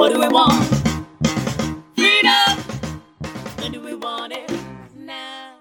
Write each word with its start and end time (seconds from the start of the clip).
What 0.00 0.14
do 0.14 0.18
we 0.18 0.28
want? 0.28 0.54
Freedom. 1.94 2.56
Do 3.70 3.82
we 3.82 3.92
want 3.92 4.32
it 4.32 4.50
now? 4.96 5.58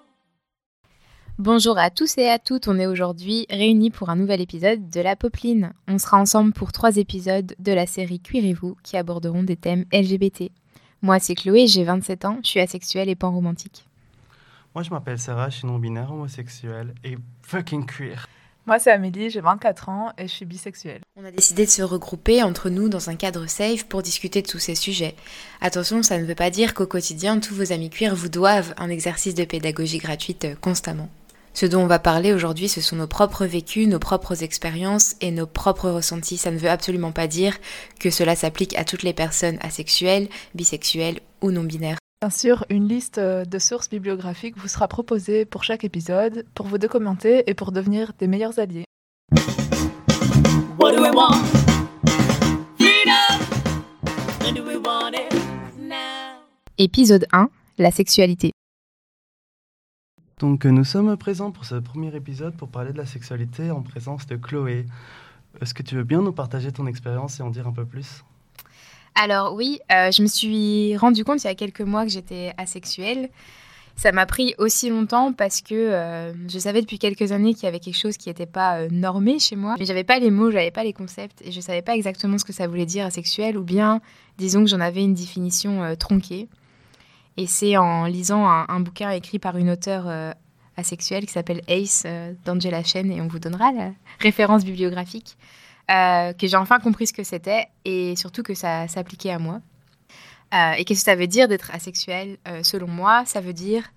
Bonjour 1.38 1.78
à 1.78 1.89
tous 1.89 2.17
et 2.17 2.29
à 2.29 2.39
toutes, 2.39 2.70
on 2.70 2.79
est 2.79 2.86
aujourd'hui 2.86 3.46
réunis 3.49 3.91
pour 3.91 4.10
un 4.10 4.15
nouvel 4.15 4.39
épisode 4.39 4.89
de 4.89 5.02
La 5.02 5.17
Popeline. 5.17 5.73
On 5.89 5.97
sera 5.97 6.21
ensemble 6.21 6.54
pour 6.54 6.71
trois 6.71 6.96
épisodes 6.96 7.54
de 7.60 7.71
la 7.73 7.86
série 7.86 8.21
Cuirez-vous 8.21 8.78
qui 8.81 8.96
aborderont 8.96 9.44
des 9.44 9.57
thèmes 9.57 9.83
LGBT. 9.92 10.51
Moi 11.01 11.19
c'est 11.19 11.35
Chloé, 11.35 11.67
j'ai 11.67 11.83
27 11.83 12.24
ans, 12.24 12.40
je 12.42 12.47
suis 12.47 12.62
asexuelle 12.62 13.10
et 13.10 13.15
pan-romantique. 13.15 13.90
Moi, 14.74 14.83
je 14.83 14.92
m'appelle 14.92 15.19
Sarah, 15.19 15.49
je 15.49 15.58
suis 15.58 15.67
non-binaire, 15.67 16.13
homosexuel 16.13 16.94
et 17.03 17.17
fucking 17.41 17.85
queer. 17.85 18.26
Moi, 18.66 18.77
c'est 18.77 18.91
Amélie, 18.91 19.30
j'ai 19.30 19.41
24 19.41 19.89
ans 19.89 20.12
et 20.17 20.27
je 20.27 20.34
suis 20.34 20.45
bisexuelle. 20.45 21.02
On 21.16 21.25
a 21.25 21.31
décidé 21.31 21.66
de 21.66 21.71
se 21.71 21.81
regrouper 21.81 22.44
entre 22.44 22.70
nous 22.70 22.88
dans 22.88 23.09
un 23.09 23.16
cadre 23.16 23.48
safe 23.48 23.85
pour 23.85 24.03
discuter 24.03 24.41
de 24.41 24.48
tous 24.48 24.59
ces 24.59 24.75
sujets. 24.75 25.16
Attention, 25.59 26.03
ça 26.03 26.20
ne 26.20 26.25
veut 26.25 26.35
pas 26.35 26.51
dire 26.51 26.73
qu'au 26.73 26.85
quotidien, 26.85 27.39
tous 27.39 27.55
vos 27.55 27.71
amis 27.71 27.89
queer 27.89 28.15
vous 28.15 28.29
doivent 28.29 28.75
un 28.77 28.89
exercice 28.89 29.34
de 29.34 29.45
pédagogie 29.45 29.98
gratuite 29.98 30.45
euh, 30.45 30.55
constamment. 30.61 31.09
Ce 31.53 31.65
dont 31.65 31.81
on 31.81 31.87
va 31.87 31.99
parler 31.99 32.31
aujourd'hui, 32.31 32.70
ce 32.70 32.79
sont 32.79 32.95
nos 32.95 33.07
propres 33.07 33.45
vécus, 33.45 33.87
nos 33.87 33.99
propres 33.99 34.43
expériences 34.43 35.15
et 35.20 35.31
nos 35.31 35.48
propres 35.48 35.89
ressentis. 35.89 36.37
Ça 36.37 36.51
ne 36.51 36.57
veut 36.57 36.70
absolument 36.70 37.12
pas 37.12 37.27
dire 37.27 37.57
que 37.99 38.12
cela 38.12 38.35
s'applique 38.35 38.77
à 38.77 38.85
toutes 38.85 39.03
les 39.03 39.13
personnes 39.13 39.57
asexuelles, 39.62 40.29
bisexuelles 40.53 41.20
ou 41.41 41.51
non-binaires. 41.51 41.98
Bien 42.21 42.29
sûr, 42.29 42.65
une 42.69 42.85
liste 42.85 43.17
euh, 43.17 43.45
de 43.45 43.59
sources 43.59 43.89
bibliographiques 43.89 44.57
vous 44.57 44.67
sera 44.67 44.89
proposée 44.89 45.45
pour 45.45 45.63
chaque 45.63 45.85
épisode, 45.85 46.45
pour 46.53 46.65
vous 46.65 46.77
documenter 46.77 47.49
et 47.49 47.53
pour 47.53 47.71
devenir 47.71 48.11
des 48.19 48.27
meilleurs 48.27 48.59
alliés. 48.59 48.83
Épisode 56.77 57.25
1, 57.31 57.49
la 57.77 57.91
sexualité. 57.91 58.51
Donc, 60.39 60.65
nous 60.65 60.83
sommes 60.83 61.15
présents 61.15 61.51
pour 61.51 61.63
ce 61.63 61.76
premier 61.76 62.13
épisode 62.13 62.57
pour 62.57 62.67
parler 62.67 62.91
de 62.91 62.98
la 62.98 63.05
sexualité 63.05 63.71
en 63.71 63.81
présence 63.81 64.28
de 64.28 64.36
Chloé. 64.36 64.86
Est-ce 65.61 65.73
que 65.73 65.83
tu 65.83 65.95
veux 65.95 66.04
bien 66.04 66.22
nous 66.22 66.33
partager 66.33 66.73
ton 66.73 66.86
expérience 66.86 67.39
et 67.39 67.44
en 67.44 67.50
dire 67.50 67.66
un 67.66 67.72
peu 67.72 67.86
plus? 67.86 68.26
Alors 69.16 69.54
oui, 69.54 69.80
euh, 69.92 70.12
je 70.12 70.22
me 70.22 70.28
suis 70.28 70.96
rendu 70.98 71.24
compte 71.24 71.44
il 71.44 71.48
y 71.48 71.50
a 71.50 71.56
quelques 71.56 71.82
mois 71.82 72.04
que 72.04 72.12
j'étais 72.12 72.54
asexuelle. 72.58 73.30
Ça 73.96 74.14
m'a 74.14 74.26
pris 74.26 74.56
aussi 74.58 74.90
longtemps 74.90 75.34
parce 75.34 75.62
que 75.62 75.76
euh, 75.76 76.32
je 76.48 76.58
savais 76.58 76.80
depuis 76.80 77.00
quelques 77.00 77.34
années 77.34 77.54
qu'il 77.54 77.64
y 77.64 77.68
avait 77.68 77.82
quelque 77.82 77.98
chose 77.98 78.16
qui 78.16 78.30
n'était 78.30 78.46
pas 78.46 78.78
euh, 78.78 78.88
normé 78.90 79.40
chez 79.40 79.58
moi. 79.58 79.76
Mais 79.78 79.84
j'avais 79.84 80.06
pas 80.06 80.20
les 80.20 80.32
mots, 80.32 80.52
j'avais 80.52 80.72
pas 80.72 80.86
les 80.86 80.94
concepts 80.94 81.42
et 81.42 81.52
je 81.52 81.60
savais 81.60 81.82
pas 81.82 81.96
exactement 81.96 82.38
ce 82.38 82.46
que 82.46 82.54
ça 82.54 82.66
voulait 82.66 82.86
dire 82.86 83.06
asexuel 83.06 83.58
ou 83.58 83.64
bien 83.64 84.00
disons 84.38 84.64
que 84.64 84.70
j'en 84.70 84.80
avais 84.80 85.04
une 85.04 85.16
définition 85.16 85.96
tronquée. 85.98 86.48
Et 87.36 87.46
c'est 87.46 87.76
en 87.76 88.06
lisant 88.06 88.48
un, 88.48 88.66
un 88.70 88.80
bouquin 88.80 89.10
écrit 89.12 89.40
par 89.40 89.58
une 89.58 89.70
auteure 89.70 90.34
asexuelle 90.78 91.26
qui 91.26 91.34
s'appelle 91.34 91.62
Ace 91.68 92.06
d'Angela 92.46 92.84
Chen 92.84 93.12
et 93.12 93.20
on 93.20 93.28
vous 93.28 93.40
donnera 93.40 93.73
la 93.73 93.92
référence 94.20 94.64
bibliographique 94.64 95.36
euh, 95.90 96.34
que 96.34 96.45
j'ai 96.45 96.58
enfin 96.58 96.80
compris 96.80 97.08
ce 97.08 97.14
que 97.14 97.23
c'était 97.23 97.68
et 97.84 98.16
surtout 98.16 98.44
que 98.44 98.54
ça 98.54 98.88
s'appliquait 98.88 99.32
à 99.32 99.40
moi. 99.40 99.59
Euh, 100.54 100.73
et 100.73 100.86
qu'est-ce 100.86 101.00
que 101.00 101.06
ça 101.06 101.16
veut 101.16 101.28
dire 101.28 101.48
d'être 101.48 101.72
asexuel 101.73 102.38
Euh, 102.48 102.62
Selon 102.62 102.88
moi, 102.88 103.23
ça 103.26 103.42
veut 103.42 103.54
dire 103.54 103.92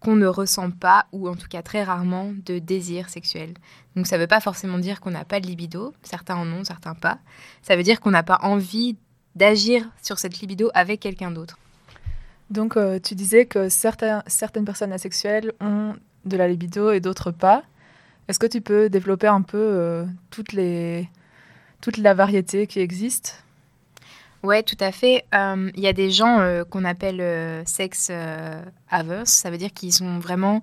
qu'on 0.00 0.16
ne 0.16 0.26
ressent 0.26 0.70
pas, 0.70 1.06
ou 1.12 1.28
en 1.28 1.34
tout 1.34 1.48
cas 1.48 1.62
très 1.62 1.82
rarement, 1.82 2.32
de 2.46 2.58
désir 2.58 3.10
sexuel. 3.10 3.54
Donc 3.94 4.06
ça 4.06 4.16
ne 4.16 4.22
veut 4.22 4.26
pas 4.26 4.40
forcément 4.40 4.78
dire 4.78 5.00
qu'on 5.00 5.10
n'a 5.10 5.24
pas 5.26 5.40
de 5.40 5.46
libido, 5.46 5.92
certains 6.02 6.36
en 6.36 6.46
ont, 6.50 6.64
certains 6.64 6.94
pas. 6.94 7.18
Ça 7.62 7.76
veut 7.76 7.82
dire 7.82 8.00
qu'on 8.00 8.10
n'a 8.10 8.22
pas 8.22 8.38
envie 8.42 8.96
d'agir 9.34 9.90
sur 10.02 10.18
cette 10.18 10.40
libido 10.40 10.70
avec 10.72 11.00
quelqu'un 11.00 11.30
d'autre. 11.30 11.58
Donc, 12.50 12.78
tu 13.02 13.14
disais 13.14 13.46
que 13.46 13.68
certaines 13.70 14.64
personnes 14.66 14.92
asexuelles 14.92 15.52
ont 15.60 15.94
de 16.26 16.36
la 16.36 16.46
libido 16.46 16.92
et 16.92 17.00
d'autres 17.00 17.30
pas. 17.30 17.62
Est-ce 18.28 18.38
que 18.38 18.46
tu 18.46 18.60
peux 18.60 18.90
développer 18.90 19.26
un 19.26 19.40
peu 19.40 20.04
toutes 20.30 20.52
les, 20.52 21.08
toute 21.84 21.98
la 21.98 22.14
variété 22.14 22.66
qui 22.66 22.80
existe? 22.80 23.44
Ouais, 24.42 24.62
tout 24.62 24.76
à 24.80 24.90
fait. 24.90 25.26
Euh, 25.34 25.70
Il 25.74 25.82
y 25.82 25.86
a 25.86 25.92
des 25.92 26.10
gens 26.10 26.40
euh, 26.40 26.64
qu'on 26.64 26.82
appelle 26.86 27.20
euh, 27.20 27.62
sex 27.66 28.08
euh, 28.10 28.62
averse, 28.90 29.30
ça 29.30 29.50
veut 29.50 29.58
dire 29.58 29.70
qu'ils 29.70 29.92
sont 29.92 30.18
vraiment 30.18 30.62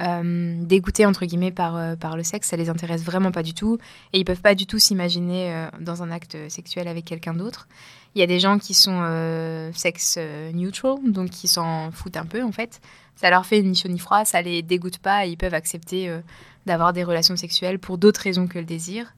euh, 0.00 0.54
dégoûtés 0.62 1.04
entre 1.04 1.26
guillemets 1.26 1.50
par, 1.52 1.76
euh, 1.76 1.96
par 1.96 2.16
le 2.16 2.22
sexe, 2.22 2.48
ça 2.48 2.56
les 2.56 2.70
intéresse 2.70 3.02
vraiment 3.02 3.30
pas 3.30 3.42
du 3.42 3.52
tout 3.52 3.76
et 4.14 4.18
ils 4.18 4.24
peuvent 4.24 4.40
pas 4.40 4.54
du 4.54 4.66
tout 4.66 4.78
s'imaginer 4.78 5.52
euh, 5.52 5.68
dans 5.80 6.02
un 6.02 6.10
acte 6.10 6.36
sexuel 6.48 6.88
avec 6.88 7.04
quelqu'un 7.04 7.34
d'autre. 7.34 7.68
Il 8.14 8.20
y 8.20 8.22
a 8.22 8.26
des 8.26 8.40
gens 8.40 8.58
qui 8.58 8.72
sont 8.72 9.00
euh, 9.02 9.70
sex 9.74 10.16
euh, 10.16 10.50
neutral, 10.52 10.96
donc 11.04 11.28
qui 11.28 11.46
s'en 11.46 11.90
foutent 11.92 12.16
un 12.16 12.26
peu 12.26 12.42
en 12.42 12.52
fait. 12.52 12.80
Ça 13.16 13.28
leur 13.28 13.44
fait 13.44 13.60
ni 13.60 13.74
chaud 13.74 13.88
ni 13.88 13.98
froid, 13.98 14.24
ça 14.24 14.40
les 14.40 14.62
dégoûte 14.62 14.98
pas 14.98 15.26
et 15.26 15.30
ils 15.30 15.36
peuvent 15.36 15.52
accepter 15.54 16.08
euh, 16.08 16.20
d'avoir 16.64 16.94
des 16.94 17.04
relations 17.04 17.36
sexuelles 17.36 17.78
pour 17.78 17.98
d'autres 17.98 18.22
raisons 18.22 18.46
que 18.46 18.58
le 18.58 18.64
désir. 18.64 19.12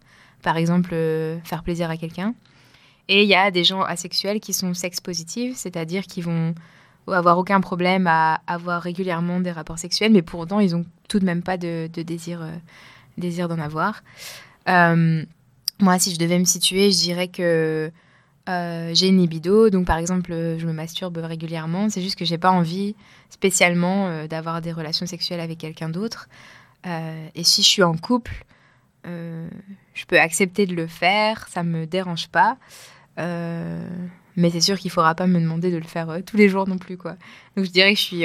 Par 0.47 0.59
exemple, 0.59 0.91
euh, 0.93 1.41
faire 1.43 1.65
plaisir 1.65 1.91
à 1.91 1.97
quelqu'un. 1.97 2.33
Et 3.09 3.25
il 3.25 3.29
y 3.29 3.34
a 3.34 3.51
des 3.51 3.65
gens 3.65 3.83
asexuels 3.83 4.39
qui 4.39 4.53
sont 4.53 4.75
sex 4.75 5.01
positifs, 5.01 5.57
c'est-à-dire 5.57 6.05
qui 6.05 6.21
vont 6.21 6.55
avoir 7.09 7.37
aucun 7.37 7.61
problème 7.61 8.07
à 8.07 8.43
avoir 8.47 8.81
régulièrement 8.81 9.41
des 9.41 9.51
rapports 9.51 9.81
sexuels, 9.81 10.12
mais 10.12 10.23
pour 10.23 10.39
autant, 10.39 10.61
ils 10.61 10.71
n'ont 10.71 10.87
tout 11.09 11.19
de 11.19 11.25
même 11.25 11.43
pas 11.43 11.56
de, 11.56 11.89
désir, 11.89 12.43
euh, 12.43 12.53
désir 13.19 13.49
d'en 13.49 13.59
avoir. 13.59 14.05
Euh, 14.69 15.25
moi, 15.81 15.99
si 15.99 16.15
je 16.15 16.19
devais 16.21 16.39
me 16.39 16.45
situer, 16.45 16.93
je 16.93 16.99
dirais 16.99 17.27
que 17.27 17.91
j'ai 18.47 19.09
une 19.09 19.19
libido, 19.19 19.69
donc 19.69 19.85
par 19.85 19.99
exemple, 19.99 20.31
je 20.31 20.65
me 20.65 20.73
masturbe 20.73 21.17
régulièrement. 21.17 21.89
C'est 21.91 22.03
juste 22.03 22.17
que 22.17 22.25
j'ai 22.25 22.39
pas 22.39 22.53
envie 22.53 22.95
spécialement 23.31 24.29
d'avoir 24.29 24.61
des 24.61 24.71
relations 24.71 25.06
sexuelles 25.06 25.41
avec 25.41 25.59
quelqu'un 25.59 25.89
d'autre. 25.89 26.29
Et 26.85 27.43
si 27.43 27.65
je 27.65 27.69
suis 27.69 27.83
en 27.83 27.97
couple, 27.97 28.45
euh, 29.06 29.49
je 29.94 30.05
peux 30.05 30.19
accepter 30.19 30.67
de 30.67 30.75
le 30.75 30.87
faire, 30.87 31.47
ça 31.49 31.62
me 31.62 31.87
dérange 31.87 32.28
pas. 32.28 32.56
Euh, 33.19 33.89
mais 34.37 34.50
c'est 34.50 34.61
sûr 34.61 34.78
qu'il 34.78 34.91
faudra 34.91 35.15
pas 35.15 35.27
me 35.27 35.41
demander 35.41 35.71
de 35.71 35.78
le 35.78 35.84
faire 35.84 36.11
euh, 36.11 36.21
tous 36.21 36.37
les 36.37 36.49
jours 36.49 36.69
non 36.69 36.78
plus, 36.78 36.97
quoi. 36.97 37.17
Donc 37.56 37.65
je 37.65 37.71
dirais 37.71 37.94
que 37.94 37.99
je 37.99 38.05
suis 38.05 38.25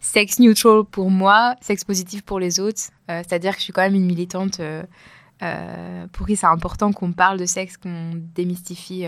sex 0.00 0.38
neutral 0.38 0.84
pour 0.84 1.10
moi, 1.10 1.56
sex 1.60 1.84
positif 1.84 2.22
pour 2.22 2.40
les 2.40 2.60
autres. 2.60 2.80
C'est-à-dire 3.08 3.52
que 3.52 3.58
je 3.58 3.64
suis 3.64 3.72
quand 3.72 3.82
même 3.82 3.94
une 3.94 4.06
militante 4.06 4.60
pour 6.12 6.26
qui 6.26 6.36
c'est 6.36 6.46
important 6.46 6.92
qu'on 6.92 7.12
parle 7.12 7.38
de 7.38 7.46
sexe, 7.46 7.76
qu'on 7.76 8.12
démystifie 8.34 9.04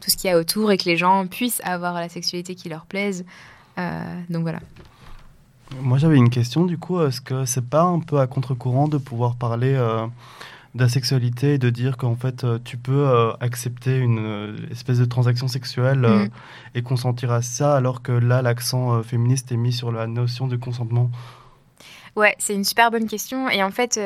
tout 0.00 0.10
ce 0.10 0.16
qu'il 0.16 0.30
y 0.30 0.32
a 0.32 0.38
autour 0.38 0.72
et 0.72 0.78
que 0.78 0.84
les 0.84 0.96
gens 0.96 1.26
puissent 1.26 1.60
avoir 1.64 1.94
la 1.94 2.08
sexualité 2.08 2.54
qui 2.54 2.68
leur 2.68 2.86
plaise. 2.86 3.24
Donc 3.76 4.42
voilà. 4.42 4.60
Moi, 5.80 5.98
j'avais 5.98 6.16
une 6.16 6.30
question 6.30 6.64
du 6.64 6.78
coup. 6.78 7.00
Est-ce 7.00 7.20
que 7.20 7.44
c'est 7.44 7.68
pas 7.68 7.82
un 7.82 8.00
peu 8.00 8.18
à 8.20 8.26
contre-courant 8.26 8.88
de 8.88 8.98
pouvoir 8.98 9.36
parler 9.36 9.74
euh, 9.74 10.06
d'asexualité 10.74 11.54
et 11.54 11.58
de 11.58 11.70
dire 11.70 11.96
qu'en 11.96 12.16
fait, 12.16 12.44
euh, 12.44 12.58
tu 12.64 12.76
peux 12.76 13.06
euh, 13.06 13.32
accepter 13.40 13.98
une 13.98 14.18
euh, 14.18 14.56
espèce 14.70 14.98
de 14.98 15.04
transaction 15.04 15.48
sexuelle 15.48 15.98
Mhm. 16.00 16.28
et 16.74 16.82
consentir 16.82 17.30
à 17.32 17.42
ça, 17.42 17.76
alors 17.76 18.02
que 18.02 18.12
là, 18.12 18.42
l'accent 18.42 19.02
féministe 19.02 19.52
est 19.52 19.56
mis 19.56 19.72
sur 19.72 19.92
la 19.92 20.06
notion 20.06 20.46
de 20.46 20.56
consentement? 20.56 21.10
Ouais, 22.16 22.34
c'est 22.38 22.54
une 22.54 22.64
super 22.64 22.90
bonne 22.90 23.06
question. 23.06 23.48
Et 23.48 23.62
en 23.62 23.70
fait, 23.70 23.98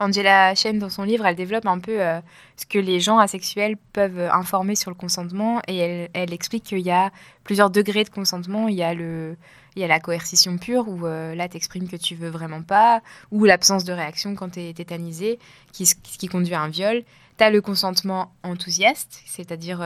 Angela 0.00 0.54
Chen, 0.54 0.78
dans 0.78 0.88
son 0.88 1.02
livre, 1.02 1.26
elle 1.26 1.36
développe 1.36 1.66
un 1.66 1.78
peu 1.78 2.00
euh, 2.00 2.20
ce 2.56 2.64
que 2.64 2.78
les 2.78 3.00
gens 3.00 3.18
asexuels 3.18 3.76
peuvent 3.92 4.18
euh, 4.18 4.32
informer 4.32 4.74
sur 4.74 4.90
le 4.90 4.94
consentement. 4.96 5.60
Et 5.68 6.08
elle, 6.14 6.32
explique 6.32 6.64
qu'il 6.64 6.78
y 6.80 6.90
a 6.90 7.10
plusieurs 7.44 7.70
degrés 7.70 8.04
de 8.04 8.08
consentement. 8.08 8.66
Il 8.68 8.76
y 8.76 8.82
a, 8.82 8.94
le, 8.94 9.36
il 9.76 9.82
y 9.82 9.84
a 9.84 9.88
la 9.88 10.00
coercition 10.00 10.56
pure, 10.56 10.88
où 10.88 11.06
euh, 11.06 11.34
là, 11.34 11.48
tu 11.48 11.56
exprimes 11.58 11.86
que 11.86 11.96
tu 11.96 12.14
veux 12.14 12.30
vraiment 12.30 12.62
pas, 12.62 13.02
ou 13.30 13.44
l'absence 13.44 13.84
de 13.84 13.92
réaction 13.92 14.34
quand 14.34 14.50
tu 14.50 14.60
es 14.60 14.72
tétanisé, 14.72 15.38
s- 15.78 15.94
qui 15.94 16.28
conduit 16.28 16.54
à 16.54 16.62
un 16.62 16.68
viol. 16.68 17.02
Tu 17.36 17.44
as 17.44 17.50
le 17.50 17.60
consentement 17.60 18.32
enthousiaste, 18.42 19.22
c'est-à-dire, 19.26 19.82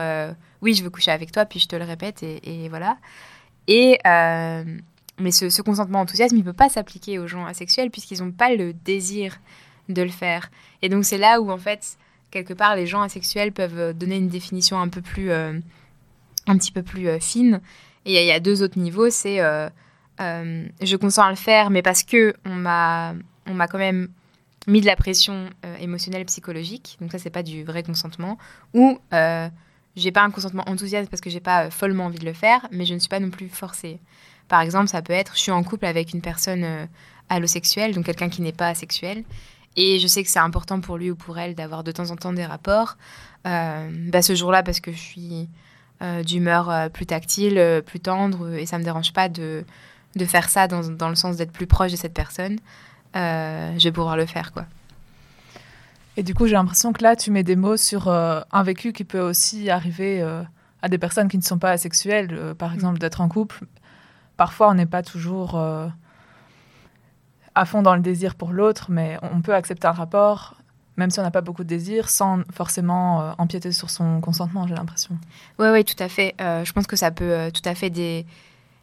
oui, 0.61 0.73
je 0.73 0.83
veux 0.83 0.89
coucher 0.89 1.11
avec 1.11 1.31
toi, 1.31 1.45
puis 1.45 1.59
je 1.59 1.67
te 1.67 1.75
le 1.75 1.85
répète, 1.85 2.21
et, 2.23 2.67
voilà. 2.69 2.97
Et. 3.67 3.97
mais 5.17 5.31
ce, 5.31 5.49
ce 5.49 5.61
consentement 5.61 6.01
enthousiaste, 6.01 6.33
il 6.33 6.39
ne 6.39 6.43
peut 6.43 6.51
pas 6.53 6.67
s'appliquer 6.69 7.19
aux 7.19 7.27
gens 7.27 7.45
asexuels 7.45 7.89
puisqu'ils 7.89 8.21
n'ont 8.21 8.31
pas 8.33 8.53
le 8.53 8.73
désir 8.73 9.37
de 9.89 10.01
le 10.01 10.09
faire. 10.09 10.49
Et 10.81 10.89
donc 10.89 11.05
c'est 11.05 11.17
là 11.17 11.41
où, 11.41 11.51
en 11.51 11.57
fait, 11.57 11.97
quelque 12.31 12.53
part, 12.53 12.75
les 12.75 12.85
gens 12.85 13.01
asexuels 13.01 13.51
peuvent 13.51 13.79
euh, 13.79 13.93
donner 13.93 14.17
une 14.17 14.27
définition 14.27 14.79
un 14.79 14.89
peu 14.89 15.01
plus, 15.01 15.31
euh, 15.31 15.57
un 16.47 16.57
petit 16.57 16.71
peu 16.71 16.83
plus 16.83 17.07
euh, 17.07 17.19
fine. 17.19 17.61
Et 18.05 18.21
il 18.21 18.25
y, 18.27 18.31
a- 18.31 18.39
deux 18.39 18.61
autres 18.61 18.77
niveaux, 18.77 19.09
c'est 19.09 19.39
je 20.19 20.95
consens 20.95 21.25
à 21.25 21.29
le 21.29 21.35
faire, 21.35 21.69
mais 21.69 21.81
parce 21.81 22.03
que 22.03 22.35
on 22.45 22.53
m'a, 22.53 23.15
on 23.47 23.53
m'a 23.53 23.67
quand 23.67 23.79
même 23.79 24.09
mis 24.67 24.81
de 24.81 24.85
la 24.85 24.95
pression 24.95 25.49
émotionnelle, 25.79 26.25
psychologique. 26.25 26.97
Donc 27.01 27.11
ça, 27.11 27.17
c'est 27.17 27.31
pas 27.31 27.41
du 27.43 27.63
vrai 27.63 27.81
consentement. 27.81 28.37
Ou 28.75 28.99
j'ai 29.95 30.11
pas 30.11 30.21
un 30.21 30.29
consentement 30.29 30.63
enthousiaste 30.67 31.09
parce 31.09 31.21
que 31.21 31.31
j'ai 31.31 31.39
pas 31.39 31.71
follement 31.71 32.05
envie 32.05 32.19
de 32.19 32.25
le 32.25 32.33
faire, 32.33 32.67
mais 32.71 32.85
je 32.85 32.93
ne 32.93 32.99
suis 32.99 33.09
pas 33.09 33.19
non 33.19 33.31
plus 33.31 33.49
forcée. 33.49 33.99
Par 34.47 34.61
exemple, 34.61 34.87
ça 34.87 35.01
peut 35.01 35.13
être 35.13 35.33
je 35.33 35.39
suis 35.39 35.51
en 35.51 35.63
couple 35.63 35.85
avec 35.85 36.13
une 36.13 36.21
personne 36.21 36.87
allosexuelle, 37.29 37.95
donc 37.95 38.05
quelqu'un 38.05 38.29
qui 38.29 38.43
n'est 38.43 38.53
pas 38.53 38.67
asexuel, 38.67 39.23
et 39.75 39.99
je 39.99 40.07
sais 40.07 40.23
que 40.23 40.29
c'est 40.29 40.39
important 40.39 40.79
pour 40.79 40.97
lui 40.97 41.11
ou 41.11 41.15
pour 41.15 41.37
elle 41.37 41.55
d'avoir 41.55 41.83
de 41.83 41.91
temps 41.91 42.09
en 42.11 42.15
temps 42.15 42.33
des 42.33 42.45
rapports. 42.45 42.97
Euh, 43.45 43.89
bah, 44.09 44.21
ce 44.21 44.35
jour-là, 44.35 44.63
parce 44.63 44.79
que 44.79 44.91
je 44.91 44.97
suis 44.97 45.49
euh, 46.01 46.23
d'humeur 46.23 46.69
euh, 46.69 46.89
plus 46.89 47.05
tactile, 47.05 47.81
plus 47.85 47.99
tendre, 47.99 48.53
et 48.53 48.65
ça 48.65 48.77
me 48.77 48.83
dérange 48.83 49.13
pas 49.13 49.29
de, 49.29 49.63
de 50.15 50.25
faire 50.25 50.49
ça 50.49 50.67
dans, 50.67 50.81
dans 50.89 51.09
le 51.09 51.15
sens 51.15 51.37
d'être 51.37 51.51
plus 51.51 51.67
proche 51.67 51.91
de 51.91 51.97
cette 51.97 52.13
personne, 52.13 52.57
je 53.13 53.83
vais 53.83 53.91
pouvoir 53.91 54.17
le 54.17 54.25
faire, 54.25 54.51
quoi. 54.51 54.65
Et 56.17 56.23
du 56.23 56.33
coup, 56.33 56.47
j'ai 56.47 56.53
l'impression 56.53 56.93
que 56.93 57.03
là, 57.03 57.15
tu 57.15 57.29
mets 57.29 57.43
des 57.43 57.57
mots 57.57 57.77
sur 57.77 58.09
un 58.09 58.63
vécu 58.63 58.93
qui 58.93 59.03
peut 59.03 59.19
aussi 59.19 59.69
arriver 59.69 60.21
à 60.81 60.89
des 60.89 60.97
personnes 60.97 61.27
qui 61.29 61.37
ne 61.37 61.43
sont 61.43 61.57
pas 61.57 61.71
asexuelles, 61.71 62.53
par 62.57 62.73
exemple 62.73 62.99
d'être 62.99 63.21
en 63.21 63.29
couple. 63.29 63.65
Parfois, 64.37 64.69
on 64.69 64.73
n'est 64.73 64.85
pas 64.85 65.01
toujours 65.01 65.57
à 67.55 67.65
fond 67.65 67.81
dans 67.81 67.95
le 67.95 68.01
désir 68.01 68.35
pour 68.35 68.51
l'autre, 68.51 68.87
mais 68.89 69.17
on 69.21 69.41
peut 69.41 69.55
accepter 69.55 69.87
un 69.87 69.93
rapport, 69.93 70.55
même 70.97 71.09
si 71.09 71.19
on 71.19 71.23
n'a 71.23 71.31
pas 71.31 71.41
beaucoup 71.41 71.63
de 71.63 71.69
désir, 71.69 72.09
sans 72.09 72.41
forcément 72.51 73.21
euh, 73.21 73.31
empiéter 73.37 73.71
sur 73.71 73.89
son 73.89 74.21
consentement, 74.21 74.67
j'ai 74.67 74.75
l'impression. 74.75 75.17
Oui, 75.59 75.67
oui, 75.71 75.83
tout 75.83 76.01
à 76.01 76.09
fait. 76.09 76.35
Euh, 76.39 76.63
je 76.63 76.71
pense 76.73 76.87
que 76.87 76.95
ça 76.95 77.11
peut 77.11 77.31
euh, 77.31 77.51
tout 77.51 77.67
à 77.67 77.75
fait 77.75 77.89
des, 77.89 78.25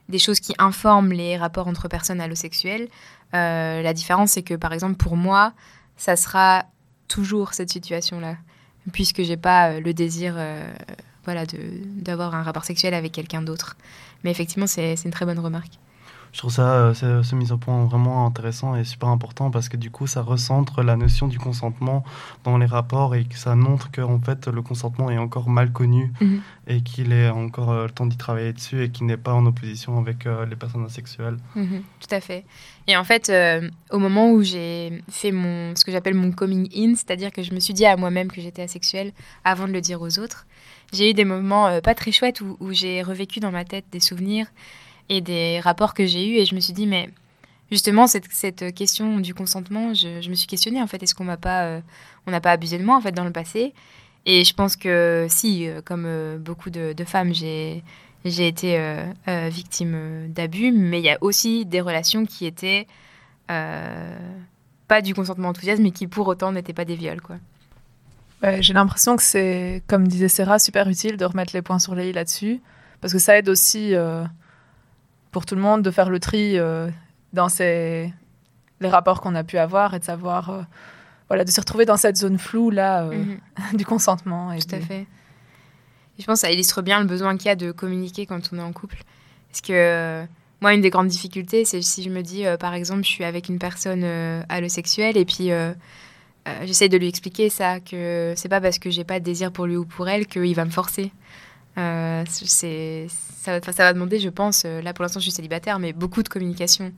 des 0.09 0.19
choses 0.19 0.41
qui 0.41 0.55
informent 0.59 1.13
les 1.13 1.37
rapports 1.37 1.69
entre 1.69 1.89
personnes 1.89 2.21
allosexuelles. 2.21 2.89
La 3.33 3.95
différence, 3.95 4.33
c'est 4.33 4.43
que, 4.43 4.53
par 4.53 4.75
exemple, 4.75 4.97
pour 4.97 5.17
moi, 5.17 5.55
ça 5.97 6.17
sera 6.17 6.67
toujours 7.09 7.55
cette 7.55 7.71
situation-là, 7.71 8.37
puisque 8.93 9.23
j'ai 9.23 9.39
pas 9.39 9.81
le 9.81 9.95
désir 9.95 10.37
voilà, 11.25 11.45
d'avoir 11.47 12.35
un 12.35 12.43
rapport 12.43 12.67
sexuel 12.67 12.93
avec 12.93 13.13
quelqu'un 13.13 13.41
d'autre. 13.41 13.79
Mais 14.23 14.31
effectivement, 14.31 14.67
c'est 14.67 14.97
une 15.03 15.13
très 15.13 15.25
bonne 15.25 15.39
remarque. 15.39 15.79
Je 16.33 16.39
trouve 16.39 16.51
ça, 16.51 16.73
euh, 16.77 16.95
ce, 16.95 17.35
mise 17.35 17.53
au 17.53 17.59
point 17.59 17.85
vraiment 17.85 18.27
intéressant 18.27 18.75
et 18.75 18.85
super 18.85 19.11
important 19.11 19.51
parce 19.51 19.69
que 19.69 19.77
du 19.77 19.91
coup, 19.91 20.07
ça 20.07 20.23
recentre 20.23 20.83
la 20.83 20.97
notion 20.97 21.29
du 21.29 21.39
consentement 21.39 22.05
dans 22.45 22.57
les 22.57 22.65
rapports 22.65 23.15
et 23.15 23.25
que 23.25 23.37
ça 23.37 23.55
montre 23.55 23.91
que 23.91 24.01
en 24.01 24.19
fait, 24.19 24.49
le 24.49 24.63
consentement 24.63 25.11
est 25.11 25.19
encore 25.19 25.51
mal 25.51 25.73
connu 25.73 26.11
Mhm. 26.21 26.41
et 26.69 26.81
qu'il 26.81 27.13
est 27.13 27.29
encore 27.29 27.71
euh, 27.71 27.85
le 27.85 27.91
temps 27.91 28.07
d'y 28.07 28.17
travailler 28.17 28.53
dessus 28.53 28.83
et 28.83 28.91
qu'il 28.91 29.07
n'est 29.07 29.17
pas 29.19 29.35
en 29.35 29.45
opposition 29.45 29.99
avec 29.99 30.27
euh, 30.27 30.47
les 30.47 30.57
personnes 30.57 30.85
asexuelles. 30.87 31.37
Mhm, 31.55 31.83
tout 32.01 32.15
à 32.15 32.21
fait. 32.21 32.45
Et 32.87 32.97
en 32.97 33.05
fait, 33.05 33.29
euh, 33.29 33.69
au 33.91 33.99
moment 33.99 34.31
où 34.31 34.43
j'ai 34.43 35.03
fait 35.11 35.33
mon, 35.33 35.77
ce 35.77 35.85
que 35.85 35.93
j'appelle 35.93 36.15
mon 36.15 36.33
coming 36.33 36.69
in, 36.75 36.95
c'est-à-dire 36.95 37.31
que 37.31 37.43
je 37.43 37.53
me 37.53 37.61
suis 37.61 37.75
dit 37.75 37.85
à 37.85 37.97
moi-même 37.97 38.31
que 38.33 38.41
j'étais 38.41 38.63
asexuelle 38.63 39.13
avant 39.45 39.67
de 39.69 39.73
le 39.73 39.81
dire 39.81 40.01
aux 40.01 40.19
autres, 40.19 40.47
j'ai 40.93 41.11
eu 41.11 41.15
des 41.15 41.25
moments 41.25 41.81
pas 41.81 41.95
très 41.95 42.11
chouettes 42.13 42.41
où, 42.41 42.57
où 42.61 42.73
j'ai 42.73 43.03
revécu 43.03 43.39
dans 43.41 43.51
ma 43.51 43.65
tête 43.65 43.85
des 43.93 44.01
souvenirs 44.01 44.47
et 45.09 45.21
des 45.21 45.61
rapports 45.61 45.95
que 45.95 46.07
j'ai 46.07 46.29
eus 46.29 46.37
et 46.37 46.47
je 46.47 46.55
me 46.55 46.61
suis 46.61 46.73
dit, 46.73 46.87
mais 46.87 47.11
justement, 47.73 48.07
cette, 48.07 48.29
question 48.75 49.19
du 49.19 49.35
consentement, 49.35 49.95
je, 49.95 50.29
me 50.29 50.35
suis 50.35 50.47
questionnée 50.47 50.81
en 50.81 50.87
fait, 50.87 51.03
est-ce 51.03 51.15
qu'on 51.15 51.25
m'a 51.25 51.39
pas, 51.39 51.65
euh, 51.65 51.81
on 52.27 52.31
n'a 52.31 52.41
pas 52.41 52.53
abusé 52.53 52.79
de 52.79 52.85
moi 52.85 52.97
en 52.97 53.01
fait 53.01 53.13
dans 53.13 53.25
le 53.25 53.33
passé? 53.33 53.73
Et 54.25 54.45
je 54.45 54.55
pense 54.55 54.77
que 54.77 55.27
si, 55.29 55.67
euh, 55.67 55.81
comme 55.85 56.05
euh, 56.07 56.39
beaucoup 56.39 56.71
de, 56.71 56.95
femmes, 57.05 57.35
j'ai 57.35 57.83
été 58.25 58.79
victime 59.27 60.29
d'abus, 60.29 60.71
mais 60.71 61.01
il 61.01 61.05
y 61.05 61.11
a 61.11 61.19
aussi 61.23 61.67
des 61.67 61.81
relations 61.81 62.25
qui 62.27 62.47
étaient 62.47 62.87
pas 63.49 65.01
du 65.03 65.15
consentement 65.15 65.49
enthousiaste, 65.49 65.83
mais 65.83 65.91
qui 65.91 66.07
pour 66.07 66.29
autant 66.29 66.53
n'étaient 66.53 66.73
pas 66.73 66.85
des 66.85 66.97
viols. 66.97 67.21
Quoi. 67.21 67.37
J'ai 68.61 68.73
l'impression 68.73 69.17
que 69.17 69.23
c'est, 69.23 69.83
comme 69.87 70.09
disait 70.09 70.29
Sarah, 70.29 70.59
super 70.59 70.89
utile 70.89 71.17
de 71.17 71.25
remettre 71.25 71.55
les 71.55 71.63
points 71.63 71.79
sur 71.79 71.95
les 71.95 72.11
i 72.11 72.13
là-dessus, 72.13 72.61
parce 73.01 73.13
que 73.13 73.19
ça 73.19 73.37
aide 73.37 73.49
aussi 73.49 73.95
pour 75.33 75.45
tout 75.45 75.57
le 75.57 75.61
monde 75.61 75.83
de 75.83 75.91
faire 75.91 76.09
le 76.09 76.21
tri 76.21 76.59
euh, 76.59 76.89
dans 77.33 77.49
ces, 77.49 78.13
les 78.81 78.89
rapports 78.89 79.21
qu'on 79.21 79.35
a 79.35 79.43
pu 79.43 79.59
avoir 79.59 79.95
et 79.95 79.99
de 79.99 80.05
savoir, 80.05 80.51
euh, 80.51 80.63
voilà, 81.29 81.45
de 81.45 81.51
se 81.51 81.61
retrouver 81.61 81.85
dans 81.85 81.97
cette 81.97 82.17
zone 82.17 82.39
floue 82.39 82.71
là 82.71 83.03
euh, 83.03 83.13
Mhm, 83.13 83.39
du 83.75 83.85
consentement. 83.85 84.53
Et 84.53 84.61
tout 84.61 84.75
à 84.77 84.81
fait. 84.81 85.01
Et 86.19 86.21
je 86.21 86.25
pense 86.27 86.43
que 86.43 86.47
ça 86.47 86.53
illustre 86.53 86.83
bien 86.83 87.01
le 87.01 87.07
besoin 87.07 87.37
qu'il 87.37 87.47
y 87.47 87.51
a 87.51 87.57
de 87.57 87.73
communiquer 87.73 88.27
quand 88.27 88.51
on 88.53 88.59
est 88.59 88.63
en 88.63 88.73
couple. 88.73 88.99
Parce 89.51 89.63
que 89.63 90.27
moi, 90.63 90.75
une 90.75 90.81
des 90.81 90.91
grandes 90.91 91.09
difficultés, 91.09 91.65
c'est 91.65 91.83
si 91.83 92.05
je 92.05 92.09
me 92.09 92.23
dis, 92.23 92.47
euh, 92.47 92.57
par 92.57 92.73
exemple, 92.73 93.03
je 93.03 93.09
suis 93.09 93.25
avec 93.25 93.49
une 93.49 93.59
personne 93.59 94.03
euh, 94.05 94.43
allosexuelle 94.49 95.17
et 95.17 95.25
puis 95.25 95.51
euh, 95.51 95.73
j'essaie 96.63 96.89
de 96.89 96.97
lui 96.97 97.09
expliquer 97.09 97.49
ça, 97.49 97.81
que 97.81 98.33
c'est 98.37 98.49
pas 98.49 98.61
parce 98.61 98.79
que 98.79 98.89
j'ai 98.89 99.03
pas 99.03 99.19
de 99.19 99.25
désir 99.25 99.51
pour 99.51 99.67
lui 99.67 99.77
ou 99.77 99.85
pour 99.85 100.09
elle 100.09 100.29
qu'il 100.29 100.55
va 100.55 100.65
me 100.65 100.71
forcer. 100.71 101.11
Euh, 101.79 102.25
c'est, 102.29 103.07
ça, 103.09 103.59
va- 103.59 103.73
ça 103.73 103.85
va 103.85 103.93
demander, 103.93 104.19
je 104.19 104.29
pense, 104.29 104.65
euh, 104.67 104.83
là 104.83 104.93
pour 104.93 105.03
l'instant 105.03 105.21
je 105.21 105.25
suis 105.25 105.33
célibataire, 105.33 105.79
mais 105.79 105.93
beaucoup 105.93 106.23
de 106.23 106.29
communication. 106.29 106.93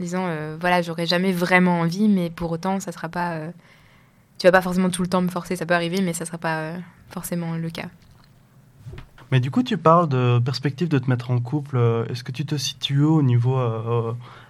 En 0.00 0.02
disant, 0.02 0.24
euh, 0.26 0.56
voilà, 0.60 0.82
j'aurais 0.82 1.06
jamais 1.06 1.32
vraiment 1.32 1.80
envie, 1.80 2.08
mais 2.08 2.30
pour 2.30 2.50
autant, 2.50 2.80
ça 2.80 2.92
sera 2.92 3.08
pas. 3.08 3.32
euh, 3.34 3.50
tu 4.38 4.46
vas 4.46 4.52
pas 4.52 4.62
forcément 4.62 4.90
tout 4.90 5.02
le 5.02 5.08
temps 5.08 5.22
me 5.22 5.28
forcer, 5.28 5.56
ça 5.56 5.64
peut 5.66 5.74
arriver, 5.74 6.00
mais 6.02 6.12
ça 6.12 6.24
sera 6.26 6.38
pas 6.38 6.72
forcément 7.10 7.56
le 7.56 7.70
cas. 7.70 7.88
Mais 9.32 9.40
du 9.40 9.50
coup, 9.50 9.62
tu 9.62 9.76
parles 9.78 10.08
de 10.08 10.38
perspective 10.38 10.88
de 10.88 10.98
te 10.98 11.08
mettre 11.10 11.30
en 11.30 11.40
couple. 11.40 11.78
Est-ce 12.10 12.22
que 12.22 12.32
tu 12.32 12.44
te 12.46 12.56
situes 12.56 13.02
au 13.02 13.22
niveau 13.22 13.58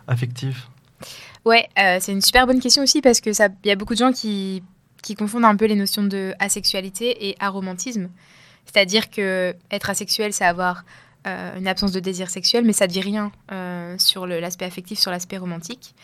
affectif? 0.06 0.68
Ouais, 1.44 1.68
c'est 1.76 2.12
une 2.12 2.20
super 2.20 2.46
bonne 2.46 2.60
question 2.60 2.82
aussi 2.82 3.00
parce 3.00 3.20
que 3.20 3.32
ça, 3.32 3.48
y 3.64 3.70
a 3.70 3.76
beaucoup 3.76 3.94
de 3.94 3.98
gens 4.00 4.12
qui, 4.12 4.62
qui 5.02 5.14
confondent 5.14 5.44
un 5.44 5.56
peu 5.56 5.66
les 5.66 5.76
notions 5.76 6.02
de 6.02 6.34
asexualité 6.40 7.28
et 7.28 7.36
aromantisme. 7.38 8.08
C'est-à-dire 8.66 9.10
que 9.10 9.54
être 9.70 9.90
asexuel, 9.90 10.32
c'est 10.32 10.44
avoir 10.44 10.84
euh, 11.26 11.58
une 11.58 11.66
absence 11.66 11.92
de 11.92 12.00
désir 12.00 12.30
sexuel, 12.30 12.64
mais 12.64 12.72
ça 12.72 12.86
dit 12.86 13.00
rien 13.00 13.32
euh, 13.50 13.96
sur 13.98 14.26
l'aspect 14.26 14.64
affectif, 14.64 14.98
sur 14.98 15.10
l'aspect 15.10 15.38
romantique. 15.38 15.94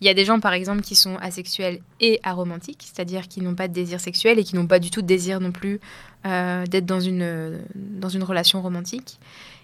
Il 0.00 0.06
y 0.06 0.10
a 0.10 0.14
des 0.14 0.26
gens, 0.26 0.38
par 0.40 0.52
exemple, 0.52 0.82
qui 0.82 0.94
sont 0.94 1.16
asexuels 1.16 1.80
et 2.00 2.20
aromantiques, 2.22 2.82
c'est-à-dire 2.82 3.28
qui 3.28 3.40
n'ont 3.40 3.54
pas 3.54 3.68
de 3.68 3.72
désir 3.72 4.00
sexuel 4.00 4.38
et 4.38 4.44
qui 4.44 4.54
n'ont 4.54 4.66
pas 4.66 4.78
du 4.78 4.90
tout 4.90 5.00
de 5.00 5.06
désir 5.06 5.40
non 5.40 5.52
plus 5.52 5.80
euh, 6.26 6.66
d'être 6.66 6.84
dans 6.84 7.00
une, 7.00 7.58
dans 7.74 8.10
une 8.10 8.22
relation 8.22 8.60
romantique. 8.60 9.18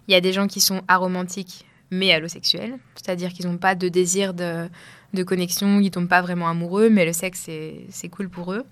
Il 0.08 0.12
y 0.12 0.14
a 0.14 0.22
des 0.22 0.32
gens 0.32 0.46
qui 0.46 0.60
sont 0.62 0.82
aromantiques 0.88 1.66
mais 1.90 2.10
allosexuels, 2.10 2.78
c'est-à-dire 2.94 3.34
qu'ils 3.34 3.46
n'ont 3.46 3.58
pas 3.58 3.75
de 3.75 3.88
désir 3.90 4.32
de, 4.32 4.66
de 5.12 5.22
connexion, 5.22 5.78
ils 5.81 5.90
tombent 5.90 6.08
pas 6.08 6.22
vraiment 6.22 6.48
amoureux, 6.48 6.88
mais 6.88 7.05
le 7.05 7.12
sexe, 7.12 7.50
c'est 7.90 8.08
cool 8.08 8.31
pour 8.31 8.55
eux. 8.55 8.64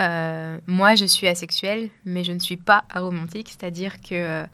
Euh, 0.00 0.58
moi, 0.66 0.94
je 0.94 1.04
suis 1.04 1.28
asexuelle, 1.28 1.90
mais 2.04 2.24
je 2.24 2.32
ne 2.32 2.38
suis 2.38 2.56
pas 2.56 2.84
aromantique, 2.90 3.48
c'est-à-dire 3.50 4.00
que 4.00 4.14
euh, 4.14 4.44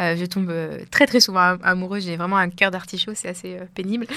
euh, 0.00 0.16
je 0.16 0.24
tombe 0.26 0.52
très 0.90 1.06
très 1.06 1.20
souvent 1.20 1.40
am- 1.40 1.58
amoureux, 1.62 2.00
j'ai 2.00 2.16
vraiment 2.16 2.36
un 2.36 2.50
cœur 2.50 2.70
d'artichaut, 2.70 3.12
c'est 3.14 3.28
assez 3.28 3.58
pénible. 3.74 4.06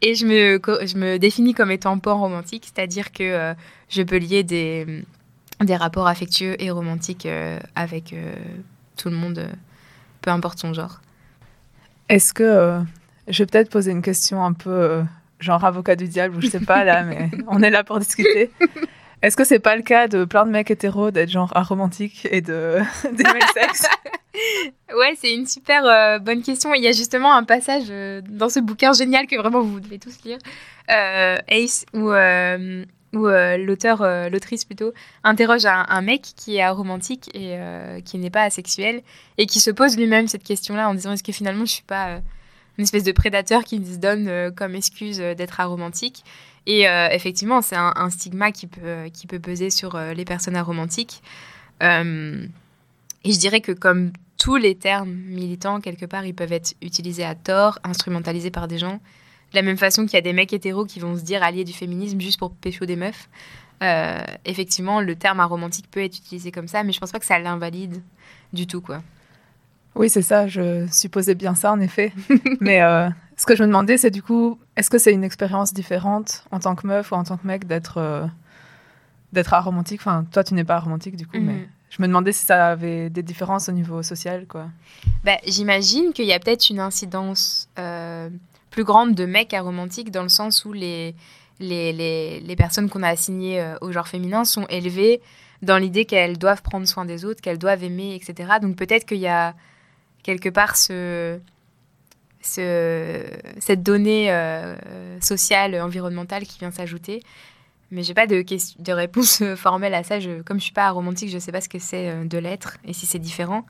Et 0.00 0.14
je 0.14 0.26
me, 0.26 0.60
je 0.86 0.96
me 0.96 1.18
définis 1.18 1.54
comme 1.54 1.72
étant 1.72 1.98
pan 1.98 2.18
romantique, 2.20 2.64
c'est-à-dire 2.72 3.10
que 3.10 3.54
je 3.88 4.02
peux 4.02 4.18
lier 4.18 4.44
des, 4.44 5.04
des 5.60 5.74
rapports 5.76 6.06
affectueux 6.06 6.54
et 6.62 6.70
romantiques 6.70 7.26
avec 7.74 8.14
tout 8.96 9.10
le 9.10 9.16
monde, 9.16 9.48
peu 10.22 10.30
importe 10.30 10.60
son 10.60 10.72
genre. 10.72 11.00
Est-ce 12.08 12.32
que 12.32 12.80
je 13.26 13.42
vais 13.42 13.46
peut-être 13.46 13.70
poser 13.70 13.90
une 13.90 14.02
question 14.02 14.44
un 14.44 14.52
peu 14.52 15.02
genre 15.40 15.64
avocat 15.64 15.96
du 15.96 16.08
diable 16.08 16.36
ou 16.36 16.40
je 16.40 16.48
sais 16.48 16.60
pas 16.60 16.84
là, 16.84 17.02
mais 17.04 17.30
on 17.46 17.62
est 17.62 17.70
là 17.70 17.84
pour 17.84 17.98
discuter. 17.98 18.50
Est-ce 19.20 19.36
que 19.36 19.44
c'est 19.44 19.58
pas 19.58 19.76
le 19.76 19.82
cas 19.82 20.06
de 20.06 20.24
plein 20.24 20.46
de 20.46 20.50
mecs 20.50 20.70
hétéros 20.70 21.10
d'être 21.10 21.30
genre 21.30 21.50
aromantiques 21.56 22.28
et 22.30 22.40
de 22.40 22.78
d'aimer 23.04 23.40
le 23.40 23.60
sexe? 23.60 23.86
Ouais, 24.96 25.14
c'est 25.16 25.34
une 25.34 25.46
super 25.46 25.84
euh, 25.84 26.18
bonne 26.18 26.42
question. 26.42 26.72
Il 26.74 26.82
y 26.82 26.88
a 26.88 26.92
justement 26.92 27.34
un 27.34 27.42
passage 27.42 27.86
euh, 27.90 28.20
dans 28.28 28.48
ce 28.48 28.60
bouquin 28.60 28.92
génial 28.92 29.26
que 29.26 29.36
vraiment 29.36 29.60
vous 29.60 29.80
devez 29.80 29.98
tous 29.98 30.22
lire, 30.24 30.38
euh, 30.90 31.36
Ace, 31.48 31.84
où, 31.92 32.10
où 32.10 33.26
l'auteur, 33.26 34.30
l'autrice 34.30 34.64
plutôt, 34.64 34.92
interroge 35.24 35.66
un, 35.66 35.84
un 35.88 36.00
mec 36.00 36.22
qui 36.36 36.56
est 36.56 36.62
aromantique 36.62 37.28
et 37.34 37.58
qui 38.04 38.18
n'est 38.18 38.30
pas 38.30 38.42
asexuel 38.42 39.02
et 39.36 39.46
qui 39.46 39.60
se 39.60 39.70
pose 39.70 39.96
lui-même 39.96 40.28
cette 40.28 40.44
question-là 40.44 40.88
en 40.88 40.94
disant 40.94 41.12
est-ce 41.12 41.24
que 41.24 41.32
finalement 41.32 41.64
je 41.64 41.72
suis 41.72 41.82
pas 41.82 42.20
une 42.78 42.84
espèce 42.84 43.04
de 43.04 43.12
prédateur 43.12 43.64
qui 43.64 43.84
se 43.84 43.98
donne 43.98 44.28
euh, 44.28 44.50
comme 44.50 44.74
excuse 44.74 45.20
euh, 45.20 45.34
d'être 45.34 45.60
aromantique 45.60 46.24
et 46.66 46.88
euh, 46.88 47.08
effectivement, 47.10 47.60
c'est 47.60 47.76
un, 47.76 47.92
un 47.96 48.10
stigma 48.10 48.52
qui 48.52 48.66
peut, 48.66 49.08
qui 49.12 49.26
peut 49.26 49.38
peser 49.38 49.70
sur 49.70 49.98
les 49.98 50.24
personnes 50.26 50.54
aromantiques. 50.54 51.22
Et 51.80 51.86
je 53.32 53.38
dirais 53.38 53.62
que 53.62 53.72
comme 53.72 54.12
tous 54.36 54.56
les 54.56 54.74
termes 54.74 55.10
militants, 55.10 55.80
quelque 55.80 56.04
part, 56.04 56.26
ils 56.26 56.34
peuvent 56.34 56.52
être 56.52 56.74
utilisés 56.82 57.24
à 57.24 57.34
tort, 57.34 57.78
instrumentalisés 57.84 58.50
par 58.50 58.68
des 58.68 58.76
gens. 58.76 59.00
De 59.52 59.56
la 59.56 59.62
même 59.62 59.78
façon 59.78 60.04
qu'il 60.04 60.12
y 60.12 60.18
a 60.18 60.20
des 60.20 60.34
mecs 60.34 60.52
hétéros 60.52 60.84
qui 60.84 61.00
vont 61.00 61.16
se 61.16 61.22
dire 61.22 61.42
alliés 61.42 61.64
du 61.64 61.72
féminisme 61.72 62.20
juste 62.20 62.38
pour 62.38 62.52
pécho 62.52 62.84
des 62.84 62.96
meufs. 62.96 63.30
Effectivement, 64.44 65.00
le 65.00 65.16
terme 65.16 65.40
aromantique 65.40 65.90
peut 65.90 66.04
être 66.04 66.18
utilisé 66.18 66.52
comme 66.52 66.68
ça, 66.68 66.82
mais 66.82 66.92
je 66.92 67.00
pense 67.00 67.12
pas 67.12 67.18
que 67.18 67.24
ça 67.24 67.38
l'invalide 67.38 68.02
du 68.52 68.66
tout, 68.66 68.82
quoi. 68.82 69.02
Oui, 69.98 70.08
c'est 70.08 70.22
ça, 70.22 70.46
je 70.46 70.86
supposais 70.90 71.34
bien 71.34 71.54
ça 71.54 71.72
en 71.72 71.80
effet. 71.80 72.12
mais 72.60 72.80
euh, 72.82 73.08
ce 73.36 73.44
que 73.46 73.54
je 73.56 73.62
me 73.62 73.66
demandais, 73.66 73.98
c'est 73.98 74.10
du 74.10 74.22
coup, 74.22 74.58
est-ce 74.76 74.88
que 74.90 74.96
c'est 74.98 75.12
une 75.12 75.24
expérience 75.24 75.74
différente 75.74 76.44
en 76.52 76.60
tant 76.60 76.74
que 76.76 76.86
meuf 76.86 77.10
ou 77.12 77.16
en 77.16 77.24
tant 77.24 77.36
que 77.36 77.46
mec 77.46 77.66
d'être 77.66 77.98
euh, 77.98 78.24
d'être 79.32 79.52
aromantique? 79.54 80.00
Enfin, 80.00 80.24
toi, 80.32 80.44
tu 80.44 80.54
n'es 80.54 80.64
pas 80.64 80.76
aromantique 80.76 81.16
du 81.16 81.26
coup, 81.26 81.36
Mhm. 81.36 81.44
mais 81.44 81.68
je 81.90 82.00
me 82.00 82.06
demandais 82.06 82.32
si 82.32 82.44
ça 82.44 82.68
avait 82.68 83.10
des 83.10 83.22
différences 83.22 83.68
au 83.68 83.72
niveau 83.72 84.02
social, 84.02 84.46
quoi. 84.46 84.68
Bah, 85.24 85.36
J'imagine 85.46 86.12
qu'il 86.12 86.26
y 86.26 86.32
a 86.32 86.38
peut-être 86.38 86.70
une 86.70 86.80
incidence 86.80 87.68
euh, 87.78 88.30
plus 88.70 88.84
grande 88.84 89.14
de 89.14 89.24
mecs 89.26 89.52
aromantiques 89.52 90.10
dans 90.12 90.22
le 90.22 90.28
sens 90.28 90.64
où 90.64 90.72
les, 90.72 91.14
les, 91.58 91.92
les, 91.92 92.40
les 92.40 92.56
personnes 92.56 92.88
qu'on 92.88 93.02
a 93.02 93.08
assignées 93.08 93.74
au 93.80 93.90
genre 93.90 94.06
féminin 94.06 94.44
sont 94.44 94.66
élevées 94.68 95.20
dans 95.62 95.76
l'idée 95.78 96.04
qu'elles 96.04 96.38
doivent 96.38 96.62
prendre 96.62 96.86
soin 96.86 97.04
des 97.04 97.24
autres, 97.24 97.40
qu'elles 97.40 97.58
doivent 97.58 97.82
aimer, 97.82 98.14
etc. 98.14 98.48
Donc 98.62 98.76
peut-être 98.76 99.04
qu'il 99.04 99.18
y 99.18 99.26
a 99.26 99.54
quelque 100.22 100.48
part 100.48 100.76
ce, 100.76 101.38
ce, 102.42 103.24
cette 103.58 103.82
donnée 103.82 104.30
euh, 104.32 104.76
sociale, 105.20 105.80
environnementale 105.80 106.44
qui 106.44 106.58
vient 106.58 106.70
s'ajouter. 106.70 107.22
Mais 107.90 108.02
j'ai 108.02 108.14
pas 108.14 108.26
de, 108.26 108.44
de 108.78 108.92
réponse 108.92 109.42
formelle 109.56 109.94
à 109.94 110.02
ça. 110.02 110.20
Je, 110.20 110.42
comme 110.42 110.58
je 110.58 110.64
suis 110.64 110.72
pas 110.72 110.86
aromantique, 110.86 111.30
je 111.30 111.38
sais 111.38 111.52
pas 111.52 111.60
ce 111.60 111.68
que 111.68 111.78
c'est 111.78 112.10
euh, 112.10 112.24
de 112.24 112.38
l'être 112.38 112.76
et 112.84 112.92
si 112.92 113.06
c'est 113.06 113.18
différent. 113.18 113.64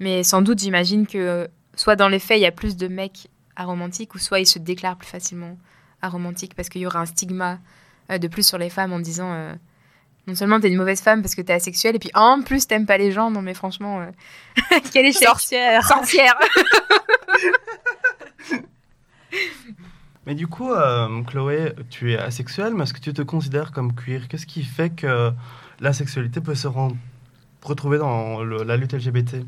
Mais 0.00 0.22
sans 0.24 0.42
doute, 0.42 0.58
j'imagine 0.58 1.06
que 1.06 1.18
euh, 1.18 1.46
soit 1.76 1.96
dans 1.96 2.08
les 2.08 2.18
faits, 2.18 2.38
il 2.38 2.42
y 2.42 2.46
a 2.46 2.52
plus 2.52 2.76
de 2.76 2.88
mecs 2.88 3.28
aromantiques, 3.54 4.14
ou 4.14 4.18
soit 4.18 4.40
ils 4.40 4.46
se 4.46 4.58
déclarent 4.58 4.96
plus 4.96 5.08
facilement 5.08 5.58
aromantiques 6.00 6.54
parce 6.54 6.68
qu'il 6.68 6.80
y 6.80 6.86
aura 6.86 7.00
un 7.00 7.06
stigma 7.06 7.60
de 8.10 8.26
plus 8.26 8.46
sur 8.46 8.58
les 8.58 8.70
femmes 8.70 8.92
en 8.92 8.98
disant 8.98 9.54
non 10.26 10.34
seulement 10.34 10.60
t'es 10.60 10.68
une 10.68 10.76
mauvaise 10.76 11.00
femme 11.00 11.20
parce 11.22 11.34
que 11.34 11.42
t'es 11.42 11.52
asexuelle, 11.52 11.96
et 11.96 11.98
puis 11.98 12.10
en 12.14 12.42
plus 12.42 12.66
t'aimes 12.66 12.86
pas 12.86 12.98
les 12.98 13.10
gens. 13.12 13.30
Non 13.30 13.42
mais 13.42 13.54
franchement, 13.54 14.00
euh, 14.00 14.76
quel 14.92 15.06
échec 15.06 15.26
Sorcière. 15.26 15.84
Sorcière 15.86 16.38
Mais 20.26 20.34
du 20.36 20.46
coup, 20.46 20.70
euh, 20.72 21.22
Chloé, 21.24 21.72
tu 21.90 22.12
es 22.12 22.18
asexuelle, 22.18 22.74
mais 22.74 22.84
est-ce 22.84 22.94
que 22.94 23.00
tu 23.00 23.12
te 23.12 23.22
considères 23.22 23.72
comme 23.72 23.92
queer? 23.94 24.28
Qu'est-ce 24.28 24.46
qui 24.46 24.62
fait 24.62 24.90
que 24.90 25.32
la 25.80 25.92
sexualité 25.92 26.40
peut 26.40 26.54
se 26.54 26.68
retrouver 27.62 27.98
dans 27.98 28.42
le- 28.44 28.62
la 28.62 28.76
lutte 28.76 28.92
LGBT 28.94 29.44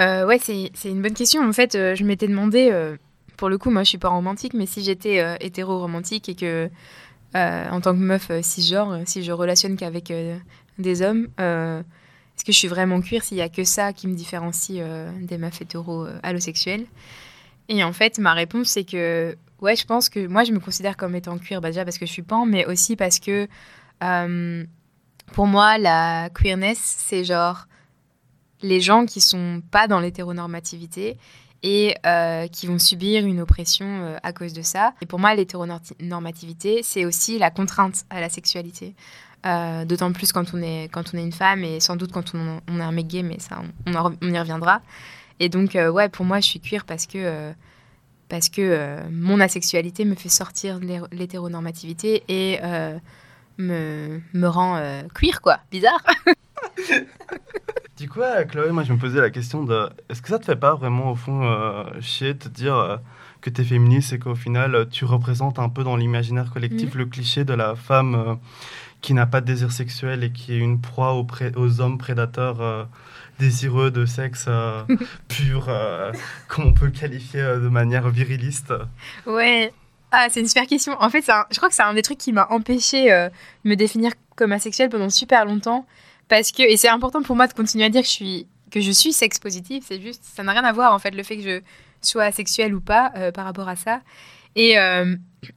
Euh, 0.00 0.24
ouais, 0.26 0.38
c'est 0.38 0.70
c'est 0.74 0.90
une 0.90 1.02
bonne 1.02 1.14
question. 1.14 1.42
En 1.46 1.52
fait, 1.52 1.74
euh, 1.74 1.94
je 1.96 2.04
m'étais 2.04 2.28
demandé, 2.28 2.68
euh, 2.70 2.96
pour 3.36 3.48
le 3.48 3.58
coup, 3.58 3.70
moi 3.70 3.82
je 3.82 3.88
suis 3.88 3.98
pas 3.98 4.10
romantique, 4.10 4.54
mais 4.54 4.66
si 4.66 4.84
j'étais 4.84 5.18
euh, 5.20 5.34
hétéro-romantique 5.40 6.28
et 6.28 6.36
que, 6.36 6.70
en 7.34 7.80
tant 7.80 7.92
que 7.92 8.00
meuf 8.00 8.30
euh, 8.30 8.42
cisgenre, 8.42 8.90
euh, 8.92 9.02
si 9.06 9.22
je 9.22 9.32
relationne 9.32 9.76
qu'avec 9.76 10.10
euh, 10.10 10.38
des 10.78 11.02
hommes, 11.02 11.28
euh, 11.38 11.80
est-ce 12.36 12.44
que 12.44 12.52
je 12.52 12.58
suis 12.58 12.68
vraiment 12.68 13.00
queer 13.00 13.22
s'il 13.22 13.36
y 13.36 13.42
a 13.42 13.48
que 13.48 13.64
ça 13.64 13.92
qui 13.92 14.08
me 14.08 14.14
différencie 14.14 14.78
euh, 14.80 15.10
des 15.20 15.38
meufs 15.38 15.60
hétéro 15.60 16.06
euh, 16.06 16.18
allosexuelles? 16.22 16.86
Et 17.68 17.84
en 17.84 17.92
fait, 17.92 18.18
ma 18.18 18.32
réponse 18.32 18.68
c'est 18.68 18.84
que, 18.84 19.36
ouais, 19.60 19.76
je 19.76 19.84
pense 19.84 20.08
que 20.08 20.26
moi 20.26 20.44
je 20.44 20.52
me 20.52 20.58
considère 20.58 20.96
comme 20.96 21.14
étant 21.14 21.38
queer, 21.38 21.60
bah, 21.60 21.68
déjà 21.68 21.84
parce 21.84 21.98
que 21.98 22.06
je 22.06 22.12
suis 22.12 22.22
pan, 22.22 22.46
mais 22.46 22.66
aussi 22.66 22.96
parce 22.96 23.20
que, 23.20 23.46
euh, 24.02 24.64
pour 25.32 25.46
moi, 25.46 25.78
la 25.78 26.30
queerness, 26.30 26.80
c'est 26.80 27.24
genre 27.24 27.66
les 28.62 28.80
gens 28.80 29.06
qui 29.06 29.20
sont 29.20 29.62
pas 29.70 29.86
dans 29.86 30.00
l'hétéronormativité 30.00 31.16
et 31.62 31.94
euh, 32.06 32.46
qui 32.48 32.66
vont 32.66 32.78
subir 32.78 33.24
une 33.26 33.40
oppression 33.40 33.86
euh, 33.86 34.16
à 34.22 34.32
cause 34.32 34.52
de 34.52 34.62
ça. 34.62 34.94
Et 35.02 35.06
pour 35.06 35.18
moi, 35.18 35.34
l'hétéronormativité, 35.34 36.80
c'est 36.82 37.04
aussi 37.04 37.38
la 37.38 37.50
contrainte 37.50 38.04
à 38.10 38.20
la 38.20 38.28
sexualité. 38.28 38.94
Euh, 39.46 39.84
D'autant 39.84 40.12
plus 40.12 40.32
quand 40.32 40.52
on, 40.54 40.62
est, 40.62 40.88
quand 40.92 41.12
on 41.14 41.18
est 41.18 41.22
une 41.22 41.32
femme 41.32 41.64
et 41.64 41.80
sans 41.80 41.96
doute 41.96 42.12
quand 42.12 42.34
on, 42.34 42.58
est 42.78 42.82
un 42.82 42.92
mec 42.92 43.06
gay, 43.06 43.22
mais 43.22 43.38
ça, 43.38 43.62
on, 43.86 43.92
y 44.32 44.38
reviendra. 44.38 44.82
Et 45.38 45.48
donc, 45.48 45.74
ouais, 45.74 46.08
pour 46.08 46.24
moi, 46.26 46.40
je 46.40 46.46
suis 46.46 46.60
queer 46.60 46.84
parce 46.84 47.06
que, 47.06 47.52
parce 48.28 48.48
que 48.50 48.98
mon 49.10 49.40
asexualité 49.40 50.04
me 50.04 50.14
fait 50.14 50.28
sortir 50.28 50.78
de 50.80 50.84
l'hé- 50.86 51.00
l'hétéronormativité 51.12 52.22
et 52.28 52.58
me, 53.56 54.20
me 54.34 54.46
rend 54.46 54.78
queer, 55.14 55.40
quoi. 55.40 55.60
Bizarre. 55.70 56.02
Du 58.00 58.08
coup, 58.08 58.22
euh, 58.22 58.46
Chloé, 58.46 58.72
moi 58.72 58.82
je 58.82 58.94
me 58.94 58.98
posais 58.98 59.20
la 59.20 59.28
question 59.28 59.62
de 59.62 59.90
est-ce 60.08 60.22
que 60.22 60.28
ça 60.28 60.38
te 60.38 60.46
fait 60.46 60.56
pas 60.56 60.74
vraiment 60.74 61.12
au 61.12 61.14
fond 61.14 61.42
euh, 61.44 61.84
chier 62.00 62.32
de 62.32 62.38
te 62.38 62.48
dire 62.48 62.74
euh, 62.74 62.96
que 63.42 63.50
t'es 63.50 63.62
féministe 63.62 64.14
et 64.14 64.18
qu'au 64.18 64.34
final 64.34 64.74
euh, 64.74 64.84
tu 64.86 65.04
représentes 65.04 65.58
un 65.58 65.68
peu 65.68 65.84
dans 65.84 65.96
l'imaginaire 65.96 66.50
collectif 66.50 66.94
le 66.94 67.04
cliché 67.04 67.44
de 67.44 67.52
la 67.52 67.76
femme 67.76 68.14
euh, 68.14 68.34
qui 69.02 69.12
n'a 69.12 69.26
pas 69.26 69.42
de 69.42 69.46
désir 69.46 69.70
sexuel 69.70 70.24
et 70.24 70.32
qui 70.32 70.54
est 70.54 70.58
une 70.58 70.80
proie 70.80 71.12
aux, 71.12 71.80
hommes 71.82 71.98
prédateurs 71.98 72.88
désireux 73.38 73.90
de 73.90 74.06
sexe 74.06 74.48
pur, 75.28 75.66
euh, 75.68 76.10
comme 76.48 76.68
on 76.68 76.72
peut 76.72 76.88
qualifier 76.88 77.42
de 77.42 77.68
manière 77.68 78.08
viriliste? 78.08 78.72
Ouais. 79.26 79.74
Ah, 80.10 80.28
c'est 80.30 80.40
une 80.40 80.48
super 80.48 80.66
question. 80.66 80.96
En 81.00 81.10
fait, 81.10 81.28
un- 81.28 81.46
je 81.50 81.56
crois 81.58 81.68
que 81.68 81.74
c'est 81.74 81.82
un 81.82 81.94
des 81.94 82.02
trucs 82.02 82.18
qui 82.18 82.32
m'a 82.32 82.48
empêché 82.50 83.12
euh, 83.12 83.28
de 83.64 83.68
me 83.70 83.76
définir 83.76 84.12
comme 84.36 84.52
asexuelle 84.52 84.88
pendant 84.88 85.10
super 85.10 85.44
longtemps. 85.44 85.86
Parce 86.30 86.52
que, 86.52 86.62
et 86.62 86.78
c'est 86.78 86.88
important 86.88 87.22
pour 87.22 87.36
moi 87.36 87.46
de 87.46 87.52
continuer 87.52 87.84
à 87.84 87.90
dire 87.90 88.00
que 88.00 88.06
je 88.06 88.12
suis, 88.12 88.46
que 88.70 88.80
je 88.80 88.92
sex 88.92 89.38
positive. 89.38 89.82
C'est 89.86 90.00
juste, 90.00 90.22
ça 90.24 90.42
n'a 90.42 90.52
rien 90.52 90.64
à 90.64 90.72
voir 90.72 90.94
en 90.94 90.98
fait, 90.98 91.10
le 91.10 91.22
fait 91.22 91.36
que 91.36 91.42
je 91.42 91.60
sois 92.00 92.22
asexuelle 92.24 92.74
ou 92.74 92.80
pas 92.80 93.12
euh, 93.16 93.32
par 93.32 93.44
rapport 93.44 93.68
à 93.68 93.76
ça. 93.76 94.00
Et, 94.56 94.78
euh, 94.78 95.16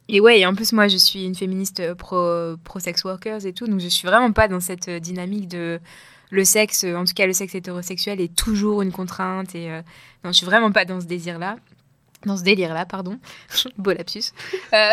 ouais, 0.10 0.46
en 0.46 0.56
plus, 0.56 0.74
moi, 0.74 0.88
je 0.88 0.98
suis 0.98 1.26
une 1.26 1.36
féministe 1.36 1.80
euh, 1.80 1.96
pro, 1.96 2.58
pro 2.64 2.80
sex 2.80 3.04
workers 3.04 3.46
et 3.46 3.54
tout. 3.54 3.68
Donc, 3.68 3.80
je 3.80 3.88
suis 3.88 4.08
vraiment 4.08 4.32
pas 4.32 4.48
dans 4.48 4.60
cette 4.60 4.88
euh, 4.88 5.00
dynamique 5.00 5.48
de 5.48 5.80
le 6.32 6.44
sexe, 6.44 6.84
en 6.84 7.06
tout 7.06 7.14
cas 7.14 7.28
le 7.28 7.34
sexe 7.34 7.54
hétérosexuel, 7.54 8.20
est 8.20 8.36
toujours 8.36 8.82
une 8.82 8.92
contrainte. 8.92 9.54
Et 9.54 9.70
euh, 9.70 9.82
non, 10.24 10.32
je 10.32 10.38
suis 10.38 10.46
vraiment 10.46 10.72
pas 10.72 10.86
dans 10.86 11.00
ce 11.00 11.06
désir-là. 11.06 11.58
Dans 12.26 12.38
ce 12.38 12.44
délire-là, 12.44 12.86
pardon. 12.86 13.20
Beau 13.78 13.92
lapsus. 13.92 14.32
Euh, 14.74 14.92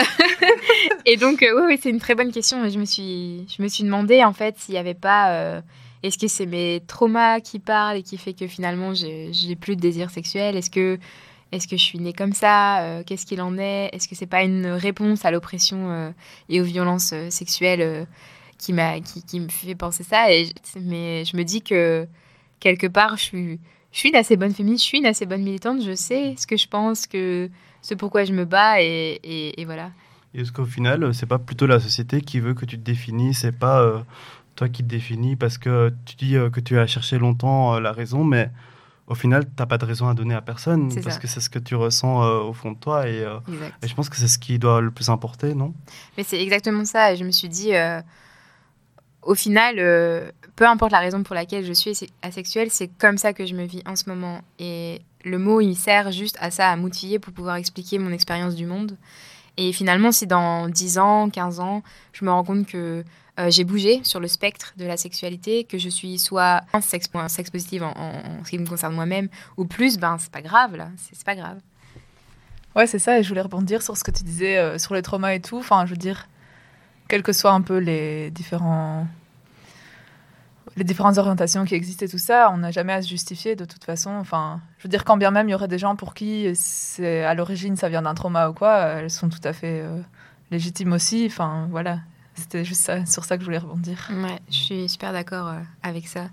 et 1.06 1.16
donc, 1.16 1.42
euh, 1.42 1.66
oui, 1.66 1.78
c'est 1.80 1.90
une 1.90 2.00
très 2.00 2.14
bonne 2.14 2.32
question. 2.32 2.68
Je 2.68 2.78
me 2.78 2.84
suis, 2.84 3.46
je 3.49 3.62
me 3.62 3.68
suis 3.68 3.84
demandé, 3.84 4.25
en 4.25 4.32
fait, 4.32 4.58
s'il 4.58 4.72
n'y 4.72 4.78
avait 4.78 4.94
pas... 4.94 5.30
euh, 5.32 5.60
Est-ce 6.02 6.18
que 6.18 6.28
c'est 6.28 6.46
mes 6.46 6.82
traumas 6.87 7.40
qui 7.40 7.58
parlent 7.58 7.99
et 7.99 8.02
qui 8.02 8.18
fait 8.18 8.32
que 8.32 8.46
finalement, 8.46 8.94
j'ai 8.94 9.56
plus 9.60 9.76
de 9.76 9.80
désir 9.80 10.10
sexuel? 10.10 10.56
Est-ce 10.56 10.70
que, 10.70 10.99
est 11.52 11.70
que 11.70 11.76
je 11.76 11.82
suis 11.82 11.99
née 12.00 12.12
comme 12.12 12.32
ça? 12.32 13.02
Qu'est-ce 13.06 13.26
qu'il 13.26 13.40
en 13.42 13.56
est? 13.58 13.90
Est-ce 13.92 14.08
que 14.08 14.14
c'est 14.16 14.26
pas 14.26 14.42
une 14.42 14.66
réponse 14.66 15.25
à 15.25 15.30
l'oppression 15.30 16.12
et 16.49 16.60
aux 16.60 16.64
violences 16.64 17.14
sexuelles 17.28 18.06
qui, 18.58 18.75
qui, 19.04 19.22
qui 19.22 19.40
me 19.40 19.49
fait 19.49 19.75
penser 19.75 20.02
ça? 20.02 20.26
Mais 20.80 21.25
je 21.25 21.37
me 21.37 21.44
dis 21.44 21.62
que, 21.62 22.08
quelque 22.60 22.87
part, 22.87 23.16
je 23.16 23.22
suis 23.22 23.60
je 23.92 23.99
suis 23.99 24.09
une 24.11 24.16
assez 24.16 24.37
bonne 24.37 24.52
féministe, 24.54 24.82
je 24.85 24.88
suis 24.88 24.99
une 24.99 25.06
assez 25.06 25.26
bonne 25.26 25.42
militante, 25.42 25.82
je 25.82 25.94
sais 25.94 26.35
ce 26.38 26.47
que 26.47 26.56
je 26.56 26.66
pense, 26.68 27.06
que 27.06 27.50
ce 27.82 27.94
pourquoi 27.94 28.25
je 28.25 28.32
me 28.32 28.44
bats 28.44 28.80
et, 28.82 29.18
et, 29.23 29.61
et 29.61 29.64
voilà. 29.64 29.90
Et 30.35 30.42
est-ce 30.42 30.52
qu'au 30.52 30.64
final, 30.64 31.02
euh, 31.02 31.12
c'est 31.12 31.26
pas 31.26 31.38
plutôt 31.38 31.66
la 31.66 31.80
société 31.80 32.20
qui 32.20 32.38
veut 32.40 32.54
que 32.54 32.64
tu 32.64 32.76
te 32.78 32.85
définis, 32.85 33.35
c'est 33.35 33.50
pas 33.52 33.80
euh, 33.80 33.99
toi 34.54 34.68
qui 34.68 34.82
te 34.85 34.88
définis 34.88 35.35
parce 35.35 35.59
que 35.59 35.92
tu 36.04 36.14
dis 36.16 36.37
euh, 36.37 36.50
que 36.50 36.61
tu 36.61 36.78
as 36.78 36.87
cherché 36.87 37.18
longtemps 37.18 37.75
euh, 37.75 37.80
la 37.80 37.92
raison, 37.92 38.23
mais 38.23 38.49
au 39.09 39.16
final, 39.16 39.44
t'as 39.56 39.66
pas 39.66 39.76
de 39.76 39.85
raison 39.85 40.06
à 40.09 40.14
donner 40.14 40.35
à 40.35 40.40
personne 40.40 40.94
parce 41.02 41.16
ça. 41.16 41.20
que 41.20 41.26
c'est 41.26 41.40
ce 41.40 41.50
que 41.50 41.59
tu 41.59 41.75
ressens 41.75 42.23
au 42.42 42.52
fond 42.52 42.70
de 42.70 42.76
toi 42.78 43.09
et, 43.09 43.26
et 43.82 43.88
je 43.88 43.94
pense 43.97 44.09
que 44.09 44.14
c'est 44.16 44.28
ce 44.28 44.38
qui 44.38 44.56
doit 44.61 44.80
le 44.80 44.92
plus 44.92 45.09
importer, 45.09 45.52
non? 45.52 45.75
Mais 46.16 46.23
c'est 46.23 46.40
exactement 46.40 46.85
ça. 46.85 47.12
Et 47.12 47.16
je 47.16 47.25
me 47.25 47.32
suis 47.32 47.49
dit, 47.49 47.73
au 49.23 49.35
final, 49.35 49.77
euh, 49.79 50.31
peu 50.57 50.67
importe 50.67 50.93
la 50.93 50.99
raison 50.99 51.23
pour 51.23 51.35
laquelle 51.35 51.65
je 51.65 51.73
suis 51.73 51.93
asexuelle, 52.23 52.71
c'est 52.71 52.89
comme 52.89 53.19
ça 53.19 53.33
que 53.33 53.47
je 53.47 53.55
me 53.55 53.65
vis 53.65 53.83
en 53.87 53.97
ce 53.97 54.09
moment. 54.09 54.41
Et 54.59 55.03
le 55.25 55.39
mot, 55.39 55.61
il 55.61 55.75
sert 55.77 56.12
juste 56.12 56.37
à 56.41 56.50
ça, 56.50 56.71
à 56.71 56.77
m'outiller 56.77 57.19
pour 57.19 57.33
pouvoir 57.33 57.57
expliquer 57.57 57.99
mon 57.99 58.12
expérience 58.12 58.55
du 58.55 58.67
monde. 58.67 58.97
Et 59.57 59.73
finalement, 59.73 60.12
si 60.12 60.27
dans 60.27 60.69
10 60.69 60.99
ans, 60.99 61.29
15 61.29 61.61
ans, 61.61 61.83
je 62.12 62.25
me 62.25 62.31
rends 62.31 62.45
compte 62.45 62.67
que 62.67 63.05
euh, 63.39 63.50
j'ai 63.50 63.65
bougé 63.65 64.00
sur 64.05 64.21
le 64.21 64.29
spectre 64.29 64.73
de 64.77 64.85
la 64.85 64.97
sexualité, 64.97 65.65
que 65.65 65.79
je 65.79 65.89
suis 65.89 66.19
soit 66.19 66.62
un 66.73 66.81
sexe, 66.81 67.09
un 67.15 67.29
sexe 67.29 67.50
positive 67.50 67.83
en, 67.83 68.23
ce 68.45 68.50
qui 68.50 68.59
me 68.59 68.67
concerne 68.67 68.95
moi-même, 68.95 69.29
ou 69.57 69.65
plus, 69.65 69.99
ben 69.99 70.17
c'est 70.19 70.33
pas 70.33 70.43
grave 70.43 70.77
là, 70.77 70.89
c'est 70.97 71.25
pas 71.25 71.37
grave. 71.37 71.59
Ouais, 72.77 72.87
c'est 72.87 72.99
ça, 72.99 73.19
et 73.19 73.23
je 73.23 73.29
voulais 73.29 73.41
rebondir 73.41 73.83
sur 73.83 73.97
ce 73.97 74.05
que 74.05 74.11
tu 74.11 74.23
disais 74.23 74.57
euh, 74.57 74.79
sur 74.79 74.95
les 74.95 75.03
traumas 75.03 75.33
et 75.35 75.41
tout. 75.41 75.59
Enfin, 75.59 75.87
je 75.87 75.91
veux 75.91 75.97
dire, 75.97 76.29
quels 77.11 77.23
que 77.23 77.33
soient 77.35 77.52
un 77.52 77.61
peu 77.61 77.79
les 77.79 78.31
différents 78.31 79.07
les 80.76 80.85
différentes 80.85 81.19
orientations 81.19 81.64
qui 81.64 81.75
existent 81.75 82.07
et 82.07 82.09
tout 82.09 82.17
ça, 82.17 82.50
on 82.55 82.59
n'a 82.59 82.71
jamais 82.71 82.93
à 82.93 83.02
se 83.02 83.09
justifier 83.09 83.57
de 83.57 83.64
toute 83.64 83.85
façon. 83.85 84.11
Enfin, 84.11 84.61
je 84.79 84.85
veux 84.85 84.88
dire, 84.88 85.05
quand 85.05 85.17
bien 85.17 85.33
même 85.33 85.49
il 85.49 85.52
y 85.52 85.55
aurait 85.55 85.69
des 85.69 85.79
gens 85.79 85.97
pour 85.97 86.14
qui 86.14 86.49
c'est 86.55 87.25
à 87.25 87.35
l'origine 87.35 87.76
ça 87.76 87.88
vient 87.88 88.02
d'un 88.02 88.14
trauma 88.14 88.49
ou 88.49 88.55
quoi, 88.55 88.76
elles 88.79 89.11
sont 89.11 89.29
tout 89.29 89.45
à 89.45 89.52
fait 89.52 89.81
euh, 89.83 90.00
légitimes 90.50 90.93
aussi. 90.93 91.26
Enfin, 91.26 91.67
voilà, 91.71 91.99
c'était 92.35 92.64
juste 92.64 92.90
sur 93.07 93.25
ça 93.25 93.37
que 93.37 93.43
je 93.43 93.47
voulais 93.47 93.59
rebondir. 93.59 94.09
Ouais, 94.11 94.38
je 94.49 94.57
suis 94.57 94.88
super 94.88 95.12
d'accord 95.12 95.49
euh, 95.49 95.61
avec 95.83 96.07
ça. 96.07 96.29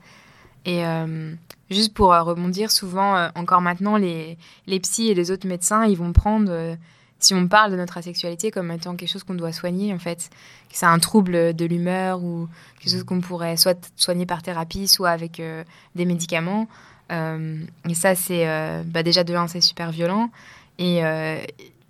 Et 0.65 0.86
euh, 0.86 1.34
juste 1.72 1.93
pour 1.93 2.13
euh, 2.13 2.22
rebondir, 2.22 2.72
souvent, 2.72 3.15
euh, 3.15 3.29
encore 3.36 3.62
maintenant, 3.62 3.96
les, 3.96 4.38
les 4.67 4.79
psys 4.81 5.10
et 5.10 5.13
les 5.13 5.31
autres 5.31 5.48
médecins, 5.48 5.86
ils 5.86 5.98
vont 5.98 6.12
prendre, 6.12 6.51
euh, 6.51 6.75
si 7.19 7.33
on 7.33 7.47
parle 7.47 7.71
de 7.71 7.77
notre 7.77 7.97
asexualité 7.97 8.51
comme 8.51 8.71
étant 8.71 8.95
quelque 8.95 9.09
chose 9.09 9.24
qu'on 9.24 9.33
doit 9.33 9.51
soigner, 9.51 9.93
en 9.93 10.00
fait, 10.00 10.29
que 10.69 10.77
c'est 10.77 10.86
un 10.86 11.00
trouble 11.00 11.55
de 11.55 11.65
l'humeur 11.65 12.24
ou 12.24 12.47
quelque 12.79 12.91
chose 12.91 13.03
qu'on 13.03 13.21
pourrait 13.21 13.57
soit 13.57 13.91
soigner 13.95 14.25
par 14.25 14.43
thérapie, 14.43 14.88
soit 14.88 15.09
avec 15.09 15.39
euh, 15.39 15.63
des 15.95 16.05
médicaments. 16.05 16.67
Euh, 17.12 17.59
et 17.89 17.95
ça, 17.95 18.15
c'est 18.15 18.47
euh, 18.47 18.83
bah, 18.86 19.03
déjà 19.03 19.24
de 19.24 19.33
un, 19.33 19.47
c'est 19.47 19.62
super 19.62 19.91
violent. 19.91 20.29
Et 20.77 21.01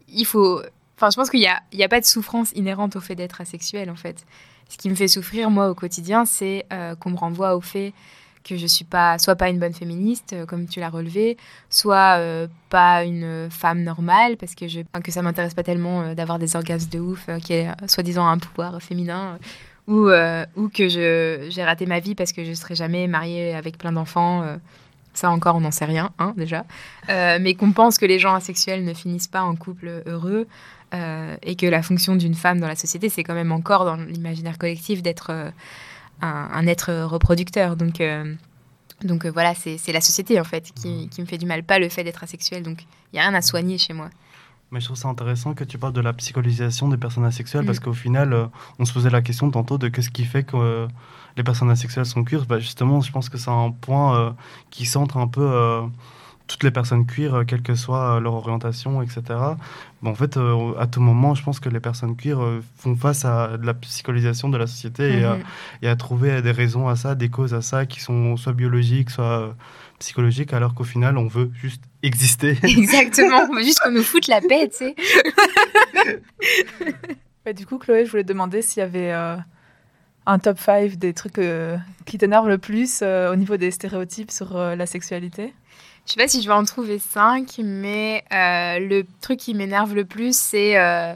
il 0.07 0.25
faut. 0.25 0.62
Enfin, 0.96 1.10
je 1.12 1.15
pense 1.17 1.29
qu'il 1.29 1.41
n'y 1.41 1.48
a, 1.48 1.86
a 1.86 1.88
pas 1.89 2.00
de 2.00 2.05
souffrance 2.05 2.51
inhérente 2.53 2.96
au 2.96 3.01
fait 3.01 3.15
d'être 3.15 3.41
asexuel, 3.41 3.89
en 3.89 3.96
fait. 3.96 4.25
Ce 4.69 4.77
qui 4.77 4.89
me 4.89 4.96
fait 4.96 5.07
souffrir, 5.07 5.50
moi, 5.50 5.69
au 5.69 5.75
quotidien, 5.75 6.25
c'est 6.25 6.65
qu'on 7.00 7.10
me 7.10 7.17
renvoie 7.17 7.55
au 7.55 7.62
fait 7.62 7.93
que 8.48 8.58
je 8.58 8.66
suis 8.66 8.86
pas, 8.86 9.18
soit 9.20 9.36
pas 9.36 9.50
une 9.50 9.60
bonne 9.60 9.74
féministe, 9.74 10.34
euh, 10.34 10.46
comme 10.46 10.68
tu 10.68 10.80
l'as 10.80 10.89
relevé, 10.89 11.38
soit 11.70 12.18
euh, 12.18 12.48
pas 12.70 13.04
une 13.04 13.50
femme 13.50 13.84
normale, 13.84 14.38
parce 14.38 14.56
que, 14.56 14.68
je, 14.68 14.82
que 15.04 15.12
ça 15.12 15.22
m'intéresse 15.22 15.54
pas 15.54 15.63
tellement 15.63 16.01
euh, 16.01 16.13
d'avoir 16.13 16.39
des 16.39 16.56
orgasmes 16.56 16.89
de 16.89 17.00
ouf, 17.00 17.25
euh, 17.30 17.39
qui 17.39 17.54
est 17.54 17.68
euh, 17.68 17.88
soi-disant 17.88 18.27
un 18.27 18.38
pouvoir 18.38 18.82
féminin, 18.82 19.38
euh, 19.88 19.94
ou, 19.94 20.10
euh, 20.10 20.46
ou 20.56 20.70
que 20.70 20.89
je, 20.89 21.48
j'ai 21.50 21.63
raté 21.63 21.86
ma 21.86 22.00
vie 22.00 22.16
parce 22.16 22.34
que 22.34 22.44
je 22.44 22.54
serai 22.54 22.75
jamais 22.75 23.08
mariée 23.08 23.56
avec 23.56 23.77
plein 23.77 23.92
d'enfants. 23.92 24.44
euh, 24.44 24.58
ça 25.13 25.32
encore, 25.32 25.56
on 25.56 25.62
n'en 25.62 25.72
sait 25.72 25.86
rien, 25.86 26.12
hein, 26.20 26.34
déjà. 26.38 26.63
Euh, 27.10 27.39
mais 27.42 27.56
qu'on 27.56 27.72
pense 27.72 27.98
que 27.98 28.06
les 28.06 28.20
gens 28.20 28.36
asexuels 28.36 28.84
ne 28.86 28.94
finissent 28.94 29.27
pas 29.27 29.42
en 29.42 29.56
couple 29.56 30.04
heureux 30.06 30.48
euh, 30.94 31.36
et 31.42 31.56
que 31.56 31.66
la 31.66 31.82
fonction 31.82 32.16
d'une 32.16 32.36
femme 32.36 32.60
dans 32.60 32.68
la 32.68 32.75
société, 32.75 33.10
c'est 33.10 33.24
quand 33.24 33.34
même 33.34 33.51
encore 33.51 33.84
dans 33.84 33.96
l'imaginaire 33.96 34.58
collectif 34.58 35.01
d'être 35.01 35.32
euh, 35.32 35.50
un, 36.21 36.50
un 36.51 36.67
être 36.67 36.91
reproducteur. 37.03 37.75
Donc, 37.75 38.01
euh, 38.01 38.33
donc 39.03 39.25
euh, 39.25 39.31
voilà, 39.31 39.53
c'est, 39.55 39.77
c'est 39.77 39.91
la 39.91 40.01
société 40.01 40.39
en 40.39 40.43
fait 40.43 40.71
qui, 40.74 41.09
qui 41.09 41.21
me 41.21 41.25
fait 41.25 41.38
du 41.38 41.45
mal, 41.45 41.63
pas 41.63 41.79
le 41.79 41.89
fait 41.89 42.03
d'être 42.03 42.24
asexuel. 42.24 42.63
Donc 42.63 42.81
il 42.81 43.15
n'y 43.15 43.19
a 43.19 43.24
rien 43.24 43.33
à 43.33 43.41
soigner 43.41 43.77
chez 43.77 43.93
moi. 43.93 44.09
Mais 44.71 44.81
je 44.81 44.86
trouve 44.86 44.97
ça 44.97 45.07
intéressant 45.07 45.53
que 45.53 45.63
tu 45.63 45.77
parles 45.77 45.93
de 45.93 46.01
la 46.01 46.12
psychologisation 46.13 46.89
des 46.89 46.97
personnes 46.97 47.24
asexuelles 47.24 47.63
Mm. 47.63 47.67
parce 47.67 47.79
qu'au 47.79 47.93
final, 47.93 48.33
euh, 48.33 48.47
on 48.79 48.86
se 48.86 48.91
posait 48.91 49.09
la 49.09 49.21
question 49.21 49.50
tantôt 49.50 49.77
de 49.77 49.88
qu'est-ce 49.88 50.09
qui 50.09 50.25
fait 50.25 50.43
que 50.43 50.88
les 51.38 51.43
personnes 51.43 51.69
asexuelles 51.69 52.05
sont 52.05 52.24
queer. 52.24 52.45
Bah, 52.45 52.59
justement, 52.59 53.00
je 53.00 53.12
pense 53.12 53.29
que 53.29 53.38
c'est 53.38 53.51
un 53.51 53.71
point 53.71 54.36
qui 54.71 54.86
centre 54.86 55.17
un 55.17 55.27
peu 55.27 55.88
toutes 56.48 56.63
les 56.63 56.72
personnes 56.72 57.06
queer, 57.06 57.34
euh, 57.36 57.44
quelle 57.44 57.62
que 57.62 57.75
soit 57.75 58.16
euh, 58.16 58.20
leur 58.20 58.34
orientation, 58.34 59.01
etc. 59.01 59.22
Bon, 60.01 60.12
en 60.12 60.16
fait, 60.16 60.38
euh, 60.38 60.74
à 60.80 60.88
tout 60.88 61.01
moment, 61.01 61.36
je 61.36 61.44
pense 61.44 61.60
que 61.60 61.68
les 61.70 61.80
personnes 61.80 62.16
queer 62.16 62.42
euh, 62.42 62.62
font 62.77 62.96
face 62.96 63.25
à 63.25 63.58
de 63.58 63.66
la 63.66 63.74
psychologisation 63.74 64.48
de 64.50 64.58
la 64.58 64.66
société 64.68 65.20
et, 65.20 65.24
à- 65.24 65.36
Mhm. 65.36 65.44
et 65.82 65.88
à 65.89 65.96
trouver 65.96 66.42
des 66.42 66.51
raisons 66.51 66.88
à 66.88 66.96
ça, 66.96 67.16
des 67.16 67.30
causes 67.30 67.54
à 67.54 67.62
ça 67.62 67.86
qui 67.86 68.00
sont 68.00 68.38
soit 68.38 68.54
biologiques, 68.54 69.10
soit 69.10 69.39
euh, 69.42 69.51
psychologiques, 70.00 70.54
alors 70.54 70.74
qu'au 70.74 70.84
final, 70.86 71.18
on 71.18 71.27
veut 71.27 71.51
juste 71.54 71.84
exister. 72.04 72.58
Exactement, 72.63 73.48
on 73.50 73.56
veut 73.56 73.63
juste 73.63 73.80
qu'on 73.82 73.92
nous 73.92 74.04
foute 74.04 74.27
la 74.27 74.39
paix, 74.42 74.70
tu 74.70 74.77
sais. 74.77 74.96
Bah, 77.46 77.54
du 77.54 77.66
coup, 77.66 77.77
Chloé, 77.77 78.06
je 78.06 78.12
voulais 78.12 78.24
te 78.24 78.27
demander 78.27 78.62
s'il 78.62 78.82
y 78.82 78.84
avait 78.84 79.13
euh, 79.13 79.38
un 80.25 80.38
top 80.39 80.60
5 80.60 80.96
des 80.98 81.13
trucs 81.13 81.38
euh, 81.39 81.77
qui 82.06 82.18
t'énervent 82.18 82.50
le 82.50 82.58
plus 82.58 83.00
euh, 83.01 83.32
au 83.32 83.36
niveau 83.38 83.56
des 83.56 83.72
stéréotypes 83.72 84.32
sur 84.32 84.58
euh, 84.58 84.75
la 84.75 84.86
sexualité. 84.86 85.54
Je 86.07 86.13
sais 86.13 86.19
pas 86.19 86.27
si 86.29 86.41
je 86.41 86.47
vais 86.47 86.53
en 86.53 86.63
trouver 86.63 86.99
cinq, 86.99 87.59
mais 87.59 88.23
euh, 88.31 88.79
le 88.79 89.05
truc 89.19 89.39
qui 89.39 89.53
m'énerve 89.53 89.93
le 89.93 90.05
plus, 90.05 90.37
c'est 90.37 90.79
euh, 90.79 91.13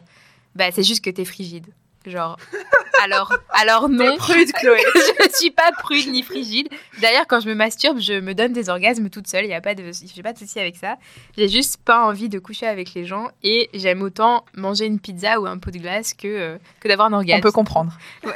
bah, 0.56 0.66
c'est 0.72 0.84
juste 0.84 1.04
que 1.04 1.10
t'es 1.10 1.24
frigide. 1.24 1.66
Genre, 2.06 2.38
alors, 3.04 3.32
alors 3.52 3.88
non. 3.88 4.18
prude, 4.18 4.52
Chloé. 4.52 4.80
je 4.96 5.28
ne 5.28 5.34
suis 5.34 5.52
pas 5.52 5.72
prude 5.72 6.08
ni 6.08 6.24
frigide. 6.24 6.68
D'ailleurs, 7.00 7.26
quand 7.28 7.40
je 7.40 7.48
me 7.48 7.54
masturbe, 7.54 8.00
je 8.00 8.20
me 8.20 8.34
donne 8.34 8.52
des 8.52 8.68
orgasmes 8.68 9.10
toute 9.10 9.28
seule. 9.28 9.46
Il 9.46 9.52
y 9.52 9.54
a 9.54 9.62
pas 9.62 9.76
de, 9.76 9.92
j'ai 10.14 10.24
pas 10.24 10.34
de 10.34 10.40
souci 10.40 10.60
avec 10.60 10.76
ça. 10.76 10.98
J'ai 11.38 11.48
juste 11.48 11.78
pas 11.78 12.06
envie 12.06 12.28
de 12.28 12.40
coucher 12.40 12.68
avec 12.68 12.94
les 12.94 13.06
gens 13.06 13.30
et 13.44 13.70
j'aime 13.74 14.02
autant 14.02 14.44
manger 14.56 14.88
une 14.88 15.00
pizza 15.00 15.40
ou 15.40 15.46
un 15.46 15.58
pot 15.58 15.72
de 15.72 15.78
glace 15.78 16.14
que 16.14 16.28
euh, 16.28 16.58
que 16.82 16.90
d'avoir 16.90 17.08
un 17.08 17.14
orgasme. 17.14 17.40
On 17.40 17.42
peut 17.42 17.52
comprendre. 17.52 17.98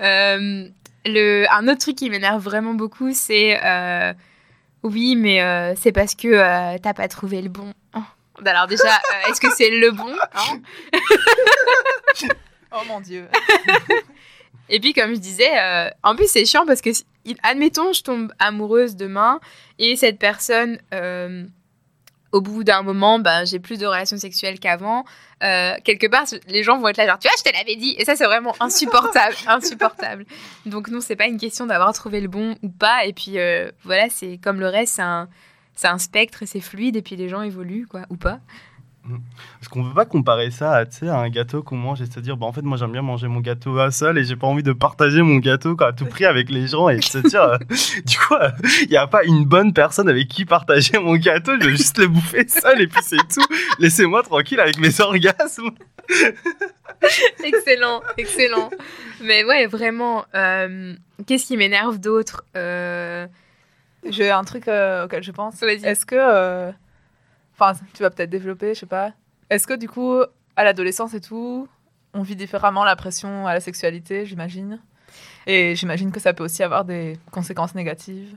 Euh, 0.00 0.68
le, 1.04 1.44
un 1.50 1.66
autre 1.66 1.80
truc 1.80 1.96
qui 1.96 2.08
m'énerve 2.08 2.40
vraiment 2.40 2.72
beaucoup, 2.72 3.12
c'est 3.12 3.58
euh, 3.64 4.12
oui, 4.88 5.14
mais 5.16 5.42
euh, 5.42 5.74
c'est 5.76 5.92
parce 5.92 6.14
que 6.14 6.28
euh, 6.28 6.78
t'as 6.82 6.94
pas 6.94 7.08
trouvé 7.08 7.40
le 7.42 7.48
bon. 7.48 7.72
Oh. 7.96 8.00
Alors 8.44 8.66
déjà, 8.66 8.88
euh, 8.96 9.30
est-ce 9.30 9.40
que 9.40 9.50
c'est 9.54 9.70
le 9.70 9.90
bon 9.90 10.14
hein 10.34 10.60
Oh 12.72 12.80
mon 12.86 13.00
dieu. 13.00 13.26
Et 14.68 14.80
puis 14.80 14.92
comme 14.92 15.14
je 15.14 15.18
disais, 15.20 15.58
euh, 15.58 15.88
en 16.02 16.14
plus 16.14 16.30
c'est 16.30 16.44
chiant 16.44 16.66
parce 16.66 16.82
que 16.82 16.92
si- 16.92 17.06
admettons 17.42 17.92
je 17.94 18.02
tombe 18.02 18.32
amoureuse 18.38 18.96
demain 18.96 19.40
et 19.78 19.96
cette 19.96 20.18
personne, 20.18 20.78
euh, 20.92 21.44
au 22.32 22.40
bout 22.40 22.62
d'un 22.62 22.82
moment, 22.82 23.18
ben, 23.18 23.44
j'ai 23.46 23.58
plus 23.58 23.78
de 23.78 23.86
relations 23.86 24.18
sexuelles 24.18 24.58
qu'avant. 24.60 25.04
euh, 25.42 25.74
quelque 25.84 26.06
part, 26.06 26.24
les 26.48 26.62
gens 26.62 26.78
vont 26.78 26.88
être 26.88 26.96
là 26.98 27.06
genre 27.06 27.18
tu 27.18 27.28
vois, 27.28 27.34
je 27.38 27.50
te 27.50 27.56
l'avais 27.56 27.76
dit. 27.76 27.94
Et 27.98 28.04
ça 28.04 28.16
c'est 28.16 28.26
vraiment 28.26 28.54
insupportable, 28.60 29.36
insupportable. 29.46 30.26
Donc 30.66 30.88
non, 30.88 31.00
c'est 31.00 31.16
pas 31.16 31.26
une 31.26 31.38
question 31.38 31.66
d'avoir 31.66 31.92
trouvé 31.94 32.20
le 32.20 32.28
bon 32.28 32.56
ou 32.62 32.68
pas. 32.68 33.04
Et 33.06 33.12
puis 33.12 33.38
euh, 33.38 33.70
voilà, 33.84 34.08
c'est 34.10 34.38
comme 34.42 34.60
le 34.60 34.68
reste, 34.68 34.96
c'est 34.96 35.02
un, 35.02 35.28
c'est 35.74 35.88
un 35.88 35.98
spectre, 35.98 36.42
c'est 36.46 36.60
fluide 36.60 36.96
et 36.96 37.02
puis 37.02 37.16
les 37.16 37.28
gens 37.28 37.42
évoluent 37.42 37.86
quoi 37.86 38.02
ou 38.10 38.16
pas. 38.16 38.40
Parce 39.58 39.68
qu'on 39.68 39.84
peut 39.84 39.94
pas 39.94 40.04
comparer 40.04 40.50
ça 40.50 40.76
à, 40.76 40.84
un 41.02 41.28
gâteau 41.28 41.62
qu'on 41.62 41.76
mange 41.76 42.00
et 42.00 42.06
se 42.06 42.20
dire, 42.20 42.36
bah, 42.36 42.46
en 42.46 42.52
fait, 42.52 42.62
moi 42.62 42.76
j'aime 42.76 42.92
bien 42.92 43.02
manger 43.02 43.28
mon 43.28 43.40
gâteau 43.40 43.78
à 43.78 43.90
seul 43.90 44.18
et 44.18 44.24
j'ai 44.24 44.36
pas 44.36 44.46
envie 44.46 44.62
de 44.62 44.72
partager 44.72 45.22
mon 45.22 45.36
gâteau 45.36 45.76
quoi, 45.76 45.88
à 45.88 45.92
tout 45.92 46.06
prix 46.06 46.24
avec 46.24 46.50
les 46.50 46.68
gens 46.68 46.88
et 46.88 47.00
se 47.00 47.18
dire, 47.18 47.42
euh, 47.42 47.58
du 48.06 48.18
coup, 48.18 48.34
il 48.82 48.90
n'y 48.90 48.96
a 48.96 49.06
pas 49.06 49.24
une 49.24 49.44
bonne 49.44 49.72
personne 49.72 50.08
avec 50.08 50.28
qui 50.28 50.44
partager 50.44 50.98
mon 50.98 51.16
gâteau, 51.16 51.52
je 51.60 51.66
vais 51.66 51.76
juste 51.76 51.98
le 51.98 52.08
bouffer 52.08 52.46
seul 52.48 52.80
et 52.80 52.86
puis 52.86 53.00
c'est 53.02 53.16
tout. 53.16 53.46
Laissez-moi 53.78 54.22
tranquille 54.22 54.60
avec 54.60 54.78
mes 54.78 55.00
orgasmes. 55.00 55.70
excellent, 57.44 58.02
excellent. 58.16 58.70
Mais 59.20 59.44
ouais, 59.44 59.66
vraiment, 59.66 60.24
euh, 60.34 60.94
qu'est-ce 61.26 61.46
qui 61.46 61.56
m'énerve 61.56 61.98
d'autre 61.98 62.44
Euh, 62.56 63.26
J'ai 64.08 64.30
un 64.30 64.44
truc 64.44 64.68
euh, 64.68 65.04
auquel 65.04 65.22
je 65.22 65.32
pense. 65.32 65.62
Est-ce 65.62 66.06
que. 66.06 66.72
Enfin, 67.58 67.78
tu 67.94 68.02
vas 68.02 68.10
peut-être 68.10 68.30
développer, 68.30 68.74
je 68.74 68.80
sais 68.80 68.86
pas. 68.86 69.12
Est-ce 69.50 69.66
que 69.66 69.74
du 69.74 69.88
coup, 69.88 70.20
à 70.56 70.64
l'adolescence 70.64 71.14
et 71.14 71.20
tout, 71.20 71.68
on 72.14 72.22
vit 72.22 72.36
différemment 72.36 72.84
la 72.84 72.96
pression 72.96 73.46
à 73.46 73.54
la 73.54 73.60
sexualité, 73.60 74.26
j'imagine? 74.26 74.80
Et 75.46 75.74
j'imagine 75.74 76.12
que 76.12 76.20
ça 76.20 76.32
peut 76.34 76.44
aussi 76.44 76.62
avoir 76.62 76.84
des 76.84 77.18
conséquences 77.30 77.74
négatives. 77.74 78.36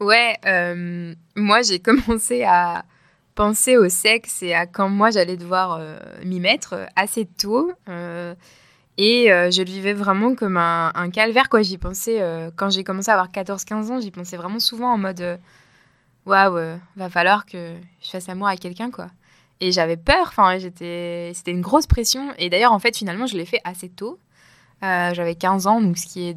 Ouais, 0.00 0.36
euh, 0.46 1.14
moi 1.34 1.62
j'ai 1.62 1.78
commencé 1.80 2.42
à 2.44 2.84
penser 3.34 3.76
au 3.76 3.88
sexe 3.88 4.42
et 4.42 4.54
à 4.54 4.66
quand 4.66 4.88
moi 4.88 5.10
j'allais 5.10 5.36
devoir 5.36 5.78
euh, 5.78 5.98
m'y 6.24 6.40
mettre 6.40 6.86
assez 6.96 7.26
tôt. 7.26 7.72
euh, 7.88 8.34
et 8.98 9.26
je 9.28 9.58
le 9.60 9.66
vivais 9.68 9.92
vraiment 9.92 10.34
comme 10.34 10.56
un, 10.56 10.90
un 10.94 11.10
calvaire. 11.10 11.50
quoi. 11.50 11.60
J'y 11.60 11.76
pensais, 11.76 12.22
quand 12.56 12.70
j'ai 12.70 12.82
commencé 12.82 13.10
à 13.10 13.12
avoir 13.12 13.28
14-15 13.28 13.90
ans, 13.92 14.00
j'y 14.00 14.10
pensais 14.10 14.38
vraiment 14.38 14.58
souvent 14.58 14.90
en 14.90 14.96
mode 14.96 15.38
Waouh, 16.26 16.56
euh, 16.56 16.76
va 16.96 17.08
falloir 17.08 17.46
que 17.46 17.74
je 18.02 18.10
fasse 18.10 18.28
amour 18.28 18.48
à 18.48 18.56
quelqu'un. 18.56 18.90
quoi. 18.90 19.06
Et 19.60 19.72
j'avais 19.72 19.96
peur, 19.96 20.26
enfin, 20.28 20.58
j'étais... 20.58 21.32
c'était 21.34 21.52
une 21.52 21.62
grosse 21.62 21.86
pression. 21.86 22.34
Et 22.38 22.50
d'ailleurs, 22.50 22.72
en 22.72 22.78
fait, 22.78 22.96
finalement, 22.96 23.26
je 23.26 23.36
l'ai 23.36 23.46
fait 23.46 23.60
assez 23.64 23.88
tôt. 23.88 24.18
Euh, 24.82 25.14
j'avais 25.14 25.34
15 25.36 25.66
ans, 25.66 25.80
donc 25.80 25.96
ce 25.96 26.06
qui 26.06 26.28
est, 26.28 26.36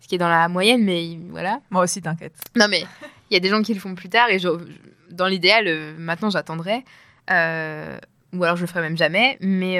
ce 0.00 0.08
qui 0.08 0.14
est 0.14 0.18
dans 0.18 0.28
la 0.28 0.48
moyenne, 0.48 0.82
mais 0.84 1.18
voilà. 1.30 1.60
Moi 1.70 1.82
aussi, 1.82 2.00
t'inquiète. 2.00 2.32
Non, 2.56 2.66
mais 2.68 2.84
il 3.30 3.34
y 3.34 3.36
a 3.36 3.40
des 3.40 3.48
gens 3.50 3.60
qui 3.62 3.74
le 3.74 3.80
font 3.80 3.94
plus 3.94 4.08
tard 4.08 4.30
et 4.30 4.38
je- 4.38 4.48
je- 4.48 5.14
dans 5.14 5.26
l'idéal, 5.26 5.64
euh, 5.68 5.94
maintenant 5.98 6.30
j'attendrai. 6.30 6.84
Euh, 7.30 7.98
ou 8.32 8.42
alors 8.44 8.56
je 8.56 8.62
le 8.62 8.66
ferai 8.66 8.80
même 8.80 8.96
jamais. 8.96 9.36
Mais, 9.40 9.78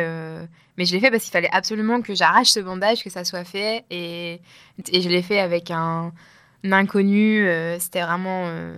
mais 0.77 0.85
je 0.85 0.93
l'ai 0.93 1.01
fait 1.01 1.11
parce 1.11 1.23
qu'il 1.23 1.33
fallait 1.33 1.51
absolument 1.53 2.01
que 2.03 2.15
j'arrache 2.15 2.49
ce 2.49 2.61
bandage, 2.61 3.03
que 3.03 3.11
ça 3.11 3.25
soit 3.25 3.45
fait. 3.45 3.85
Et, 3.91 4.41
et 4.93 5.01
je 5.01 5.09
l'ai 5.09 5.23
fait 5.23 5.39
avec 5.41 5.71
un 5.71 6.13
inconnu. 6.73 7.47
euh, 7.47 7.79
c'était 7.79 8.03
vraiment. 8.03 8.45
euh, 8.47 8.77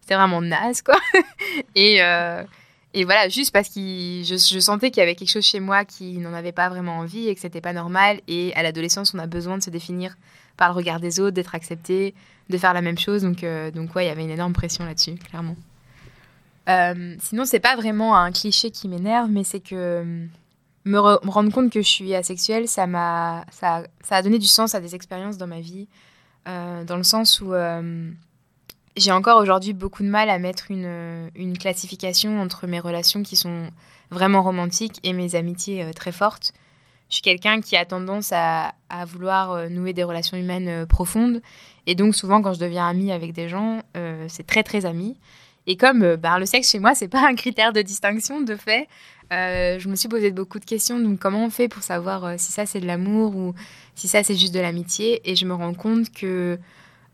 c'était 0.00 0.14
vraiment 0.16 0.40
naze, 0.42 0.82
quoi. 0.82 0.96
et. 1.74 2.02
euh, 2.02 2.42
et 2.94 3.04
voilà, 3.04 3.28
juste 3.28 3.52
parce 3.52 3.68
que 3.68 3.78
je, 3.78 4.48
je 4.50 4.58
sentais 4.58 4.90
qu'il 4.90 5.00
y 5.00 5.02
avait 5.02 5.14
quelque 5.14 5.30
chose 5.30 5.44
chez 5.44 5.60
moi 5.60 5.84
qui 5.84 6.16
n'en 6.18 6.32
avait 6.32 6.52
pas 6.52 6.70
vraiment 6.70 6.96
envie 6.98 7.28
et 7.28 7.34
que 7.34 7.40
c'était 7.40 7.60
pas 7.60 7.74
normal. 7.74 8.22
Et 8.28 8.52
à 8.54 8.62
l'adolescence, 8.62 9.12
on 9.14 9.18
a 9.18 9.26
besoin 9.26 9.58
de 9.58 9.62
se 9.62 9.68
définir 9.68 10.16
par 10.56 10.70
le 10.70 10.74
regard 10.74 10.98
des 10.98 11.20
autres, 11.20 11.32
d'être 11.34 11.54
accepté, 11.54 12.14
de 12.48 12.56
faire 12.56 12.72
la 12.72 12.80
même 12.80 12.96
chose. 12.98 13.22
Donc, 13.22 13.44
donc 13.74 13.94
ouais, 13.94 14.06
il 14.06 14.08
y 14.08 14.10
avait 14.10 14.24
une 14.24 14.30
énorme 14.30 14.54
pression 14.54 14.86
là-dessus, 14.86 15.16
clairement. 15.16 15.54
Sinon, 17.20 17.44
c'est 17.44 17.60
pas 17.60 17.76
vraiment 17.76 18.16
un 18.16 18.32
cliché 18.32 18.70
qui 18.70 18.88
m'énerve, 18.88 19.30
mais 19.30 19.44
c'est 19.44 19.60
que 19.60 20.26
me, 20.84 20.98
me 21.24 21.30
rendre 21.30 21.52
compte 21.52 21.70
que 21.70 21.82
je 21.82 21.88
suis 21.88 22.14
asexuelle, 22.14 22.68
ça 22.68 22.86
m'a, 22.86 23.44
ça, 23.50 23.84
ça 24.02 24.16
a 24.16 24.22
donné 24.22 24.38
du 24.38 24.46
sens 24.46 24.74
à 24.74 24.80
des 24.80 24.94
expériences 24.94 25.36
dans 25.36 25.46
ma 25.46 25.60
vie, 25.60 25.88
euh, 26.46 26.84
dans 26.84 26.96
le 26.96 27.02
sens 27.02 27.40
où 27.40 27.52
euh, 27.52 28.10
j'ai 28.96 29.12
encore 29.12 29.40
aujourd'hui 29.40 29.72
beaucoup 29.72 30.02
de 30.02 30.08
mal 30.08 30.30
à 30.30 30.38
mettre 30.38 30.70
une, 30.70 31.30
une 31.34 31.58
classification 31.58 32.40
entre 32.40 32.66
mes 32.66 32.80
relations 32.80 33.22
qui 33.22 33.36
sont 33.36 33.70
vraiment 34.10 34.42
romantiques 34.42 35.00
et 35.02 35.12
mes 35.12 35.34
amitiés 35.34 35.84
euh, 35.84 35.92
très 35.92 36.12
fortes. 36.12 36.52
Je 37.08 37.14
suis 37.14 37.22
quelqu'un 37.22 37.60
qui 37.60 37.76
a 37.76 37.86
tendance 37.86 38.32
à, 38.32 38.74
vouloir 39.06 39.52
euh, 39.52 39.68
nouer 39.68 39.92
des 39.92 40.04
relations 40.04 40.36
humaines 40.36 40.68
euh, 40.68 40.86
profondes. 40.86 41.40
Et 41.86 41.94
donc, 41.94 42.14
souvent, 42.14 42.42
quand 42.42 42.52
je 42.52 42.60
deviens 42.60 42.86
amie 42.86 43.12
avec 43.12 43.32
des 43.32 43.48
gens, 43.48 43.82
euh, 43.96 44.26
c'est 44.28 44.46
très, 44.46 44.62
très 44.62 44.84
ami. 44.84 45.16
Et 45.66 45.76
comme 45.76 46.02
euh, 46.02 46.16
ben, 46.16 46.38
le 46.38 46.44
sexe 46.44 46.70
chez 46.70 46.78
moi, 46.78 46.94
c'est 46.94 47.08
pas 47.08 47.26
un 47.26 47.34
critère 47.34 47.72
de 47.72 47.80
distinction, 47.80 48.42
de 48.42 48.56
fait, 48.56 48.88
euh, 49.32 49.78
je 49.78 49.88
me 49.88 49.94
suis 49.94 50.08
posé 50.08 50.30
beaucoup 50.30 50.58
de 50.58 50.64
questions. 50.64 50.98
Donc, 50.98 51.18
comment 51.18 51.44
on 51.44 51.50
fait 51.50 51.68
pour 51.68 51.82
savoir 51.82 52.24
euh, 52.24 52.34
si 52.38 52.52
ça, 52.52 52.66
c'est 52.66 52.80
de 52.80 52.86
l'amour 52.86 53.36
ou 53.36 53.54
si 53.94 54.08
ça, 54.08 54.22
c'est 54.22 54.34
juste 54.34 54.54
de 54.54 54.60
l'amitié? 54.60 55.20
Et 55.30 55.36
je 55.36 55.44
me 55.44 55.54
rends 55.54 55.74
compte 55.74 56.10
que 56.10 56.58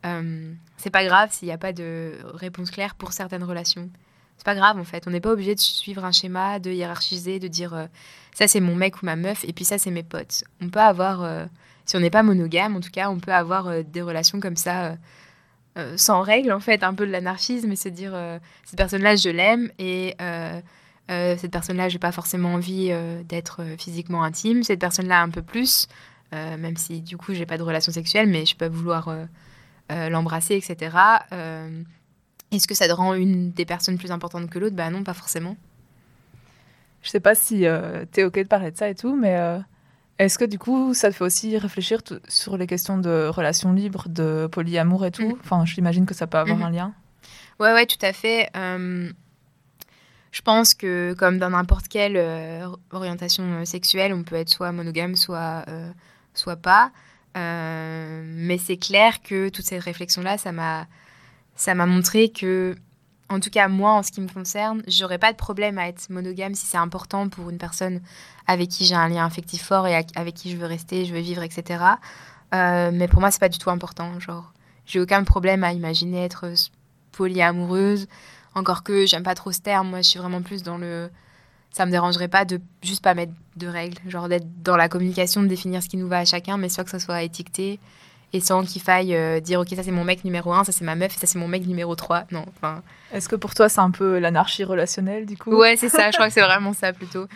euh, 0.07 0.53
c'est 0.77 0.91
pas 0.91 1.05
grave 1.05 1.31
s'il 1.33 1.47
n'y 1.47 1.55
a 1.55 1.59
pas 1.59 1.73
de 1.73 2.13
réponse 2.35 2.71
claire 2.71 2.95
pour 2.95 3.13
certaines 3.13 3.43
relations. 3.43 3.91
C'est 4.37 4.45
pas 4.45 4.55
grave, 4.55 4.79
en 4.79 4.85
fait. 4.85 5.05
On 5.07 5.11
n'est 5.11 5.21
pas 5.21 5.33
obligé 5.33 5.55
de 5.55 5.61
suivre 5.61 6.05
un 6.05 6.13
schéma, 6.13 6.59
de 6.59 6.71
hiérarchiser, 6.71 7.41
de 7.41 7.49
dire 7.49 7.75
euh, 7.75 7.87
ça, 8.33 8.47
c'est 8.47 8.61
mon 8.61 8.77
mec 8.77 9.03
ou 9.03 9.07
ma 9.07 9.17
meuf, 9.17 9.45
et 9.45 9.53
puis 9.53 9.65
ça, 9.65 9.79
c'est 9.79 9.91
mes 9.91 10.03
potes. 10.03 10.45
On 10.61 10.69
peut 10.69 10.81
avoir, 10.81 11.47
si 11.85 11.97
on 11.97 12.01
n'est 12.01 12.11
pas 12.11 12.25
monogame, 12.25 12.75
en 12.75 12.81
tout 12.81 12.91
cas, 12.91 13.09
on 13.09 13.21
peut 13.21 13.33
avoir 13.33 13.85
des 13.85 14.03
relations 14.03 14.41
comme 14.41 14.57
ça, 14.57 14.97
sans 15.95 16.21
règles, 16.21 16.51
en 16.51 16.59
fait, 16.59 16.83
un 16.83 16.95
peu 16.95 17.07
de 17.07 17.13
l'anarchisme, 17.13 17.71
et 17.71 17.77
se 17.77 17.89
dire, 17.89 18.13
cette 18.65 18.77
personne-là, 18.77 19.15
je 19.15 19.29
l'aime, 19.29 19.71
et 19.79 20.17
euh, 21.11 21.37
cette 21.39 21.51
personne-là, 21.51 21.89
j'ai 21.89 21.99
pas 21.99 22.13
forcément 22.13 22.55
envie 22.55 22.89
euh, 22.91 23.23
d'être 23.23 23.61
euh, 23.63 23.77
physiquement 23.77 24.23
intime. 24.25 24.63
Cette 24.63 24.81
personne-là, 24.81 25.21
un 25.23 25.29
peu 25.31 25.43
plus, 25.43 25.87
euh, 26.33 26.57
même 26.57 26.77
si 26.77 27.01
du 27.01 27.17
coup, 27.17 27.35
j'ai 27.35 27.47
pas 27.47 27.59
de 27.59 27.63
relation 27.63 27.93
sexuelle, 27.93 28.29
mais 28.29 28.47
je 28.47 28.57
peux 28.57 28.69
vouloir 28.69 29.09
l'embrasser, 29.91 30.55
etc. 30.57 30.97
Est-ce 32.51 32.67
que 32.67 32.75
ça 32.75 32.87
te 32.89 32.93
rend 32.93 33.15
une 33.15 33.51
des 33.51 33.65
personnes 33.65 33.99
plus 33.99 34.11
importantes 34.13 34.49
que 34.49 34.59
l'autre? 34.59 34.75
Bah 34.77 34.89
non, 34.91 35.03
pas 35.05 35.15
forcément. 35.15 35.57
Je 37.03 37.11
sais 37.11 37.21
pas 37.21 37.35
si 37.35 37.67
euh, 37.67 38.05
t'es 38.11 38.25
ok 38.25 38.35
de 38.39 38.43
parler 38.45 38.71
de 38.71 38.77
ça 38.79 38.89
et 38.89 38.95
tout, 38.95 39.15
mais 39.15 39.37
est-ce 40.19 40.39
que 40.39 40.45
du 40.47 40.59
coup 40.59 40.95
ça 40.95 41.11
te 41.11 41.17
fait 41.17 41.25
aussi 41.25 41.59
réfléchir 41.59 42.01
sur 42.29 42.57
les 42.57 42.67
questions 42.67 42.97
de 42.97 43.27
relations 43.29 43.73
libres, 43.73 44.09
de 44.09 44.49
polyamour 44.51 45.05
et 45.05 45.11
tout? 45.11 45.23
Mhm. 45.23 45.37
Enfin, 45.41 45.65
j'imagine 45.67 46.07
que 46.07 46.15
ça 46.15 46.27
peut 46.27 46.39
avoir 46.39 46.57
Mhm. 46.59 46.65
un 46.65 46.71
lien. 46.71 46.95
Ouais, 47.61 47.73
ouais, 47.75 47.87
tout 47.87 47.99
à 48.01 48.13
fait. 48.13 48.49
Je 50.35 50.43
pense 50.43 50.75
que 50.75 51.15
comme 51.17 51.39
dans 51.39 51.51
n'importe 51.51 51.87
quelle 51.87 52.17
euh, 52.17 52.67
orientation 52.91 53.45
euh, 53.45 53.65
sexuelle, 53.65 54.13
on 54.13 54.25
peut 54.25 54.35
être 54.35 54.49
soit 54.49 54.73
monogame, 54.73 55.15
soit, 55.15 55.65
euh, 55.69 55.93
soit 56.35 56.57
pas. 56.57 56.91
Mais 57.37 58.59
c'est 58.59 58.77
clair 58.77 59.23
que 59.23 59.49
toute 59.49 59.65
cette 59.65 59.85
réflexion-là, 59.85 60.37
ça 60.37 60.51
m'a, 60.51 61.87
montré 61.87 62.31
que, 62.31 62.75
en 63.29 63.39
tout 63.39 63.51
cas 63.51 63.69
moi, 63.69 63.93
en 63.93 64.03
ce 64.03 64.11
qui 64.11 64.21
me 64.21 64.29
concerne, 64.29 64.83
j'aurais 64.89 65.19
pas 65.19 65.31
de 65.31 65.37
problème 65.37 65.79
à 65.79 65.87
être 65.87 66.11
monogame 66.11 66.57
si 66.57 66.67
c'est 66.67 66.79
important 66.79 67.29
pour 67.29 67.49
une 67.51 67.59
personne 67.59 68.01
avec 68.49 68.71
qui 68.71 68.87
j'ai 68.87 68.97
un 68.97 69.09
lien 69.09 69.25
affectif 69.25 69.63
fort 69.63 69.87
et 69.87 70.05
avec 70.17 70.35
qui 70.35 70.51
je 70.51 70.57
veux 70.57 70.67
rester, 70.67 71.05
je 71.05 71.15
veux 71.15 71.21
vivre, 71.21 71.45
etc. 71.45 71.85
Mais 72.53 73.07
pour 73.07 73.21
moi, 73.21 73.31
c'est 73.31 73.41
pas 73.41 73.49
du 73.49 73.59
tout 73.59 73.71
important. 73.71 74.19
Genre, 74.19 74.53
j'ai 74.85 74.99
aucun 74.99 75.23
problème 75.23 75.63
à 75.63 75.73
imaginer 75.73 76.25
être 76.25 76.53
polyamoureuse. 77.13 78.09
Encore 78.55 78.83
que 78.83 79.07
j'aime 79.07 79.23
pas 79.23 79.35
trop 79.35 79.53
ce 79.53 79.61
terme. 79.61 79.91
Moi, 79.91 80.03
je 80.03 80.09
suis 80.09 80.19
vraiment 80.19 80.43
plus 80.43 80.63
dans 80.63 80.79
le. 80.79 81.11
Ça 81.73 81.87
me 81.87 81.91
dérangerait 81.91 82.29
pas 82.29 82.45
de 82.45 82.61
juste 82.83 83.03
pas 83.03 83.15
mettre 83.15 83.33
de 83.57 83.67
règles. 83.67 83.99
Genre 84.09 84.29
d'être 84.29 84.47
dans 84.63 84.77
la 84.77 84.89
communication, 84.89 85.43
de 85.43 85.49
définir 85.49 85.83
ce 85.83 85.89
qui 85.89 85.97
nous 85.97 86.09
va 86.09 86.19
à 86.19 86.25
chacun, 86.25 86.57
mais 86.57 86.69
soit 86.69 86.85
que 86.85 86.91
ça 86.91 87.01
soit 87.01 87.23
étiqueté 87.23 87.81
et 88.33 88.41
sans 88.41 88.65
qu'il 88.65 88.83
faille 88.83 89.15
euh, 89.15 89.41
dire 89.41 89.61
ok, 89.61 89.69
ça 89.71 89.83
c'est 89.83 89.93
mon 89.93 90.05
mec 90.05 90.25
numéro 90.25 90.53
1, 90.53 90.65
ça 90.65 90.73
c'est 90.73 90.85
ma 90.85 90.97
meuf 90.97 91.17
et 91.17 91.19
ça 91.19 91.27
c'est 91.27 91.39
mon 91.39 91.49
mec 91.49 91.67
numéro 91.67 91.95
3. 91.95 92.25
Non, 92.33 92.45
enfin. 92.49 92.83
Est-ce 93.13 93.29
que 93.29 93.37
pour 93.37 93.55
toi 93.55 93.69
c'est 93.69 93.81
un 93.81 93.91
peu 93.91 94.19
l'anarchie 94.19 94.65
relationnelle 94.65 95.27
du 95.27 95.37
coup? 95.37 95.55
Ouais, 95.55 95.77
c'est 95.77 95.89
ça. 95.89 96.11
Je 96.11 96.17
crois 96.17 96.29
que 96.29 96.33
c'est 96.35 96.41
vraiment 96.45 96.73
ça 96.73 96.93
plutôt. 96.93 97.27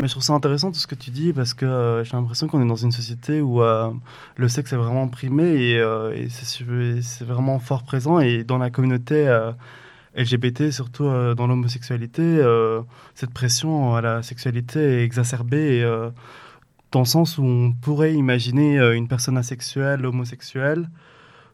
Mais 0.00 0.08
je 0.08 0.14
trouve 0.14 0.22
ça 0.22 0.32
intéressant 0.32 0.72
tout 0.72 0.78
ce 0.78 0.86
que 0.86 0.94
tu 0.94 1.10
dis 1.10 1.32
parce 1.32 1.54
que 1.54 1.66
euh, 1.66 2.02
j'ai 2.02 2.16
l'impression 2.16 2.48
qu'on 2.48 2.62
est 2.62 2.68
dans 2.68 2.76
une 2.76 2.92
société 2.92 3.40
où 3.40 3.62
euh, 3.62 3.90
le 4.36 4.48
sexe 4.48 4.72
est 4.72 4.76
vraiment 4.76 5.06
primé 5.06 5.44
et, 5.44 5.78
euh, 5.78 6.12
et 6.12 6.28
c'est 6.28 7.24
vraiment 7.24 7.58
fort 7.58 7.82
présent. 7.82 8.18
Et 8.18 8.42
dans 8.42 8.58
la 8.58 8.70
communauté 8.70 9.28
euh, 9.28 9.52
LGBT, 10.16 10.70
surtout 10.70 11.04
euh, 11.04 11.34
dans 11.34 11.46
l'homosexualité, 11.46 12.22
euh, 12.22 12.82
cette 13.14 13.32
pression 13.32 13.94
à 13.94 14.00
la 14.00 14.22
sexualité 14.22 14.80
est 14.80 15.04
exacerbée 15.04 15.82
euh, 15.82 16.10
dans 16.90 17.00
le 17.00 17.06
sens 17.06 17.38
où 17.38 17.44
on 17.44 17.72
pourrait 17.72 18.12
imaginer 18.12 18.76
une 18.94 19.08
personne 19.08 19.38
asexuelle, 19.38 20.04
homosexuelle, 20.04 20.90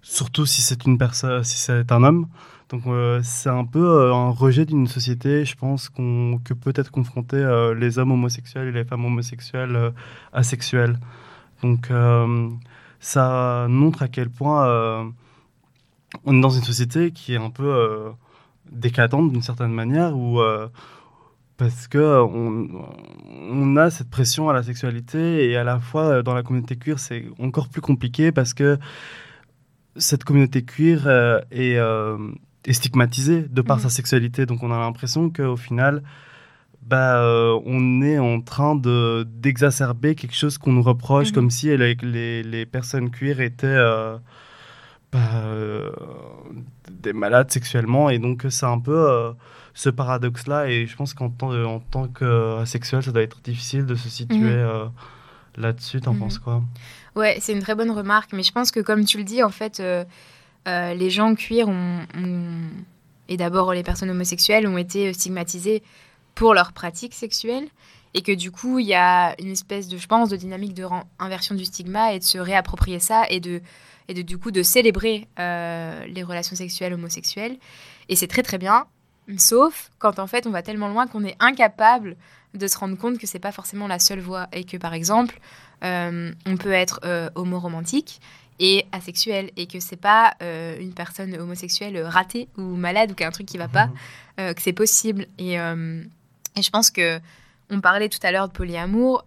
surtout 0.03 0.47
si 0.47 0.63
c'est 0.63 0.85
une 0.85 0.99
personne, 0.99 1.45
si 1.45 1.59
c'est 1.59 1.93
un 1.93 2.03
homme. 2.03 2.27
Donc 2.71 2.83
c'est 3.23 3.49
un 3.49 3.65
peu 3.65 4.13
un 4.13 4.31
rejet 4.31 4.67
d'une 4.67 4.89
société, 4.89 5.45
je 5.45 5.55
pense, 5.55 5.91
que 5.91 6.55
peut-être 6.55 6.91
confronter 6.91 7.37
euh, 7.37 7.73
les 7.73 8.01
hommes 8.01 8.11
homosexuels 8.11 8.69
et 8.69 8.73
les 8.73 8.85
femmes 8.85 9.05
homosexuelles 9.05 9.93
asexuelles. 10.33 10.99
Donc 11.63 11.89
ça 12.99 13.67
montre 13.69 14.03
à 14.03 14.09
quel 14.09 14.31
point 14.31 15.13
on 16.25 16.37
est 16.37 16.41
dans 16.41 16.51
une 16.51 16.65
société 16.65 17.13
qui 17.13 17.35
est 17.35 17.39
un 17.39 17.51
peu 17.51 18.13
décadente 18.73 19.33
d'une 19.33 19.43
certaine 19.43 19.73
manière, 19.73 20.17
où, 20.17 20.41
euh, 20.41 20.69
parce 21.57 21.89
que 21.89 21.99
on, 22.23 22.69
on 23.51 23.77
a 23.77 23.91
cette 23.91 24.11
pression 24.11 24.49
à 24.49 24.53
la 24.53 24.63
sexualité 24.63 25.51
et 25.51 25.57
à 25.57 25.65
la 25.65 25.81
fois 25.81 26.05
euh, 26.05 26.23
dans 26.23 26.35
la 26.35 26.43
communauté 26.43 26.77
queer 26.77 26.99
c'est 26.99 27.25
encore 27.41 27.69
plus 27.69 27.81
compliqué 27.81 28.31
parce 28.33 28.55
que 28.55 28.79
cette 29.97 30.25
communauté 30.25 30.63
queer 30.63 31.03
euh, 31.07 31.41
est, 31.51 31.77
est 32.69 32.73
stigmatisée 32.73 33.43
de 33.49 33.63
par 33.63 33.79
Mhm. 33.79 33.83
sa 33.85 33.91
sexualité. 33.91 34.47
Donc 34.47 34.63
on 34.63 34.71
a 34.71 34.79
l'impression 34.79 35.31
qu'au 35.31 35.57
final, 35.57 36.03
bah, 36.87 37.21
euh, 37.23 37.59
on 37.67 38.01
est 38.03 38.19
en 38.19 38.41
train 38.41 38.75
de 38.77 39.27
d'exacerber 39.29 40.15
quelque 40.15 40.35
chose 40.37 40.57
qu'on 40.59 40.73
nous 40.73 40.83
reproche, 40.83 41.29
Mhm. 41.29 41.35
comme 41.35 41.51
si 41.51 41.77
les, 41.77 41.95
les, 41.97 42.43
les 42.43 42.67
personnes 42.67 43.11
queer 43.11 43.41
étaient 43.41 43.67
euh, 43.67 44.17
bah, 45.13 45.19
euh, 45.45 45.91
des 46.91 47.13
malades 47.13 47.51
sexuellement. 47.51 48.11
Et 48.11 48.19
donc 48.19 48.47
c'est 48.51 48.67
un 48.67 48.79
peu 48.79 48.95
euh, 49.11 49.33
ce 49.75 49.89
paradoxe-là. 49.91 50.69
Et 50.69 50.87
je 50.87 50.97
pense 50.97 51.15
qu'en 51.15 51.31
tant, 51.31 51.53
en 51.65 51.81
tant 51.81 52.09
qu'asexuel, 52.09 53.03
ça 53.03 53.13
doit 53.13 53.23
être 53.23 53.41
difficile 53.43 53.87
de 53.87 53.95
se 53.95 54.09
situer 54.09 54.37
Mhm. 54.37 54.49
euh, 54.49 54.87
là-dessus. 55.57 56.01
T'en 56.01 56.13
Mhm. 56.15 56.19
penses 56.21 56.39
quoi? 56.39 56.63
Ouais, 57.17 57.39
c'est 57.41 57.53
une 57.53 57.63
très 57.63 57.75
bonne 57.75 57.91
remarque, 57.91 58.33
mais 58.33 58.43
je 58.43 58.53
pense 58.53 58.71
que 58.71 58.81
comme 58.81 59.05
tu 59.05 59.19
le 59.19 59.25
dis, 59.25 59.43
en 59.43 59.51
fait, 59.51 59.81
euh, 59.81 60.05
euh, 60.69 60.95
les 60.95 61.11
gens 61.11 61.35
cuir 61.35 61.69
ont, 61.69 62.01
ont- 62.17 62.71
et 63.29 63.37
d'abord 63.37 63.73
les 63.73 63.83
personnes 63.83 64.11
homosexuelles 64.11 64.67
ont 64.67 64.79
été 64.79 65.13
stigmatisées 65.13 65.83
pour 66.35 66.55
leurs 66.55 66.73
pratiques 66.73 67.15
sexuelles, 67.15 67.67
et 68.15 68.23
que 68.23 68.33
du 68.33 68.51
coup, 68.51 68.79
il 68.79 68.87
y 68.87 68.95
a 68.95 69.35
une 69.41 69.51
espèce 69.51 69.89
de, 69.89 69.99
je 69.99 70.07
pense, 70.07 70.29
de 70.31 70.37
dynamique 70.37 70.73
de 70.75 70.85
inversion 71.19 71.55
du 71.55 71.65
stigma 71.65 72.13
et 72.15 72.21
de 72.21 72.25
se 72.25 72.39
réapproprier 72.39 73.01
ça 73.01 73.25
et 73.29 73.41
de, 73.41 73.61
et 74.09 74.15
de 74.15 74.23
du 74.23 74.39
coup 74.39 74.51
de 74.51 74.63
célébrer 74.63 75.29
euh, 75.39 76.05
les 76.07 76.23
relations 76.23 76.57
sexuelles 76.57 76.95
homosexuelles. 76.95 77.59
Et 78.09 78.17
c'est 78.17 78.27
très 78.27 78.43
très 78.43 78.59
bien, 78.59 78.87
sauf 79.37 79.91
quand 79.99 80.19
en 80.19 80.27
fait 80.27 80.47
on 80.47 80.51
va 80.51 80.63
tellement 80.63 80.89
loin 80.89 81.07
qu'on 81.07 81.25
est 81.25 81.37
incapable 81.41 82.17
de 82.55 82.67
se 82.67 82.79
rendre 82.79 82.97
compte 82.97 83.19
que 83.19 83.27
c'est 83.27 83.39
pas 83.39 83.53
forcément 83.53 83.87
la 83.87 83.99
seule 83.99 84.21
voie 84.21 84.49
et 84.53 84.65
que 84.65 84.77
par 84.77 84.95
exemple 84.95 85.39
euh, 85.85 86.33
on 86.47 86.57
peut 86.57 86.73
être 86.73 87.01
euh, 87.05 87.31
homoromantique 87.35 88.21
et 88.59 88.87
asexuel 88.91 89.51
et 89.57 89.67
que 89.67 89.79
c'est 89.79 89.97
pas 89.97 90.35
euh, 90.43 90.77
une 90.81 90.93
personne 90.93 91.37
homosexuelle 91.37 92.03
ratée 92.03 92.49
ou 92.57 92.63
malade 92.63 93.13
ou 93.13 93.15
qu'il 93.15 93.23
y 93.23 93.25
a 93.25 93.29
un 93.29 93.33
truc 93.33 93.47
qui 93.47 93.59
va 93.59 93.69
pas, 93.69 93.89
euh, 94.41 94.53
que 94.53 94.63
c'est 94.63 94.73
possible. 94.73 95.27
Et, 95.39 95.55
et 95.55 96.63
je 96.63 96.71
pense 96.71 96.91
que 96.91 97.21
on 97.71 97.81
parlait 97.81 98.09
tout 98.09 98.19
à 98.23 98.33
l'heure 98.33 98.49
de 98.49 98.53
polyamour. 98.53 99.23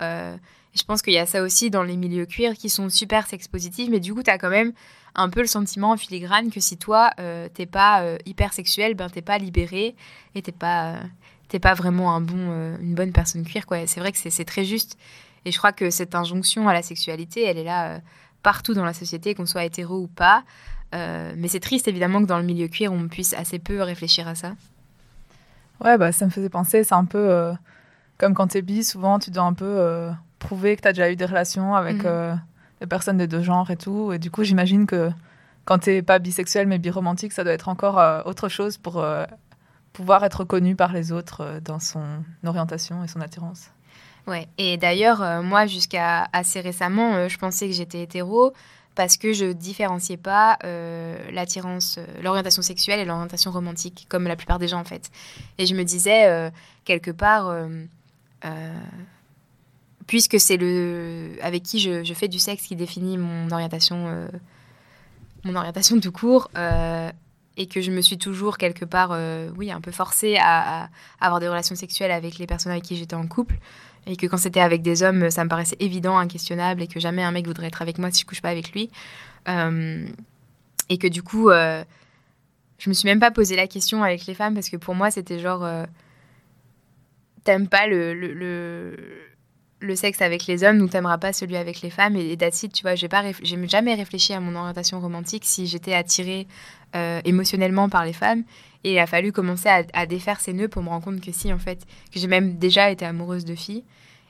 Je 0.73 0.84
pense 0.84 1.01
qu'il 1.01 1.13
y 1.13 1.17
a 1.17 1.25
ça 1.25 1.41
aussi 1.41 1.69
dans 1.69 1.84
les 1.84 1.97
milieux 1.97 2.25
queer 2.25 2.53
qui 2.53 2.69
sont 2.69 2.89
super 2.89 3.27
sex 3.27 3.47
positifs, 3.47 3.89
mais 3.89 3.99
du 3.99 4.13
coup, 4.13 4.23
tu 4.23 4.31
as 4.31 4.38
quand 4.38 4.49
même 4.49 4.71
un 5.15 5.29
peu 5.29 5.41
le 5.41 5.47
sentiment 5.47 5.91
en 5.91 5.97
filigrane 5.97 6.49
que 6.49 6.62
si 6.62 6.77
toi, 6.77 7.10
euh, 7.19 7.49
t'es 7.53 7.65
pas 7.65 8.03
euh, 8.03 8.17
hyper 8.25 8.53
sexuel, 8.53 8.93
ben 8.93 9.10
t'es 9.10 9.21
pas 9.21 9.38
libéré 9.38 9.95
et 10.36 10.41
t'es 10.41 10.53
pas, 10.53 10.93
euh, 10.93 11.60
pas 11.62 11.73
vraiment 11.73 12.15
un 12.15 12.21
bon, 12.21 12.38
euh, 12.38 12.77
une 12.79 12.95
bonne 12.95 13.12
personne 13.12 13.45
quoi. 13.67 13.86
C'est 13.88 13.99
vrai 13.99 14.13
que 14.13 14.17
c'est- 14.17 14.45
très 14.45 14.63
juste. 14.63 14.97
Et 15.43 15.51
je 15.51 15.57
crois 15.57 15.73
que 15.73 15.89
cette 15.89 16.15
injonction 16.15 16.69
à 16.69 16.73
la 16.73 16.81
sexualité, 16.81 17.43
elle 17.43 17.57
est 17.57 17.63
là 17.65 17.99
partout 18.41 18.73
dans 18.73 18.86
la 18.86 18.93
société, 18.93 19.36
qu'on 19.36 19.45
soit 19.45 19.65
hétéro 19.65 19.97
ou 19.97 20.07
pas. 20.07 20.43
Mais 20.93 21.47
c'est 21.47 21.60
triste 21.60 21.88
évidemment 21.88 22.21
que 22.21 22.27
dans 22.27 22.38
le 22.38 22.45
milieu 22.45 22.67
queer, 22.67 22.93
on 22.93 23.07
puisse 23.07 23.34
assez 23.34 23.57
peu 23.60 23.81
réfléchir 23.81 24.27
à 24.27 24.36
ça. 24.36 24.53
Ouais, 25.84 25.97
bah, 25.97 26.12
ça 26.12 26.25
me 26.25 26.29
faisait 26.31 26.49
penser, 26.49 26.84
c'est 26.84 26.93
un 26.93 27.05
peu 27.05 27.51
comme 28.19 28.36
quand 28.36 28.47
t'es 28.47 28.62
bi, 28.62 28.84
souvent 28.84 29.17
tu 29.17 29.31
dois 29.31 29.43
un 29.43 29.53
peu 29.53 30.12
prouver 30.41 30.75
que 30.75 30.82
t'as 30.82 30.91
déjà 30.91 31.10
eu 31.10 31.15
des 31.15 31.25
relations 31.25 31.75
avec 31.75 32.04
euh, 32.04 32.36
des 32.82 32.88
personnes 32.88 33.17
de 33.17 33.25
deux 33.25 33.41
genres 33.41 33.71
et 33.71 33.77
tout. 33.77 34.12
Et 34.12 34.19
du 34.19 34.30
coup, 34.30 34.43
j'imagine 34.43 34.86
que 34.86 35.10
quand 35.63 35.80
t'es 35.80 36.01
pas 36.01 36.19
bisexuel 36.19 36.67
mais 36.67 36.80
biromantique, 36.80 37.32
ça 37.32 37.43
doit 37.43 37.54
être 37.54 37.69
encore 37.69 37.99
euh, 37.99 38.21
autre 38.25 38.49
chose 38.49 38.77
pour 38.77 38.99
euh, 38.99 39.25
pouvoir 39.93 40.23
être 40.23 40.41
reconnu 40.41 40.75
par 40.75 40.91
les 40.91 41.12
autres 41.12 41.60
dans 41.63 41.80
son 41.80 42.04
orientation 42.43 43.04
et 43.04 43.08
son 43.08 43.21
attirance. 43.21 43.71
Ouais. 44.27 44.47
Et 44.58 44.77
d'ailleurs, 44.77 45.21
euh, 45.21 45.41
moi, 45.41 45.65
jusqu'à 45.65 46.27
assez 46.34 46.62
récemment, 46.62 47.15
euh, 47.15 47.27
je 47.27 47.38
pensais 47.38 47.67
que 47.67 47.73
j'étais 47.73 48.01
hétéro 48.01 48.54
parce 48.93 49.17
que 49.17 49.34
je 49.34 49.45
différenciais 49.54 50.17
pas 50.17 50.58
euh, 50.63 51.17
l'attirance, 51.32 51.97
l'orientation 52.21 52.62
sexuelle 52.62 52.99
et 52.99 53.06
l'orientation 53.06 53.51
romantique, 53.51 54.06
comme 54.10 54.27
la 54.27 54.36
plupart 54.36 54.60
des 54.60 54.67
gens 54.67 54.80
en 54.80 54.86
fait. 54.86 55.10
Et 55.58 55.65
je 55.65 55.73
me 55.75 55.84
disais 55.84 56.51
quelque 56.84 57.12
part, 57.12 57.56
puisque 60.08 60.40
c'est 60.40 60.58
le 60.58 61.34
avec 61.42 61.64
qui 61.64 61.80
je, 61.80 62.14
fais 62.14 62.28
du 62.28 62.40
sexe 62.40 62.64
qui 62.64 62.76
définit 62.76 63.18
mon 63.18 63.50
orientation, 63.52 64.08
euh, 64.08 64.28
mon 65.44 65.56
orientation 65.56 66.00
tout 66.00 66.12
court. 66.12 66.50
euh, 66.58 67.12
et 67.58 67.68
que 67.68 67.82
je 67.82 67.92
me 67.92 68.00
suis 68.00 68.18
toujours 68.18 68.58
quelque 68.58 68.86
part, 68.86 69.10
euh, 69.12 69.50
oui, 69.58 69.72
un 69.72 69.82
peu 69.82 69.92
forcée 69.92 70.38
à, 70.40 70.90
avoir 71.20 71.42
des 71.42 71.50
relations 71.50 71.76
sexuelles 71.76 72.12
avec 72.12 72.38
les 72.38 72.48
personnes 72.48 72.72
avec 72.72 72.86
qui 72.86 72.96
j'étais 72.96 73.16
en 73.16 73.28
couple. 73.28 73.58
Et 74.08 74.16
que 74.16 74.26
quand 74.26 74.38
c'était 74.38 74.62
avec 74.62 74.82
des 74.82 75.04
hommes, 75.04 75.30
ça 75.30 75.44
me 75.44 75.50
paraissait 75.50 75.76
évident, 75.82 76.18
inquestionnable, 76.18 76.82
et 76.82 76.88
que 76.88 77.00
jamais 77.00 77.22
un 77.24 77.32
mec 77.32 77.46
voudrait 77.46 77.68
être 77.68 77.82
avec 77.82 77.98
moi 77.98 78.10
si 78.10 78.22
je 78.22 78.26
couche 78.26 78.42
pas 78.42 78.50
avec 78.50 78.72
lui. 78.72 78.90
Et 79.48 80.98
que 80.98 81.08
du 81.08 81.22
coup, 81.24 81.52
je 81.52 82.90
me 82.90 82.94
suis 82.94 83.06
même 83.06 83.20
pas 83.20 83.32
posé 83.32 83.58
la 83.58 83.68
question 83.68 84.02
avec 84.02 84.26
les 84.26 84.34
femmes, 84.34 84.54
parce 84.54 84.70
que 84.70 84.78
pour 84.78 84.96
moi, 84.96 85.12
c'était 85.12 85.38
genre. 85.38 85.68
T'aimes 87.44 87.68
pas 87.68 87.86
le, 87.86 88.14
le 89.82 89.96
sexe 89.96 90.22
avec 90.22 90.46
les 90.46 90.63
hommes, 90.63 90.78
donc 90.80 90.91
t'aimeras 90.91 91.17
pas 91.17 91.34
celui 91.34 91.58
avec 91.58 91.82
les 91.82 91.89
femmes. 91.89 92.15
Et, 92.15 92.34
it, 92.34 92.74
tu 92.74 92.82
vois, 92.84 92.96
j'ai 92.96 93.08
pas, 93.08 93.24
j'ai 93.41 93.67
jamais 93.67 93.96
réfléchi 93.96 94.34
à 94.34 94.39
mon 94.39 94.56
orientation 94.56 95.00
romantique 95.00 95.44
si 95.46 95.67
j'étais 95.67 95.94
attirée 95.94 96.48
euh, 96.96 97.20
émotionnellement 97.26 97.89
par 97.89 98.06
les 98.06 98.13
femmes. 98.13 98.44
Et 98.84 98.94
il 98.94 99.00
a 99.00 99.08
fallu 99.08 99.32
commencer 99.32 99.70
à, 99.70 99.84
à 99.94 100.06
défaire 100.06 100.39
ces 100.39 100.54
nœuds 100.54 100.67
pour 100.67 100.82
me 100.84 100.89
rendre 100.89 101.06
compte 101.06 101.22
que 101.22 101.32
si, 101.32 101.52
en 101.52 101.60
fait, 101.60 101.86
que 102.13 102.20
j'ai 102.20 102.28
même 102.28 102.58
déjà 102.58 102.89
été 102.89 103.06
amoureuse 103.06 103.46
de 103.46 103.56
filles. 103.56 103.84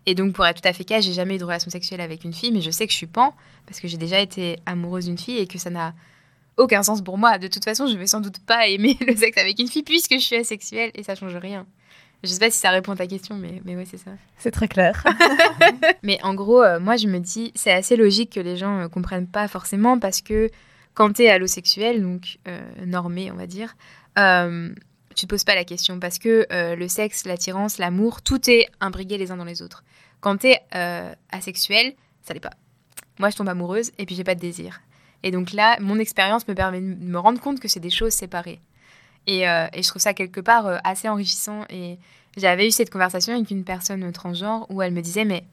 Et 0.05 0.15
donc, 0.15 0.33
pour 0.33 0.45
être 0.45 0.61
tout 0.61 0.67
à 0.67 0.73
fait 0.73 0.83
cash, 0.83 1.03
j'ai 1.03 1.13
jamais 1.13 1.35
eu 1.35 1.37
de 1.37 1.43
relation 1.43 1.69
sexuelle 1.69 2.01
avec 2.01 2.23
une 2.23 2.33
fille, 2.33 2.51
mais 2.51 2.61
je 2.61 2.71
sais 2.71 2.87
que 2.87 2.91
je 2.91 2.97
suis 2.97 3.07
pan 3.07 3.35
parce 3.67 3.79
que 3.79 3.87
j'ai 3.87 3.97
déjà 3.97 4.19
été 4.19 4.57
amoureuse 4.65 5.05
d'une 5.05 5.17
fille 5.17 5.37
et 5.37 5.47
que 5.47 5.59
ça 5.59 5.69
n'a 5.69 5.93
aucun 6.57 6.81
sens 6.83 7.01
pour 7.01 7.17
moi. 7.17 7.37
De 7.37 7.47
toute 7.47 7.63
façon, 7.63 7.87
je 7.87 7.95
vais 7.95 8.07
sans 8.07 8.19
doute 8.19 8.39
pas 8.39 8.67
aimer 8.67 8.97
le 9.07 9.15
sexe 9.15 9.37
avec 9.37 9.59
une 9.59 9.67
fille 9.67 9.83
puisque 9.83 10.13
je 10.13 10.19
suis 10.19 10.35
asexuelle 10.35 10.91
et 10.95 11.03
ça 11.03 11.15
change 11.15 11.35
rien. 11.35 11.65
Je 12.23 12.29
sais 12.29 12.39
pas 12.39 12.51
si 12.51 12.59
ça 12.59 12.69
répond 12.69 12.91
à 12.91 12.95
ta 12.95 13.07
question, 13.07 13.35
mais, 13.35 13.61
mais 13.65 13.75
ouais, 13.75 13.85
c'est 13.89 13.97
ça. 13.97 14.11
C'est 14.37 14.51
très 14.51 14.67
clair. 14.67 15.03
Mais 16.03 16.19
en 16.21 16.35
gros, 16.35 16.61
euh, 16.61 16.79
moi, 16.79 16.95
je 16.95 17.07
me 17.07 17.19
dis, 17.19 17.51
c'est 17.55 17.71
assez 17.71 17.95
logique 17.95 18.33
que 18.33 18.39
les 18.39 18.57
gens 18.57 18.79
ne 18.81 18.87
comprennent 18.87 19.27
pas 19.27 19.47
forcément 19.47 19.97
parce 19.97 20.21
que 20.21 20.51
quand 20.93 21.13
tu 21.13 21.23
es 21.23 21.29
allosexuel, 21.29 22.01
donc 22.01 22.37
euh, 22.47 22.59
normé, 22.85 23.31
on 23.31 23.35
va 23.35 23.47
dire, 23.47 23.75
euh, 24.19 24.73
tu 25.15 25.25
te 25.25 25.29
poses 25.29 25.43
pas 25.43 25.55
la 25.55 25.63
question 25.63 25.99
parce 25.99 26.19
que 26.19 26.45
euh, 26.51 26.75
le 26.75 26.87
sexe, 26.87 27.25
l'attirance, 27.25 27.77
l'amour, 27.77 28.21
tout 28.21 28.49
est 28.49 28.67
imbriqué 28.79 29.17
les 29.17 29.31
uns 29.31 29.37
dans 29.37 29.45
les 29.45 29.61
autres. 29.61 29.83
Quand 30.19 30.37
tu 30.37 30.47
es 30.47 30.59
asexuel, 31.31 31.93
ça 32.21 32.33
l'est 32.33 32.39
pas. 32.39 32.53
Moi, 33.19 33.29
je 33.29 33.35
tombe 33.35 33.49
amoureuse 33.49 33.91
et 33.97 34.05
puis 34.05 34.15
j'ai 34.15 34.23
pas 34.23 34.35
de 34.35 34.39
désir. 34.39 34.81
Et 35.23 35.31
donc 35.31 35.53
là, 35.53 35.77
mon 35.79 35.97
expérience 35.99 36.47
me 36.47 36.53
permet 36.53 36.81
de 36.81 36.85
me 36.85 37.17
rendre 37.17 37.39
compte 37.39 37.59
que 37.59 37.67
c'est 37.67 37.79
des 37.79 37.89
choses 37.89 38.13
séparées. 38.13 38.59
Et, 39.27 39.47
euh, 39.47 39.67
et 39.73 39.83
je 39.83 39.87
trouve 39.87 40.01
ça 40.01 40.13
quelque 40.13 40.41
part 40.41 40.67
euh, 40.67 40.77
assez 40.83 41.07
enrichissant. 41.07 41.65
Et 41.69 41.97
j'avais 42.37 42.67
eu 42.67 42.71
cette 42.71 42.89
conversation 42.89 43.33
avec 43.33 43.49
une 43.51 43.63
personne 43.63 44.11
transgenre 44.11 44.65
où 44.69 44.81
elle 44.81 44.93
me 44.93 45.01
disait 45.01 45.25
Mais 45.25 45.43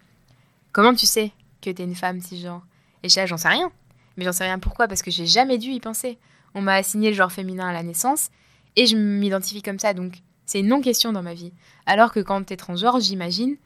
comment 0.73 0.95
tu 0.95 1.07
sais 1.07 1.33
que 1.61 1.71
t'es 1.71 1.85
une 1.85 1.95
femme 1.95 2.21
cisgenre? 2.21 2.63
Et 3.03 3.09
je 3.09 3.21
Ah, 3.21 3.27
j'en 3.27 3.37
sais 3.37 3.49
rien. 3.49 3.71
Mais 4.17 4.25
j'en 4.25 4.33
sais 4.33 4.45
rien 4.45 4.59
pourquoi? 4.59 4.89
Parce 4.89 5.03
que 5.03 5.11
j'ai 5.11 5.27
jamais 5.27 5.59
dû 5.59 5.71
y 5.71 5.81
penser. 5.81 6.19
On 6.55 6.61
m'a 6.61 6.75
assigné 6.75 7.11
le 7.11 7.15
genre 7.15 7.31
féminin 7.31 7.69
à 7.69 7.73
la 7.73 7.83
naissance 7.83 8.31
et 8.75 8.87
je 8.87 8.97
m'identifie 8.97 9.63
comme 9.63 9.79
ça. 9.79 9.95
Donc 9.95 10.15
c'est 10.47 10.61
une 10.61 10.69
non-question 10.69 11.13
dans 11.13 11.23
ma 11.23 11.35
vie. 11.35 11.53
Alors 11.87 12.13
que 12.13 12.21
quand 12.21 12.43
t'es 12.45 12.57
transgenre, 12.57 13.01
j'imagine 13.01 13.57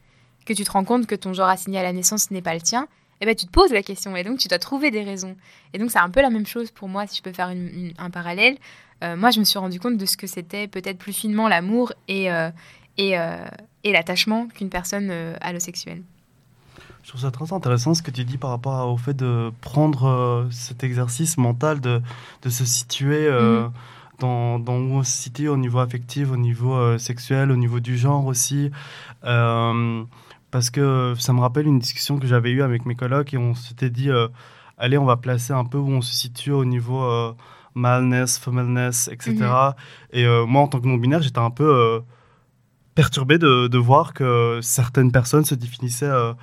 que 0.45 0.53
tu 0.53 0.63
te 0.63 0.71
rends 0.71 0.83
compte 0.83 1.07
que 1.07 1.15
ton 1.15 1.33
genre 1.33 1.47
assigné 1.47 1.79
à 1.79 1.83
la 1.83 1.93
naissance 1.93 2.29
n'est 2.29 2.41
pas 2.41 2.53
le 2.53 2.61
tien. 2.61 2.87
Et 3.21 3.25
ben 3.25 3.35
tu 3.35 3.45
te 3.45 3.51
poses 3.51 3.71
la 3.71 3.83
question 3.83 4.15
et 4.17 4.23
donc 4.23 4.39
tu 4.39 4.49
dois 4.49 4.59
trouver 4.59 4.91
des 4.91 5.03
raisons. 5.03 5.37
Et 5.73 5.77
donc 5.77 5.91
c'est 5.91 5.99
un 5.99 6.09
peu 6.09 6.21
la 6.21 6.29
même 6.29 6.45
chose 6.45 6.71
pour 6.71 6.89
moi 6.89 7.07
si 7.07 7.17
je 7.17 7.21
peux 7.21 7.31
faire 7.31 7.53
un 7.97 8.09
parallèle. 8.09 8.57
Euh, 9.03 9.15
moi 9.15 9.31
je 9.31 9.39
me 9.39 9.45
suis 9.45 9.59
rendu 9.59 9.79
compte 9.79 9.97
de 9.97 10.05
ce 10.05 10.17
que 10.17 10.27
c'était 10.27 10.67
peut-être 10.67 10.97
plus 10.97 11.13
finement 11.13 11.47
l'amour 11.47 11.93
et, 12.07 12.31
euh, 12.31 12.49
et, 12.97 13.17
euh, 13.17 13.45
et 13.83 13.91
l'attachement 13.91 14.47
qu'une 14.47 14.69
personne 14.69 15.11
allosexuelle. 15.41 16.01
Je 17.03 17.09
trouve 17.09 17.21
ça 17.21 17.31
très 17.31 17.51
intéressant 17.51 17.93
ce 17.93 18.01
que 18.01 18.11
tu 18.11 18.23
dis 18.23 18.37
par 18.37 18.51
rapport 18.51 18.89
au 18.89 18.97
fait 18.97 19.13
de 19.13 19.51
prendre 19.59 20.47
cet 20.51 20.85
exercice 20.85 21.37
mental, 21.37 21.81
de, 21.81 22.01
de 22.43 22.49
se 22.49 22.63
situer 22.63 23.27
euh, 23.27 23.67
dans, 24.19 24.57
dans 24.57 24.77
où 24.77 24.93
on 24.93 25.03
se 25.03 25.11
situe 25.11 25.49
au 25.49 25.57
niveau 25.57 25.79
affectif, 25.79 26.31
au 26.31 26.37
niveau 26.37 26.97
sexuel, 26.97 27.51
au 27.51 27.57
niveau 27.57 27.81
du 27.81 27.97
genre 27.97 28.25
aussi. 28.25 28.71
Parce 30.53 30.69
que 30.69 31.15
ça 31.17 31.33
me 31.33 31.39
rappelle 31.39 31.65
une 31.65 31.79
discussion 31.79 32.19
que 32.19 32.27
j'avais 32.27 32.51
eue 32.51 32.61
avec 32.61 32.85
mes 32.85 32.93
colocs 32.93 33.33
et 33.33 33.39
on 33.39 33.55
s'était 33.55 33.89
dit, 33.89 34.11
euh, 34.11 34.27
allez, 34.77 34.99
on 34.99 35.05
va 35.05 35.17
placer 35.17 35.51
un 35.51 35.65
peu 35.65 35.79
où 35.79 35.89
on 35.89 36.01
se 36.01 36.13
situe 36.13 36.51
au 36.51 36.63
niveau 36.63 37.01
euh, 37.01 37.33
maleness, 37.75 38.37
femaleness, 38.37 39.07
etc. 39.11 39.75
Et 40.11 40.25
euh, 40.25 40.45
moi, 40.45 40.61
en 40.61 40.67
tant 40.67 40.79
que 40.79 40.87
non-binaire, 40.87 41.21
j'étais 41.21 41.39
un 41.39 41.49
peu 41.51 41.63
euh, 41.65 41.99
perturbé 42.95 43.37
de, 43.37 43.67
de 43.67 43.77
voir 43.77 44.13
que 44.13 44.59
certaines 44.61 45.11
personnes 45.11 45.45
se 45.45 45.55
définissaient 45.55 46.05
euh, 46.05 46.33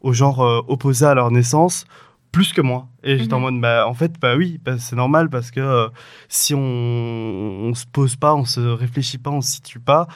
au 0.00 0.12
genre 0.12 0.40
opposé 0.68 1.06
à 1.06 1.14
leur 1.14 1.30
naissance 1.30 1.84
plus 2.32 2.52
que 2.52 2.60
moi. 2.60 2.86
Et 3.02 3.18
j'étais 3.18 3.34
en 3.34 3.38
Mhm. 3.38 3.42
mode, 3.54 3.60
bah, 3.60 3.86
en 3.88 3.94
fait, 3.94 4.12
bah 4.20 4.36
oui, 4.36 4.60
bah, 4.64 4.78
c'est 4.78 4.94
normal 4.96 5.28
parce 5.30 5.50
que 5.50 5.88
si 6.28 6.54
on, 6.54 6.58
on 6.60 7.74
se 7.74 7.86
pose 7.86 8.16
pas, 8.16 8.34
on 8.34 8.44
se 8.44 8.60
réfléchit 8.60 9.18
pas, 9.18 9.30
on 9.30 9.40
se 9.40 9.50
situe 9.52 9.80
pas, 9.80 10.06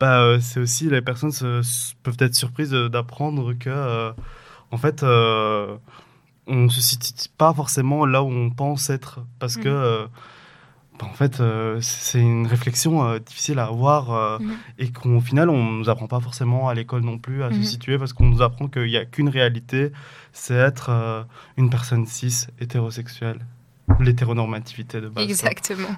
bah, 0.00 0.40
c'est 0.40 0.58
aussi 0.60 0.88
les 0.90 1.00
personnes 1.02 1.30
se- 1.32 1.62
se- 1.62 1.94
peuvent 2.02 2.16
être 2.20 2.34
surprises 2.34 2.72
d'apprendre 2.72 3.52
que, 3.54 4.12
en 4.72 4.76
fait, 4.78 5.04
on 6.50 6.68
se 6.68 6.80
situe 6.80 7.28
pas 7.38 7.54
forcément 7.54 8.04
là 8.06 8.22
où 8.22 8.28
on 8.30 8.50
pense 8.50 8.90
être 8.90 9.20
parce 9.38 9.56
que, 9.56 9.68
Mhm. 9.68 9.74
euh, 9.74 10.06
bah, 10.98 11.06
en 11.08 11.14
fait, 11.14 11.40
euh, 11.40 11.78
c'est 11.80 12.20
une 12.20 12.46
réflexion 12.46 13.04
euh, 13.06 13.18
difficile 13.18 13.58
à 13.58 13.66
avoir. 13.66 14.38
Mhm. 14.40 14.52
et 14.78 14.90
qu'au 14.92 15.20
final, 15.20 15.48
on 15.48 15.62
nous 15.64 15.88
apprend 15.88 16.06
pas 16.08 16.20
forcément 16.20 16.68
à 16.68 16.74
l'école 16.74 17.02
non 17.02 17.18
plus 17.18 17.42
à 17.42 17.50
se 17.52 17.62
situer 17.62 17.96
parce 17.98 18.12
qu'on 18.12 18.26
nous 18.26 18.42
apprend 18.42 18.68
qu'il 18.68 18.84
n'y 18.86 18.96
a 18.96 19.04
qu'une 19.04 19.28
réalité, 19.28 19.92
c'est 20.32 20.54
être 20.54 21.26
une 21.56 21.70
personne 21.70 22.06
cis 22.06 22.46
hétérosexuelle. 22.60 23.46
L'hétéronormativité 23.98 25.00
de 25.00 25.08
base. 25.08 25.24
Exactement. 25.24 25.88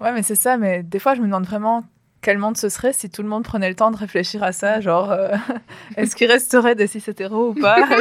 Ouais, 0.00 0.12
mais 0.12 0.22
c'est 0.22 0.34
ça. 0.34 0.56
Mais 0.56 0.82
des 0.82 0.98
fois, 0.98 1.14
je 1.14 1.20
me 1.20 1.26
demande 1.26 1.44
vraiment 1.46 1.84
quel 2.22 2.38
monde 2.38 2.56
ce 2.56 2.68
serait 2.68 2.92
si 2.92 3.08
tout 3.10 3.22
le 3.22 3.28
monde 3.28 3.44
prenait 3.44 3.68
le 3.68 3.74
temps 3.74 3.90
de 3.90 3.96
réfléchir 3.96 4.42
à 4.42 4.52
ça. 4.52 4.80
Genre, 4.80 5.10
euh, 5.10 5.28
est-ce 5.96 6.14
qu'il 6.16 6.30
resterait 6.30 6.74
des 6.74 6.86
cis 6.86 7.02
hétéros 7.06 7.50
ou 7.50 7.54
pas? 7.54 7.86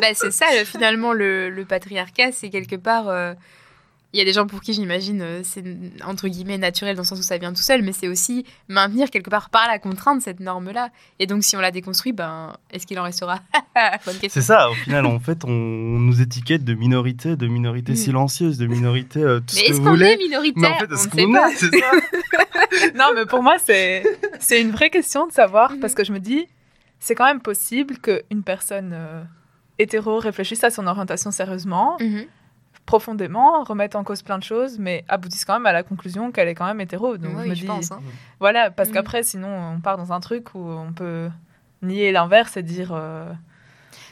Bah, 0.00 0.08
c'est 0.14 0.30
ça, 0.32 0.46
le- 0.58 0.64
finalement, 0.64 1.12
le, 1.12 1.48
le 1.50 1.64
patriarcat, 1.64 2.32
c'est 2.32 2.50
quelque 2.50 2.76
part. 2.76 3.08
euh, 3.08 3.34
Il 4.16 4.18
y 4.18 4.22
a 4.22 4.24
des 4.24 4.32
gens 4.32 4.46
pour 4.46 4.62
qui, 4.62 4.72
j'imagine, 4.72 5.20
euh, 5.20 5.40
c'est 5.44 5.62
entre 6.02 6.26
guillemets 6.28 6.56
naturel 6.56 6.96
dans 6.96 7.02
le 7.02 7.06
sens 7.06 7.18
où 7.18 7.22
ça 7.22 7.36
vient 7.36 7.52
tout 7.52 7.60
seul, 7.60 7.82
mais 7.82 7.92
c'est 7.92 8.08
aussi 8.08 8.46
maintenir 8.66 9.10
quelque 9.10 9.28
part 9.28 9.50
par 9.50 9.66
la 9.68 9.78
contrainte 9.78 10.22
cette 10.22 10.40
norme-là. 10.40 10.88
Et 11.18 11.26
donc, 11.26 11.44
si 11.44 11.54
on 11.54 11.60
la 11.60 11.70
déconstruit, 11.70 12.12
ben, 12.14 12.56
est-ce 12.70 12.86
qu'il 12.86 12.98
en 12.98 13.02
restera? 13.02 13.40
Bonne 14.06 14.14
question. 14.14 14.28
C'est 14.30 14.40
ça, 14.40 14.70
au 14.70 14.74
final, 14.74 15.04
en 15.04 15.20
fait, 15.20 15.44
on, 15.44 15.50
nous 15.50 16.22
étiquette 16.22 16.64
de 16.64 16.72
minorité, 16.72 17.36
de 17.36 17.46
minorité 17.46 17.92
Mm. 17.92 17.96
silencieuse, 17.96 18.56
de 18.56 18.66
minorité 18.66 19.20
euh, 19.20 19.40
tout 19.40 19.54
Mais 19.54 19.60
ce 19.60 19.64
que 19.66 19.70
est-ce 19.70 19.78
vous 19.80 19.84
qu'on 19.84 19.90
voulez. 19.90 20.06
est 20.06 20.16
minoritaire? 20.16 20.62
Mais 20.62 20.68
en 20.68 20.78
fait, 20.78 20.86
On 20.90 20.94
est-ce 20.94 21.08
qu'on 21.08 21.32
pas. 21.32 21.50
est 21.50 21.56
C'est 21.56 21.78
ça? 21.78 21.90
Non, 22.94 23.10
mais 23.14 23.26
pour 23.26 23.42
moi, 23.42 23.56
c'est 23.62 24.02
c'est 24.38 24.62
une 24.62 24.70
vraie 24.70 24.88
question 24.90 25.26
de 25.26 25.32
savoir 25.32 25.72
Mhm. 25.72 25.80
parce 25.80 25.92
que 25.94 26.04
je 26.04 26.12
me 26.12 26.20
dis, 26.20 26.46
c'est 27.00 27.14
quand 27.14 27.26
même 27.26 27.40
possible 27.42 27.98
qu'une 27.98 28.42
personne 28.42 28.92
euh, 28.94 29.22
hétéro 29.78 30.18
réfléchisse 30.18 30.64
à 30.64 30.70
son 30.70 30.86
orientation 30.86 31.30
sérieusement, 31.30 31.96
Mhm. 32.00 32.24
Profondément, 32.86 33.62
remette 33.64 33.96
en 33.96 34.04
cause 34.04 34.22
plein 34.22 34.38
de 34.38 34.44
choses, 34.44 34.78
mais 34.78 35.04
aboutisse 35.08 35.44
quand 35.44 35.54
même 35.54 35.66
à 35.66 35.72
la 35.72 35.82
conclusion 35.82 36.30
qu'elle 36.32 36.48
est 36.48 36.54
quand 36.54 36.66
même 36.66 36.80
hétéro. 36.80 37.16
Donc 37.18 37.32
Oui, 37.36 37.42
je 37.44 37.48
me 37.50 37.54
je 37.54 37.60
dis, 37.60 37.66
pense. 37.66 37.90
hein. 37.92 38.00
voilà, 38.40 38.70
parce 38.70 38.88
Mhm. 38.88 38.94
qu'après, 38.94 39.22
sinon, 39.24 39.74
on 39.76 39.80
part 39.80 39.96
dans 39.98 40.12
un 40.12 40.20
truc 40.20 40.54
où 40.54 40.60
on 40.70 40.92
peut 40.92 41.28
nier 41.82 42.12
l'inverse 42.12 42.56
et 42.56 42.62
dire. 42.62 42.92
euh, 42.94 43.30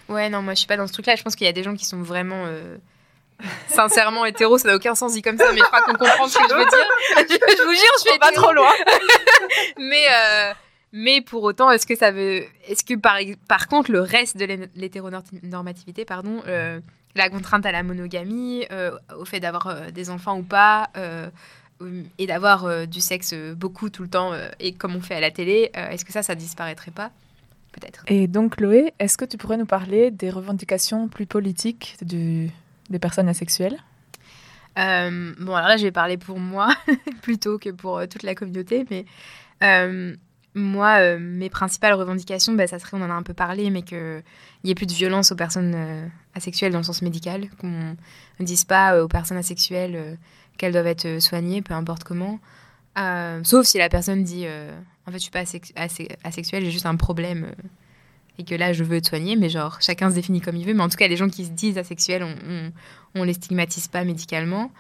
Ouais, 0.09 0.29
non, 0.29 0.43
moi 0.43 0.53
je 0.53 0.59
suis 0.59 0.67
pas 0.67 0.77
dans 0.77 0.87
ce 0.87 0.93
truc-là. 0.93 1.17
Je 1.17 1.23
pense 1.23 1.35
qu'il 1.35 1.47
y 1.47 1.51
a 1.51 1.53
des 1.53 1.63
gens 1.63 1.75
qui 1.75 1.87
sont 1.87 2.03
vraiment 2.03 2.45
euh, 2.47 2.77
sincèrement 3.69 4.25
hétéros. 4.27 4.59
Ça 4.59 4.69
n'a 4.69 4.77
aucun 4.77 4.95
sens 4.95 5.13
dit 5.15 5.23
comme 5.23 5.39
ça, 5.39 5.51
mais 5.53 5.59
je 5.61 5.65
crois 5.65 5.81
qu'on 5.83 5.95
comprend 5.95 6.27
ce 6.29 6.37
que 6.37 6.45
je 6.49 6.55
veux 6.55 6.67
dire. 6.67 6.89
Je, 7.19 7.23
je 7.57 7.63
vous 7.65 7.73
jure, 7.73 7.93
je 8.05 8.11
suis 8.11 8.19
pas 8.19 8.29
hétéro. 8.29 8.43
trop 8.45 8.53
loin. 8.53 8.71
Mais, 9.79 10.05
euh, 10.11 10.53
mais 10.93 11.21
pour 11.21 11.43
autant, 11.43 11.71
est-ce 11.71 11.87
que 11.87 11.97
ça 11.97 12.11
veut. 12.13 12.45
Est-ce 12.69 12.85
que 12.85 12.95
par, 12.95 13.17
par 13.49 13.67
contre, 13.69 13.91
le 13.91 14.01
reste 14.01 14.37
de 14.37 14.45
l'hé- 14.45 14.69
l'hétéronormativité, 14.77 16.05
pardon, 16.05 16.41
euh, 16.47 16.81
la 17.15 17.29
contrainte 17.31 17.65
à 17.67 17.73
la 17.73 17.83
monogamie, 17.83 18.65
euh, 18.73 18.91
au 19.19 19.25
fait 19.25 19.41
d'avoir 19.41 19.67
euh, 19.69 19.91
des 19.91 20.11
enfants 20.11 20.39
ou 20.39 20.43
pas, 20.43 20.91
euh, 20.97 21.29
et 22.19 22.27
d'avoir 22.27 22.65
euh, 22.65 22.87
du 22.87 23.01
sexe 23.01 23.35
beaucoup 23.57 23.91
tout 23.91 24.03
le 24.03 24.09
temps, 24.09 24.33
euh, 24.33 24.49
et 24.61 24.73
comme 24.75 24.95
on 24.97 25.01
fait 25.01 25.15
à 25.15 25.21
la 25.21 25.31
télé, 25.31 25.71
euh, 25.77 25.91
est-ce 25.91 26.05
que 26.05 26.13
ça, 26.13 26.23
ça 26.23 26.35
disparaîtrait 26.35 26.91
pas? 26.91 27.11
Peut-être. 27.73 28.05
Et 28.07 28.27
donc, 28.29 28.57
Chloé, 28.57 28.95
est-ce 29.01 29.17
que 29.19 29.25
tu 29.25 29.37
pourrais 29.37 29.57
nous 29.57 29.67
parler 29.67 30.11
des 30.13 30.31
revendications 30.31 31.09
plus 31.09 31.27
politiques 31.27 31.97
du- 32.03 32.51
des 32.91 32.99
personnes 33.01 33.29
asexuelles? 33.29 33.79
Bon, 34.77 35.55
alors 35.55 35.69
là, 35.69 35.77
je 35.77 35.83
vais 35.85 35.93
parler 35.93 36.17
pour 36.17 36.39
moi 36.41 36.75
plutôt 37.23 37.59
que 37.59 37.71
pour 37.71 38.01
toute 38.09 38.23
la 38.25 38.35
communauté, 38.35 38.85
mais 38.91 39.05
moi, 40.55 40.99
euh, 41.01 41.19
mes 41.19 41.51
principales 41.51 41.95
revendications, 41.95 42.53
bah, 42.55 42.67
ça 42.67 42.79
serait, 42.79 42.97
on 42.97 43.03
en 43.03 43.11
a 43.11 43.15
un 43.15 43.23
peu 43.23 43.35
parlé, 43.35 43.71
mais 43.71 43.83
qu'il 43.83 44.23
n'y 44.65 44.71
ait 44.71 44.75
plus 44.75 44.87
de 44.87 44.93
violence 44.93 45.33
aux 45.33 45.37
personnes 45.37 45.75
euh, 45.75 46.07
asexuelles 46.35 46.73
dans 46.73 46.79
le 46.79 46.85
sens 46.85 47.03
médical, 47.03 47.49
qu'on 47.59 47.69
ne 48.41 48.45
dise 48.45 48.65
pas 48.65 48.95
euh, 48.95 49.05
aux 49.05 49.09
personnes 49.09 49.37
asexuelles 49.37 50.19
qu'elles 50.57 50.73
doivent 50.73 50.87
être 50.87 51.21
soignées, 51.21 51.63
peu 51.63 51.75
importe 51.75 52.05
comment. 52.05 52.39
Sauf 53.43 53.67
si 53.67 53.79
la 53.79 53.89
personne 53.89 54.23
dit, 54.23 54.47
en 55.07 55.11
fait, 55.11 55.19
je 55.19 55.23
suis 55.23 55.31
pas 55.33 55.43
asex- 55.43 55.73
ase- 55.75 56.09
asexuelle, 56.23 56.65
j'ai 56.65 56.71
juste 56.71 56.87
un 56.87 56.95
problème. 56.97 57.49
et 58.39 58.45
que 58.45 58.55
là, 58.55 58.73
je 58.73 58.85
veux 58.85 58.97
être 58.97 59.07
soignée, 59.07 59.35
mais 59.37 59.49
genre, 59.49 59.79
chacun 59.81 60.11
se 60.11 60.15
définit 60.15 60.41
comme 60.41 60.55
il 60.57 60.65
veut. 60.67 60.75
Mais 60.75 60.83
en 60.83 60.89
tout 60.89 60.97
cas, 60.97 61.09
les 61.09 61.17
gens 61.17 61.29
qui 61.29 61.45
se 61.45 61.51
disent 61.51 61.79
asexuels, 61.79 62.23
on, 62.23 62.73
on 63.17 63.25
les 63.25 63.33
stigmatise 63.35 63.89
pas 63.89 64.05
médicalement, 64.05 64.71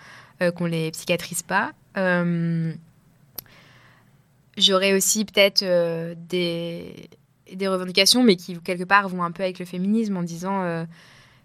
qu'on 0.56 0.66
les 0.66 0.92
psychiatrise 0.92 1.42
pas. 1.42 1.72
J'aurais 4.56 4.92
aussi 4.92 5.24
peut-être 5.24 5.62
euh, 5.62 6.14
des, 6.16 7.10
des 7.52 7.68
revendications, 7.68 8.22
mais 8.22 8.36
qui 8.36 8.58
quelque 8.60 8.84
part 8.84 9.08
vont 9.08 9.22
un 9.22 9.32
peu 9.32 9.42
avec 9.42 9.58
le 9.58 9.64
féminisme 9.64 10.16
en 10.16 10.22
disant 10.22 10.62
euh, 10.62 10.84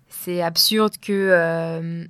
c'est 0.09 0.41
absurde 0.41 0.93
que 1.01 1.11
euh, 1.13 2.05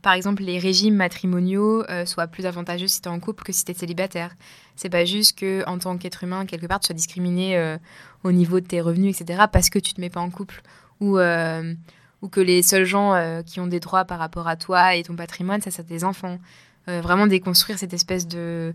par 0.00 0.14
exemple, 0.14 0.42
les 0.42 0.58
régimes 0.58 0.96
matrimoniaux 0.96 1.84
soient 2.06 2.26
plus 2.26 2.44
avantageux 2.46 2.88
si 2.88 3.00
tu 3.00 3.08
es 3.08 3.12
en 3.12 3.20
couple 3.20 3.44
que 3.44 3.52
si 3.52 3.64
tu 3.64 3.70
es 3.70 3.74
célibataire. 3.74 4.34
C'est 4.74 4.88
pas 4.88 5.04
juste 5.04 5.38
que 5.38 5.62
en 5.68 5.78
tant 5.78 5.96
qu'être 5.96 6.24
humain, 6.24 6.44
quelque 6.44 6.66
part, 6.66 6.80
tu 6.80 6.86
sois 6.86 6.94
discriminé 6.96 7.76
au 8.24 8.32
niveau 8.32 8.58
de 8.58 8.66
tes 8.66 8.80
revenus, 8.80 9.14
etc., 9.20 9.44
parce 9.52 9.70
que 9.70 9.78
tu 9.78 9.94
te 9.94 10.00
mets 10.00 10.10
pas 10.10 10.18
en 10.18 10.30
couple. 10.30 10.60
Ou, 10.98 11.20
ou 11.20 12.28
que 12.28 12.40
les 12.40 12.62
seuls 12.62 12.84
gens 12.84 13.42
qui 13.46 13.60
ont 13.60 13.68
des 13.68 13.78
droits 13.78 14.04
par 14.04 14.18
rapport 14.18 14.48
à 14.48 14.56
toi 14.56 14.96
et 14.96 15.04
ton 15.04 15.14
patrimoine, 15.14 15.60
ça, 15.60 15.70
c'est 15.70 15.84
tes 15.84 16.02
enfants. 16.02 16.40
Vraiment 16.88 17.28
déconstruire 17.28 17.78
cette 17.78 17.94
espèce 17.94 18.26
de 18.26 18.74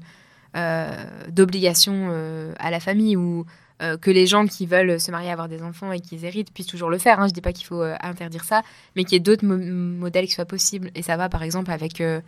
d'obligation 1.29 2.09
euh, 2.11 2.53
à 2.59 2.71
la 2.71 2.79
famille 2.79 3.15
ou 3.15 3.45
euh, 3.83 3.95
que 3.95 4.09
les 4.09 4.25
gens 4.25 4.47
qui 4.47 4.65
veulent 4.65 4.99
se 4.99 5.11
marier, 5.11 5.29
avoir 5.29 5.47
des 5.47 5.61
enfants 5.61 5.91
et 5.91 5.99
qui 5.99 6.17
héritent 6.25 6.51
puissent 6.51 6.67
toujours 6.67 6.89
le 6.89 6.97
faire. 6.97 7.19
Hein. 7.19 7.27
Je 7.27 7.33
dis 7.33 7.41
pas 7.41 7.53
qu'il 7.53 7.67
faut 7.67 7.81
euh, 7.81 7.95
interdire 8.01 8.43
ça, 8.43 8.63
mais 8.95 9.03
qu'il 9.03 9.13
y 9.13 9.17
ait 9.17 9.19
d'autres 9.19 9.45
mo- 9.45 9.57
modèles 9.57 10.25
qui 10.25 10.31
soient 10.31 10.45
possibles. 10.45 10.89
Et 10.95 11.03
ça 11.03 11.15
va, 11.15 11.29
par 11.29 11.43
exemple, 11.43 11.69
avec 11.71 12.01
euh, 12.01 12.21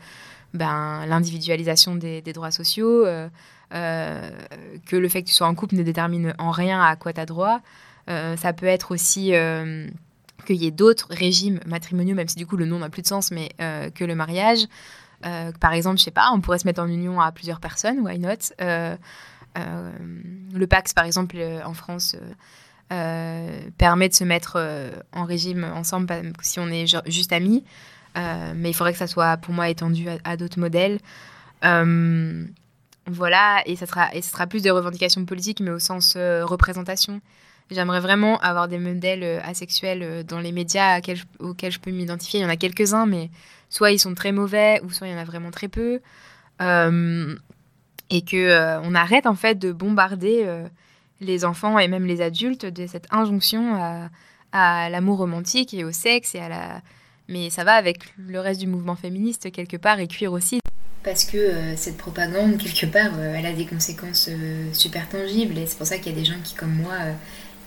ben, 0.54 1.06
l'individualisation 1.08 1.96
des, 1.96 2.22
droits 2.22 2.52
sociaux, 2.52 3.04
euh, 3.06 3.28
euh, 3.74 4.30
que 4.86 4.96
le 4.96 5.10
fait 5.10 5.24
que 5.24 5.28
tu 5.28 5.34
sois 5.34 5.48
en 5.48 5.56
couple 5.56 5.76
ne 5.76 5.84
détermine 5.84 6.36
en 6.38 6.52
rien 6.52 6.82
à 6.84 6.96
quoi 6.96 7.14
tu 7.14 7.22
as 7.22 7.26
droit. 7.26 7.62
Euh, 8.10 8.38
ça 8.38 8.54
peut 8.54 8.68
être 8.68 8.92
aussi 8.92 9.34
euh, 9.34 9.88
qu'il 10.46 10.58
y 10.58 10.68
ait 10.68 10.72
d'autres 10.72 11.08
régimes 11.10 11.60
matrimoniaux, 11.66 12.16
même 12.16 12.28
si 12.28 12.36
du 12.36 12.46
coup 12.46 12.58
le 12.58 12.66
nom 12.66 12.78
n'a 12.80 12.90
plus 12.90 13.02
de 13.02 13.08
sens, 13.08 13.32
mais 13.32 13.50
euh, 13.60 13.90
que 13.90 14.04
le 14.04 14.14
mariage. 14.14 14.68
Euh, 15.26 15.52
par 15.60 15.74
exemple, 15.74 15.98
je 15.98 16.04
sais 16.04 16.12
pas, 16.12 16.30
on 16.34 16.42
pourrait 16.42 16.60
se 16.60 16.68
mettre 16.68 16.82
en 16.82 16.88
union 16.88 17.20
à 17.20 17.32
plusieurs 17.32 17.60
personnes, 17.60 18.00
why 18.00 18.20
not? 18.20 18.54
Euh, 18.62 18.96
euh, 19.58 19.92
Le 20.54 20.68
Pax, 20.68 20.94
par 20.94 21.06
exemple, 21.06 21.38
en 21.66 21.74
France, 21.74 22.16
permet 22.90 24.10
de 24.10 24.14
se 24.14 24.24
mettre 24.24 24.58
en 25.14 25.26
régime 25.26 25.64
ensemble 25.76 26.34
si 26.42 26.60
on 26.60 26.68
est 26.68 26.88
ju- 26.88 26.98
juste 27.06 27.34
amis. 27.34 27.64
Mais 28.16 28.70
il 28.70 28.74
faudrait 28.74 28.94
que 28.94 29.00
ça 29.00 29.08
soit, 29.08 29.38
pour 29.38 29.54
moi, 29.54 29.70
étendu 29.70 30.08
à, 30.24 30.38
d'autres 30.38 30.60
modèles. 30.60 31.00
Voilà, 33.12 33.64
et 33.66 33.76
ça, 33.76 33.86
sera, 33.86 34.48
plus 34.48 34.62
des 34.62 34.72
revendications 34.72 35.26
politiques, 35.26 35.60
mais 35.60 35.72
au 35.72 35.80
sens 35.80 36.16
représentation. 36.16 37.22
J'aimerais 37.72 38.00
vraiment 38.00 38.40
avoir 38.40 38.68
des 38.68 38.80
modèles 38.80 39.42
asexuels 39.44 40.24
dans 40.26 40.40
les 40.40 40.52
médias 40.52 41.00
auxquels 41.40 41.72
je 41.72 41.80
peux 41.80 41.92
m'identifier. 41.92 42.40
Il 42.40 42.44
y 42.44 42.46
en 42.46 42.50
a 42.50 42.56
quelques-uns, 42.56 43.06
mais 43.06 43.30
soit 43.70 43.92
ils 43.92 44.00
sont 44.00 44.16
très 44.16 44.32
mauvais, 44.32 44.82
ou 44.84 44.92
soit 44.92 45.08
il 45.08 45.12
y 45.12 45.16
en 45.16 45.20
a 45.20 45.26
vraiment 45.26 45.52
très 45.52 45.68
peu. 45.68 46.00
Euh, 46.62 47.36
et 48.10 48.22
que 48.22 48.38
euh, 48.38 48.82
on 48.82 48.96
arrête 48.96 49.28
en 49.28 49.36
fait 49.36 49.56
de 49.56 49.72
bombarder 49.72 50.42
euh, 50.44 50.68
les 51.22 51.46
enfants 51.46 51.80
et 51.80 51.88
même 51.88 52.06
les 52.06 52.22
adultes 52.22 52.66
de 52.66 52.88
cette 52.88 53.06
injonction 53.12 54.10
à, 54.52 54.90
l'amour 54.90 55.20
romantique 55.20 55.74
et 55.76 55.84
au 55.84 55.92
sexe 55.92 56.34
et 56.34 56.40
à 56.40 56.50
la 56.50 56.82
mais 57.28 57.52
ça 57.52 57.64
va 57.64 57.74
avec 57.74 58.00
le 58.18 58.40
reste 58.40 58.60
du 58.60 58.66
mouvement 58.66 58.96
féministe 58.96 59.52
quelque 59.52 59.78
part 59.78 60.00
et 60.00 60.08
cuir 60.08 60.34
aussi. 60.34 60.60
Parce 61.04 61.24
que 61.24 61.76
cette 61.76 61.98
propagande 61.98 62.58
quelque 62.58 62.88
part 62.88 63.20
elle 63.20 63.46
a 63.46 63.54
des 63.54 63.68
conséquences 63.68 64.28
super 64.74 65.08
tangibles. 65.08 65.56
Et 65.60 65.68
c'est 65.68 65.78
pour 65.78 65.86
ça 65.86 65.98
qu'il 66.00 66.12
y 66.12 66.16
a 66.16 66.18
des 66.18 66.26
gens 66.26 66.40
qui 66.44 66.56
comme 66.56 66.74
moi 66.74 66.96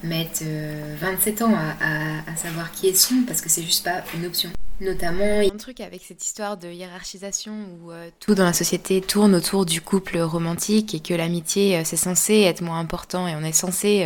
mettent 0.02 0.42
euh, 0.42 0.96
27 1.00 1.42
ans 1.42 1.54
à, 1.54 2.36
savoir 2.36 2.70
qui 2.72 2.88
elles 2.88 2.96
sont 2.96 3.22
parce 3.26 3.40
que 3.40 3.48
c'est 3.48 3.62
juste 3.62 3.84
pas 3.84 4.02
une 4.14 4.26
option 4.26 4.50
notamment 4.82 5.40
un 5.40 5.56
truc 5.56 5.80
avec 5.80 6.02
cette 6.02 6.24
histoire 6.24 6.56
de 6.56 6.68
hiérarchisation 6.68 7.52
où 7.52 7.92
euh, 7.92 8.10
tout 8.20 8.34
dans 8.34 8.44
la 8.44 8.52
société 8.52 9.00
tourne 9.00 9.34
autour 9.34 9.64
du 9.64 9.80
couple 9.80 10.18
romantique 10.18 10.94
et 10.94 11.00
que 11.00 11.14
l'amitié 11.14 11.76
euh, 11.76 11.82
c'est 11.84 11.96
censé 11.96 12.40
être 12.40 12.60
moins 12.60 12.78
important 12.78 13.26
et 13.28 13.34
on 13.34 13.42
est 13.42 13.52
censé 13.52 14.04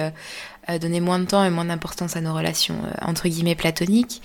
euh, 0.69 0.79
donner 0.79 1.01
moins 1.01 1.19
de 1.19 1.25
temps 1.25 1.45
et 1.45 1.51
moins 1.51 1.65
d'importance 1.65 2.17
à 2.17 2.21
nos 2.21 2.35
relations 2.35 2.77
entre 3.01 3.29
guillemets 3.29 3.55
platoniques. 3.55 4.23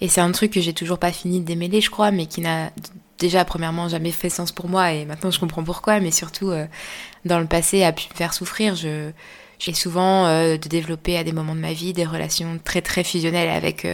Et 0.00 0.08
c'est 0.08 0.20
un 0.20 0.32
truc 0.32 0.52
que 0.52 0.60
j'ai 0.60 0.72
toujours 0.72 0.98
pas 0.98 1.12
fini 1.12 1.40
de 1.40 1.44
démêler 1.44 1.80
je 1.80 1.90
crois 1.90 2.10
mais 2.10 2.26
qui 2.26 2.40
n'a 2.40 2.70
déjà 3.18 3.44
premièrement 3.44 3.88
jamais 3.88 4.10
fait 4.10 4.30
sens 4.30 4.52
pour 4.52 4.68
moi 4.68 4.92
et 4.92 5.04
maintenant 5.06 5.30
je 5.30 5.40
comprends 5.40 5.64
pourquoi 5.64 6.00
mais 6.00 6.10
surtout 6.10 6.52
dans 7.24 7.38
le 7.38 7.46
passé 7.46 7.82
a 7.84 7.92
pu 7.92 8.08
me 8.10 8.16
faire 8.16 8.34
souffrir. 8.34 8.74
J'ai 8.74 9.72
souvent 9.72 10.26
euh, 10.26 10.56
de 10.56 10.68
développer 10.68 11.16
à 11.16 11.24
des 11.24 11.32
moments 11.32 11.54
de 11.54 11.60
ma 11.60 11.72
vie 11.72 11.92
des 11.92 12.04
relations 12.04 12.58
très 12.62 12.82
très 12.82 13.04
fusionnelles 13.04 13.48
avec 13.48 13.86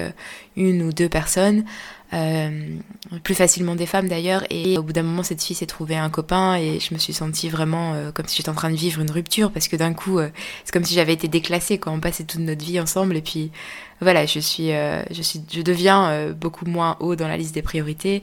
une 0.57 0.83
ou 0.83 0.92
deux 0.92 1.09
personnes 1.09 1.64
euh, 2.12 2.77
plus 3.23 3.35
facilement 3.35 3.75
des 3.75 3.87
femmes 3.87 4.09
d'ailleurs. 4.09 4.44
Et 4.51 4.79
au 4.79 4.83
bout 4.83 4.92
d'un 4.92 5.03
moment 5.03 5.23
cette 5.23 5.42
fille 5.42 5.57
s'est 5.57 5.66
trouvée 5.66 5.96
un 5.96 6.11
copain 6.11 6.57
et 6.57 6.81
je 6.81 6.92
me 6.94 6.99
suis 6.99 7.12
sentie 7.12 7.49
vraiment 7.49 7.94
euh, 7.94 8.11
comme 8.12 8.27
si 8.27 8.37
j'étais 8.37 8.49
en 8.49 8.55
train 8.55 8.70
de 8.70 8.77
vivre 8.77 9.01
une 9.01 9.11
rupture 9.11 9.51
parce 9.53 9.68
que 9.68 9.77
d'un 9.77 9.94
coup 9.94 10.18
euh, 10.18 10.29
c'est 10.64 10.73
comme 10.73 10.85
si 10.85 10.94
j'avais 10.94 11.12
été 11.12 11.29
déclassée 11.29 11.79
quand 11.79 11.92
on 11.92 12.01
passait 12.01 12.25
toute 12.25 12.40
notre 12.40 12.64
vie 12.64 12.81
ensemble 12.81 13.16
et 13.16 13.23
puis 13.23 13.53
voilà 14.01 14.27
je 14.27 14.40
suis 14.40 14.73
euh, 14.73 15.03
je 15.11 15.23
suis 15.23 15.40
je 15.53 15.62
deviens 15.62 16.11
euh, 16.11 16.33
beaucoup 16.33 16.66
moins 16.66 16.96
haut 17.01 17.16
dans 17.16 17.29
la 17.29 17.37
liste 17.37 17.55
des 17.55 17.62
priorités. 17.62 18.23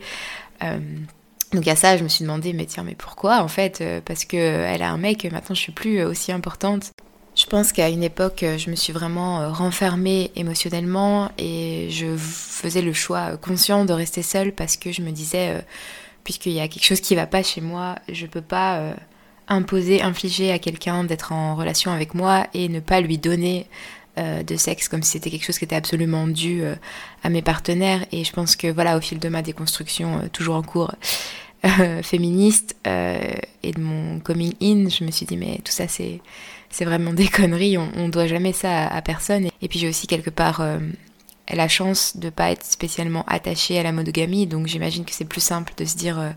Donc 1.53 1.65
à 1.67 1.77
ça 1.77 1.95
je 1.95 2.03
me 2.03 2.09
suis 2.09 2.23
demandé 2.23 2.51
mais 2.51 2.65
tiens 2.65 2.83
mais 2.83 2.95
pourquoi 2.95 3.41
en 3.41 3.47
fait 3.47 3.81
parce 4.03 4.25
que 4.25 4.35
elle 4.35 4.81
a 4.81 4.89
un 4.91 4.97
mec 4.97 5.23
maintenant 5.31 5.55
je 5.55 5.61
suis 5.61 5.71
plus 5.71 6.03
aussi 6.03 6.31
importante 6.33 6.91
je 7.37 7.45
pense 7.45 7.71
qu'à 7.71 7.89
une 7.89 8.03
époque, 8.03 8.41
euh, 8.41 8.57
je 8.57 8.71
me 8.71 8.75
suis 8.75 8.91
vraiment 8.91 9.41
euh, 9.41 9.49
renfermée 9.49 10.31
émotionnellement 10.35 11.31
et 11.37 11.87
je 11.91 12.17
faisais 12.17 12.81
le 12.81 12.93
choix 12.93 13.33
euh, 13.33 13.37
conscient 13.37 13.85
de 13.85 13.93
rester 13.93 14.23
seule 14.23 14.51
parce 14.51 14.75
que 14.75 14.91
je 14.91 15.03
me 15.03 15.11
disais, 15.11 15.63
puisqu'il 16.23 16.53
y 16.53 16.59
a 16.59 16.67
quelque 16.67 16.83
chose 16.83 16.99
qui 16.99 17.13
va 17.13 17.27
pas 17.27 17.43
chez 17.43 17.61
moi, 17.61 17.95
je 18.09 18.25
peux 18.25 18.41
pas 18.41 18.95
imposer, 19.47 20.01
infliger 20.01 20.51
à 20.51 20.57
quelqu'un 20.57 21.03
d'être 21.03 21.31
en 21.31 21.55
relation 21.55 21.91
avec 21.91 22.15
moi 22.15 22.47
et 22.55 22.69
ne 22.69 22.79
pas 22.79 23.01
lui 23.01 23.19
donner 23.19 23.67
de 24.17 24.55
sexe 24.55 24.87
comme 24.89 25.03
si 25.03 25.11
c'était 25.11 25.29
quelque 25.29 25.45
chose 25.45 25.59
qui 25.59 25.65
était 25.65 25.75
absolument 25.75 26.27
dû 26.27 26.63
à 27.23 27.29
mes 27.29 27.43
partenaires. 27.43 28.03
Et 28.11 28.23
je 28.23 28.33
pense 28.33 28.55
que 28.55 28.67
voilà, 28.67 28.97
au 28.97 29.01
fil 29.01 29.19
de 29.19 29.29
ma 29.29 29.41
déconstruction, 29.41 30.27
toujours 30.33 30.55
en 30.55 30.63
cours, 30.63 30.93
féministe 32.01 32.75
et 32.83 33.71
de 33.71 33.79
mon 33.79 34.19
coming 34.19 34.53
in, 34.61 34.89
je 34.89 35.03
me 35.03 35.11
suis 35.11 35.25
dit 35.25 35.37
mais 35.37 35.59
tout 35.63 35.71
ça 35.71 35.87
c'est 35.87 36.19
c'est 36.69 36.85
vraiment 36.85 37.13
des 37.13 37.27
conneries, 37.27 37.77
on, 37.77 37.89
on 37.95 38.09
doit 38.09 38.27
jamais 38.27 38.53
ça 38.53 38.87
à, 38.87 39.01
personne. 39.01 39.47
Et 39.61 39.67
puis 39.67 39.79
j'ai 39.79 39.89
aussi 39.89 40.07
quelque 40.07 40.29
part 40.29 40.61
euh, 40.61 40.79
la 41.51 41.67
chance 41.67 42.17
de 42.17 42.29
pas 42.29 42.51
être 42.51 42.65
spécialement 42.65 43.23
attachée 43.27 43.79
à 43.79 43.83
la 43.83 43.91
monogamie, 43.91 44.47
donc 44.47 44.67
j'imagine 44.67 45.05
que 45.05 45.13
c'est 45.13 45.25
plus 45.25 45.41
simple 45.41 45.73
de 45.77 45.85
se 45.85 45.95
dire 45.95 46.19
euh, 46.19 46.29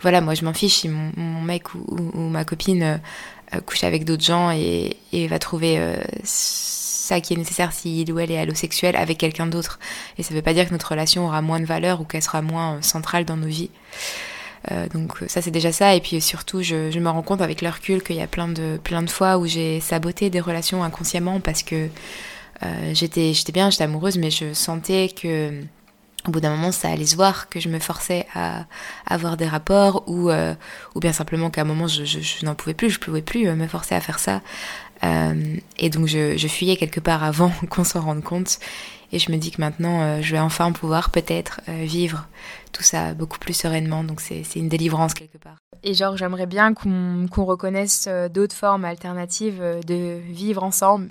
voilà 0.00 0.20
moi 0.20 0.34
je 0.34 0.44
m'en 0.44 0.52
fiche 0.52 0.80
si 0.80 0.88
mon, 0.88 1.40
mec 1.42 1.74
ou, 1.74 2.28
ma 2.28 2.44
copine 2.44 3.00
euh, 3.54 3.60
couche 3.60 3.84
avec 3.84 4.04
d'autres 4.04 4.24
gens 4.24 4.50
et, 4.50 4.96
va 5.28 5.38
trouver 5.38 5.80
ça 6.24 7.20
qui 7.20 7.34
est 7.34 7.36
nécessaire 7.36 7.72
s'il 7.72 8.10
ou 8.12 8.18
elle 8.18 8.30
est 8.30 8.38
allosexuel 8.38 8.96
avec 8.96 9.18
quelqu'un 9.18 9.46
d'autre. 9.46 9.78
Et 10.18 10.22
ça 10.22 10.34
veut 10.34 10.42
pas 10.42 10.54
dire 10.54 10.66
que 10.66 10.72
notre 10.72 10.90
relation 10.90 11.26
aura 11.26 11.40
moins 11.42 11.60
de 11.60 11.64
valeur 11.64 12.00
ou 12.00 12.04
qu'elle 12.04 12.22
sera 12.22 12.42
moins 12.42 12.82
centrale 12.82 13.24
dans 13.24 13.36
nos 13.36 13.46
vies. 13.46 13.70
Euh, 14.70 14.88
donc 14.88 15.18
ça 15.28 15.42
c'est 15.42 15.50
déjà 15.50 15.72
ça. 15.72 15.94
Et 15.94 16.00
puis 16.00 16.20
surtout 16.20 16.62
je, 16.62 16.98
me 16.98 17.08
rends 17.08 17.22
compte 17.22 17.40
avec 17.40 17.62
le 17.62 17.68
recul 17.68 18.02
qu'il 18.02 18.16
y 18.16 18.22
a 18.22 18.26
plein 18.26 18.48
de 18.48 18.78
plein 18.82 19.02
de 19.02 19.10
fois 19.10 19.38
où 19.38 19.46
j'ai 19.46 19.80
saboté 19.80 20.30
des 20.30 20.40
relations 20.40 20.82
inconsciemment 20.82 21.40
parce 21.40 21.62
que 21.62 21.88
euh, 22.62 22.90
j'étais 22.94 23.32
bien 23.52 23.70
j'étais 23.70 23.84
amoureuse 23.84 24.16
mais 24.16 24.30
je 24.30 24.52
sentais 24.52 25.08
que 25.08 25.64
au 26.26 26.30
bout 26.30 26.40
d'un 26.40 26.50
moment 26.50 26.72
ça 26.72 26.88
allait 26.90 27.06
se 27.06 27.16
voir 27.16 27.48
que 27.48 27.60
je 27.60 27.68
me 27.68 27.78
forçais 27.78 28.26
à 28.34 28.64
avoir 29.06 29.36
des 29.36 29.46
rapports 29.46 30.04
ou 30.06 30.30
euh, 30.30 30.54
bien 30.96 31.12
simplement 31.12 31.50
qu'à 31.50 31.62
un 31.62 31.64
moment 31.64 31.86
je, 31.86 32.44
n'en 32.44 32.54
pouvais 32.54 32.74
plus 32.74 32.90
je 32.90 32.98
pouvais 32.98 33.22
plus 33.22 33.46
euh, 33.46 33.54
me 33.54 33.66
forcer 33.66 33.94
à 33.94 34.00
faire 34.00 34.18
ça. 34.18 34.40
Euh, 35.02 35.56
et 35.78 35.90
donc 35.90 36.06
je, 36.06 36.36
je 36.36 36.48
fuyais 36.48 36.76
quelque 36.76 37.00
part 37.00 37.24
avant 37.24 37.52
qu'on 37.70 37.84
s'en 37.84 38.00
rende 38.00 38.22
compte 38.22 38.58
et 39.12 39.18
je 39.18 39.30
me 39.30 39.36
dis 39.36 39.50
que 39.50 39.60
maintenant 39.60 40.02
euh, 40.02 40.22
je 40.22 40.32
vais 40.32 40.40
enfin 40.40 40.72
pouvoir 40.72 41.10
peut-être 41.10 41.60
euh, 41.68 41.84
vivre 41.84 42.26
tout 42.72 42.82
ça 42.82 43.14
beaucoup 43.14 43.38
plus 43.38 43.54
sereinement. 43.54 44.04
Donc 44.04 44.20
c'est 44.20 44.42
une 44.56 44.68
délivrance 44.68 45.14
quelque 45.14 45.38
part. 45.38 45.56
Et 45.82 45.94
genre 45.94 46.16
j'aimerais 46.16 46.46
bien 46.46 46.74
qu'on 46.74 47.44
reconnaisse 47.44 48.06
euh, 48.08 48.28
d'autres 48.28 48.56
formes 48.56 48.84
alternatives 48.84 49.62
de 49.86 50.18
vivre 50.28 50.62
ensemble. 50.62 51.08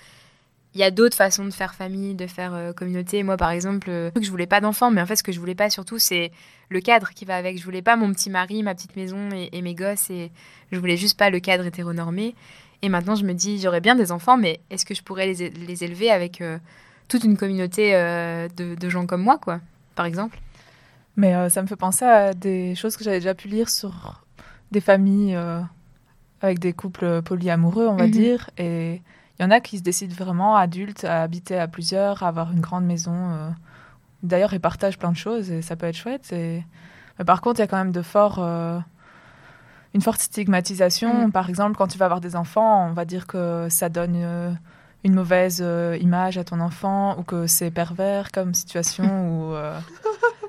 Il 0.76 0.80
y 0.80 0.84
a 0.84 0.90
d'autres 0.90 1.16
façons 1.16 1.46
de 1.46 1.52
faire 1.52 1.76
famille, 1.76 2.16
de 2.16 2.26
faire 2.26 2.74
communauté. 2.76 3.22
Moi 3.22 3.38
par 3.38 3.52
exemple, 3.52 3.92
je 4.20 4.30
voulais 4.32 4.48
pas 4.48 4.60
d'enfants, 4.60 4.90
mais 4.90 5.02
en 5.02 5.06
fait 5.06 5.16
ce 5.16 5.24
que 5.24 5.32
je 5.32 5.40
voulais 5.40 5.54
pas 5.54 5.70
surtout 5.70 6.00
c'est 6.00 6.32
le 6.70 6.82
cadre 6.82 7.12
qui 7.12 7.26
va 7.26 7.36
avec. 7.36 7.60
Je 7.60 7.64
voulais 7.64 7.84
pas 7.84 7.96
mon 7.96 8.12
petit 8.12 8.32
mari, 8.32 8.64
ma 8.64 8.74
petite 8.74 8.96
maison 8.96 9.30
et, 9.32 9.62
mes 9.62 9.76
gosses 9.76 10.10
et 10.10 10.32
je 10.72 10.80
voulais 10.80 10.98
juste 10.98 11.18
pas 11.18 11.30
le 11.30 11.40
cadre 11.40 11.66
hétéronormé. 11.66 12.34
Et 12.82 12.90
maintenant 12.90 13.14
je 13.14 13.24
me 13.24 13.34
dis 13.34 13.62
j'aurais 13.62 13.82
bien 13.82 13.96
des 13.96 14.12
enfants, 14.12 14.36
mais 14.36 14.62
est-ce 14.72 14.84
que 14.84 14.96
je 14.96 15.04
pourrais 15.04 15.28
les, 15.28 15.52
les 15.52 15.84
élever 15.84 16.10
avec 16.10 16.42
toute 17.08 17.24
une 17.24 17.38
communauté 17.38 17.96
euh, 17.96 18.48
de, 18.56 18.76
de 18.76 18.90
gens 18.90 19.06
comme 19.06 19.22
moi 19.22 19.38
quoi, 19.38 19.60
par 19.96 20.06
exemple 20.06 20.40
Mais 21.18 21.36
euh, 21.36 21.50
ça 21.50 21.62
me 21.62 21.68
fait 21.68 21.76
penser 21.76 22.06
à 22.06 22.34
des 22.34 22.76
choses 22.76 22.98
que 22.98 23.04
j'avais 23.04 23.20
déjà 23.20 23.34
pu 23.36 23.48
lire 23.48 23.70
sur 23.70 24.24
des 24.72 24.82
familles 24.82 25.36
euh, 25.36 25.62
avec 26.42 26.60
des 26.60 26.74
couples 26.74 27.22
polyamoureux, 27.22 27.88
on 27.88 27.96
va 27.96 28.06
Mhm. 28.06 28.12
dire. 28.12 28.50
Et 28.58 29.02
il 29.40 29.44
y 29.44 29.46
en 29.46 29.52
a 29.52 29.60
qui 29.60 29.78
se 29.78 29.84
décident 29.84 30.16
vraiment 30.16 30.56
adultes 30.56 31.04
à 31.04 31.22
habiter 31.22 31.60
à 31.60 31.68
plusieurs, 31.68 32.24
à 32.24 32.28
avoir 32.30 32.52
une 32.52 32.60
grande 32.62 32.86
maison. 32.86 33.54
D'ailleurs, 34.24 34.54
ils 34.54 34.60
partagent 34.60 34.98
plein 34.98 35.12
de 35.12 35.18
choses 35.18 35.52
et 35.52 35.62
ça 35.62 35.76
peut 35.76 35.86
être 35.86 35.96
chouette. 35.98 36.32
Et... 36.34 36.64
Mais 37.20 37.26
par 37.26 37.42
contre, 37.42 37.60
il 37.60 37.64
y 37.64 37.66
a 37.66 37.68
quand 37.68 37.78
même 37.78 37.92
de 37.92 38.02
forts, 38.02 38.40
une 39.94 40.02
forte 40.02 40.22
stigmatisation. 40.22 41.26
Mhm. 41.26 41.32
Par 41.32 41.50
exemple, 41.50 41.78
quand 41.78 41.88
tu 41.88 41.98
vas 41.98 42.06
avoir 42.06 42.22
des 42.22 42.36
enfants, 42.36 42.88
on 42.90 42.94
va 42.94 43.06
dire 43.06 43.28
que 43.28 43.68
ça 43.70 43.90
donne 43.90 44.16
euh, 44.16 44.52
une 45.04 45.14
mauvaise 45.14 45.60
euh, 45.62 45.98
image 46.00 46.38
à 46.38 46.44
ton 46.44 46.60
enfant 46.60 47.18
ou 47.20 47.24
que 47.24 47.48
c'est 47.48 47.72
pervers 47.72 48.32
comme 48.32 48.54
situation 48.54 49.04
ou 49.50 49.54
euh, 49.56 49.78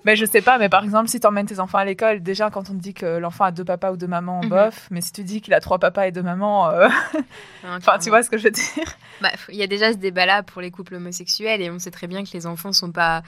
Mais 0.05 0.17
je 0.17 0.25
sais 0.27 0.43
pas, 0.43 0.59
mais 0.59 0.69
par 0.69 0.85
exemple, 0.85 1.09
si 1.09 1.19
tu 1.19 1.27
emmènes 1.27 1.47
tes 1.47 1.61
enfants 1.61 1.79
à 1.79 1.85
l'école, 1.85 2.23
déjà 2.23 2.51
quand 2.51 2.69
on 2.71 2.75
te 2.75 2.79
dit 2.81 2.93
que 2.95 3.07
l'enfant 3.19 3.45
a 3.45 3.51
deux 3.53 3.65
papas 3.65 3.91
ou 3.93 3.97
deux 3.97 4.07
mamans, 4.07 4.43
Mhm. 4.43 4.49
bof. 4.51 4.87
Mais 4.91 5.01
si 5.01 5.13
tu 5.13 5.25
dis 5.25 5.41
qu'il 5.41 5.55
a 5.55 5.61
trois 5.61 5.79
papas 5.79 6.07
et 6.07 6.13
deux 6.13 6.23
mamans, 6.23 6.69
euh, 6.71 6.89
enfin, 7.67 7.99
tu 7.99 8.11
vois 8.11 8.23
ce 8.23 8.31
que 8.31 8.37
je 8.39 8.45
veux 8.45 8.51
dire? 8.51 8.85
Bah, 9.21 9.31
Il 9.49 9.57
y 9.57 9.63
a 9.63 9.67
déjà 9.67 9.93
ce 9.93 9.97
débat-là 9.99 10.43
pour 10.43 10.61
les 10.63 10.71
couples 10.71 10.95
homosexuels 10.97 11.63
et 11.63 11.71
on 11.71 11.79
sait 11.79 11.91
très 11.91 12.07
bien 12.07 12.23
que 12.25 12.31
les 12.35 12.47
enfants 12.47 12.73
sont 12.73 12.93
pas 12.93 13.23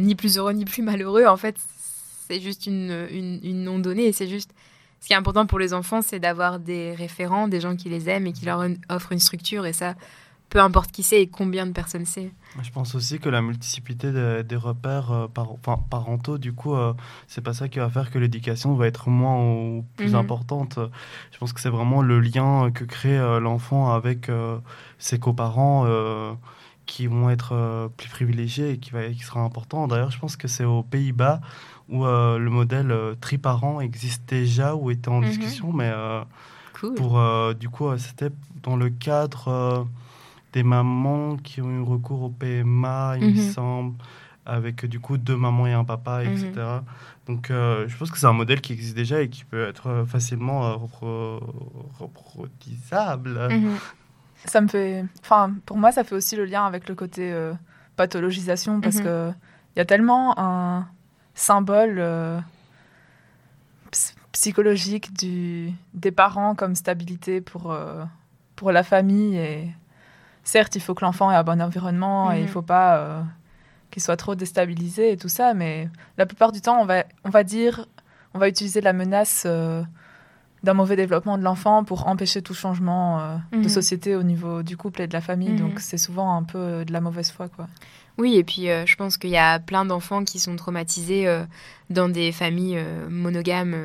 ni 0.00 0.14
plus 0.14 0.38
heureux 0.38 0.52
ni 0.54 0.64
plus 0.64 0.82
malheureux. 0.82 1.26
En 1.26 1.36
fait, 1.36 1.56
c'est 2.28 2.40
juste 2.40 2.66
une, 2.66 3.06
une, 3.10 3.40
une 3.42 3.64
non-donnée 3.64 4.06
et 4.06 4.12
c'est 4.12 4.28
juste. 4.28 4.50
Ce 5.00 5.06
qui 5.08 5.12
est 5.12 5.16
important 5.16 5.44
pour 5.44 5.58
les 5.58 5.74
enfants, 5.74 6.00
c'est 6.00 6.18
d'avoir 6.18 6.58
des 6.58 6.94
référents, 6.94 7.46
des 7.46 7.60
gens 7.60 7.76
qui 7.76 7.90
les 7.90 8.08
aiment 8.08 8.26
et 8.26 8.32
qui 8.32 8.46
leur 8.46 8.64
offrent 8.88 9.12
une 9.12 9.18
structure 9.18 9.66
et 9.66 9.74
ça, 9.74 9.92
peu 10.54 10.60
importe 10.60 10.92
qui 10.92 11.02
c'est 11.02 11.20
et 11.22 11.26
combien 11.26 11.66
de 11.66 11.72
personnes 11.72 12.06
c'est. 12.06 12.30
Je 12.62 12.70
pense 12.70 12.94
aussi 12.94 13.18
que 13.18 13.28
la 13.28 13.42
multiplicité 13.42 14.12
des, 14.12 14.44
des 14.44 14.54
repères 14.54 15.10
euh, 15.10 15.26
par- 15.26 15.50
enfin, 15.50 15.76
parentaux, 15.90 16.38
du 16.38 16.52
coup, 16.52 16.76
euh, 16.76 16.92
c'est 17.26 17.40
pas 17.40 17.52
ça 17.54 17.66
qui 17.68 17.80
va 17.80 17.90
faire 17.90 18.08
que 18.12 18.20
l'éducation 18.20 18.76
va 18.76 18.86
être 18.86 19.08
moins 19.10 19.36
ou 19.42 19.84
plus 19.96 20.10
Mhm. 20.10 20.20
importante. 20.20 20.78
Je 21.32 21.38
pense 21.38 21.52
que 21.52 21.60
c'est 21.60 21.70
vraiment 21.70 22.02
le 22.02 22.20
lien 22.20 22.70
que 22.70 22.84
crée 22.84 23.18
euh, 23.18 23.40
l'enfant 23.40 23.92
avec 23.92 24.28
euh, 24.28 24.58
ses 25.00 25.18
coparents 25.18 25.88
qui 26.86 27.08
vont 27.08 27.30
être 27.30 27.90
plus 27.96 28.08
privilégiés 28.10 28.70
et 28.74 28.78
qui, 28.78 28.90
va, 28.92 29.08
qui 29.08 29.18
sera 29.24 29.40
important. 29.40 29.88
D'ailleurs, 29.88 30.12
je 30.12 30.20
pense 30.20 30.36
que 30.36 30.46
c'est 30.46 30.64
aux 30.64 30.84
Pays-Bas 30.84 31.40
où 31.88 32.04
le 32.04 32.48
modèle 32.48 32.94
triparent 33.20 33.80
existe 33.80 34.22
déjà 34.28 34.76
ou 34.76 34.92
était 34.92 35.08
en 35.08 35.20
Mhm. 35.20 35.26
discussion, 35.30 35.72
mais 35.72 35.92
Cool. 36.78 36.94
pour 36.94 37.20
du 37.58 37.68
coup, 37.68 37.88
c'était 37.98 38.30
dans 38.62 38.76
le 38.76 38.90
cadre 38.90 39.86
des 40.54 40.62
mamans 40.62 41.36
qui 41.36 41.60
ont 41.60 41.68
eu 41.70 41.82
recours 41.82 42.22
au 42.22 42.30
PMA, 42.30 43.16
il 43.18 43.24
me 43.24 43.30
Mhm. 43.30 43.36
semble, 43.52 43.96
avec 44.46 44.86
du 44.86 45.00
coup 45.00 45.18
deux 45.18 45.36
mamans 45.36 45.66
et 45.66 45.72
un 45.72 45.84
papa, 45.84 46.22
Mhm. 46.24 46.30
etc. 46.30 46.50
Donc, 47.26 47.50
euh, 47.50 47.86
je 47.88 47.96
pense 47.96 48.10
que 48.10 48.18
c'est 48.18 48.26
un 48.26 48.32
modèle 48.32 48.60
qui 48.60 48.72
existe 48.72 48.94
déjà 48.96 49.20
et 49.20 49.28
qui 49.28 49.44
peut 49.44 49.66
être 49.66 49.88
euh, 49.88 50.04
facilement 50.06 50.64
euh, 50.66 50.74
repro- 50.76 51.40
reproduisable. 51.98 53.38
Mhm. 53.50 53.76
Ça 54.46 54.60
me 54.60 54.68
fait. 54.68 55.04
Enfin, 55.22 55.54
pour 55.66 55.76
moi, 55.76 55.90
ça 55.92 56.04
fait 56.04 56.14
aussi 56.14 56.36
le 56.36 56.44
lien 56.44 56.64
avec 56.66 56.88
le 56.88 56.94
côté 56.94 57.32
euh, 57.32 57.52
pathologisation 57.96 58.80
parce 58.80 58.96
Mhm. 58.96 59.02
que 59.04 59.30
il 59.74 59.78
y 59.78 59.82
a 59.82 59.84
tellement 59.86 60.38
un 60.38 60.86
symbole 61.34 61.96
euh, 61.98 62.38
ps- 63.90 64.14
psychologique 64.32 65.12
du, 65.14 65.72
des 65.94 66.12
parents 66.12 66.54
comme 66.54 66.74
stabilité 66.74 67.40
pour, 67.40 67.72
euh, 67.72 68.04
pour 68.56 68.70
la 68.72 68.82
famille. 68.82 69.36
Et 69.36 69.68
certes, 70.44 70.76
il 70.76 70.80
faut 70.80 70.94
que 70.94 71.04
l'enfant 71.04 71.30
ait 71.32 71.36
un 71.36 71.42
bon 71.42 71.60
environnement 71.60 72.30
et 72.32 72.38
il 72.38 72.42
Mhm. 72.42 72.48
faut 72.48 72.62
pas 72.62 72.98
euh, 72.98 73.22
qu'il 73.90 74.02
soit 74.02 74.16
trop 74.16 74.34
déstabilisé 74.34 75.12
et 75.12 75.16
tout 75.16 75.28
ça. 75.28 75.54
Mais 75.54 75.88
la 76.18 76.26
plupart 76.26 76.52
du 76.52 76.60
temps, 76.60 76.80
on 76.80 76.84
va, 76.86 77.04
on 77.24 77.30
va 77.30 77.42
dire, 77.44 77.86
on 78.34 78.38
va 78.38 78.48
utiliser 78.48 78.80
la 78.80 78.92
menace. 78.92 79.44
euh, 79.46 79.82
d'un 80.64 80.74
mauvais 80.74 80.96
développement 80.96 81.38
de 81.38 81.42
l'enfant 81.44 81.84
pour 81.84 82.08
empêcher 82.08 82.42
tout 82.42 82.54
changement 82.54 83.20
euh, 83.20 83.36
de 83.52 83.58
Mhm. 83.58 83.68
société 83.68 84.16
au 84.16 84.22
niveau 84.24 84.62
du 84.64 84.76
couple 84.76 85.02
et 85.02 85.06
de 85.06 85.12
la 85.12 85.20
famille. 85.20 85.50
Mhm. 85.50 85.58
Donc 85.58 85.78
c'est 85.80 85.98
souvent 85.98 86.36
un 86.36 86.42
peu 86.42 86.58
euh, 86.58 86.84
de 86.84 86.92
la 86.92 87.00
mauvaise 87.00 87.30
foi. 87.30 87.48
Quoi. 87.48 87.68
Oui, 88.18 88.36
et 88.36 88.44
puis 88.44 88.70
euh, 88.70 88.86
je 88.86 88.96
pense 88.96 89.16
qu'il 89.16 89.30
y 89.30 89.36
a 89.36 89.58
plein 89.60 89.84
d'enfants 89.84 90.24
qui 90.24 90.38
sont 90.38 90.56
traumatisés 90.56 91.26
euh, 91.28 91.44
dans 91.90 92.08
des 92.08 92.32
familles 92.32 92.82
monogames, 93.10 93.76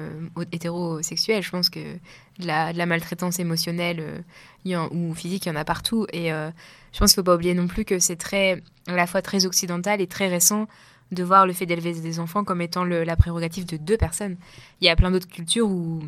hétérosexuelles. 0.51 1.43
Je 1.43 1.49
pense 1.49 1.69
que 1.69 1.79
de 2.39 2.47
la, 2.47 2.73
de 2.73 2.77
la 2.77 2.85
maltraitance 2.85 3.39
émotionnelle 3.39 4.23
il 4.65 4.71
y 4.71 4.75
en- 4.75 4.87
ou 4.91 5.13
physique, 5.13 5.45
il 5.45 5.49
y 5.49 5.51
en 5.51 5.55
a 5.55 5.65
partout. 5.65 6.05
Et 6.13 6.29
je 6.29 6.99
pense 6.99 7.11
qu'il 7.13 7.21
ne 7.21 7.23
faut 7.25 7.31
pas 7.31 7.35
oublier 7.35 7.53
non 7.53 7.67
plus 7.67 7.85
que 7.85 7.99
c'est 7.99 8.15
très, 8.15 8.61
à 8.87 8.93
la 8.95 9.07
fois 9.07 9.21
très 9.21 9.45
occidental 9.45 10.01
et 10.01 10.07
très 10.07 10.27
récent 10.27 10.67
de 11.11 11.23
voir 11.23 11.47
le 11.47 11.53
fait 11.53 11.65
d'élever 11.65 11.93
des 11.93 12.19
enfants 12.19 12.43
comme 12.43 12.61
étant 12.61 12.83
le- 12.83 13.03
la 13.03 13.15
prérogative 13.15 13.65
de 13.65 13.77
deux 13.77 13.97
personnes. 13.97 14.37
Il 14.79 14.85
y 14.85 14.89
a 14.89 14.95
plein 14.95 15.09
d'autres 15.11 15.27
cultures 15.27 15.67
où 15.69 16.01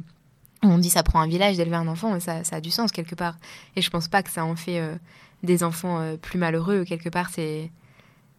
on 0.63 0.77
dit 0.77 0.89
ça 0.89 1.03
prend 1.03 1.21
un 1.21 1.27
village 1.27 1.57
d'élever 1.57 1.75
un 1.75 1.87
enfant 1.87 2.15
et 2.15 2.19
ça, 2.19 2.43
ça 2.43 2.57
a 2.57 2.61
du 2.61 2.71
sens 2.71 2.91
quelque 2.91 3.15
part. 3.15 3.37
Et 3.75 3.81
je 3.81 3.89
pense 3.89 4.07
pas 4.07 4.23
que 4.23 4.29
ça 4.29 4.45
en 4.45 4.55
fait 4.55 4.79
euh, 4.79 4.95
des 5.43 5.63
enfants 5.63 5.99
euh, 5.99 6.17
plus 6.17 6.37
malheureux. 6.37 6.83
Quelque 6.83 7.09
part, 7.09 7.29
c'est 7.29 7.71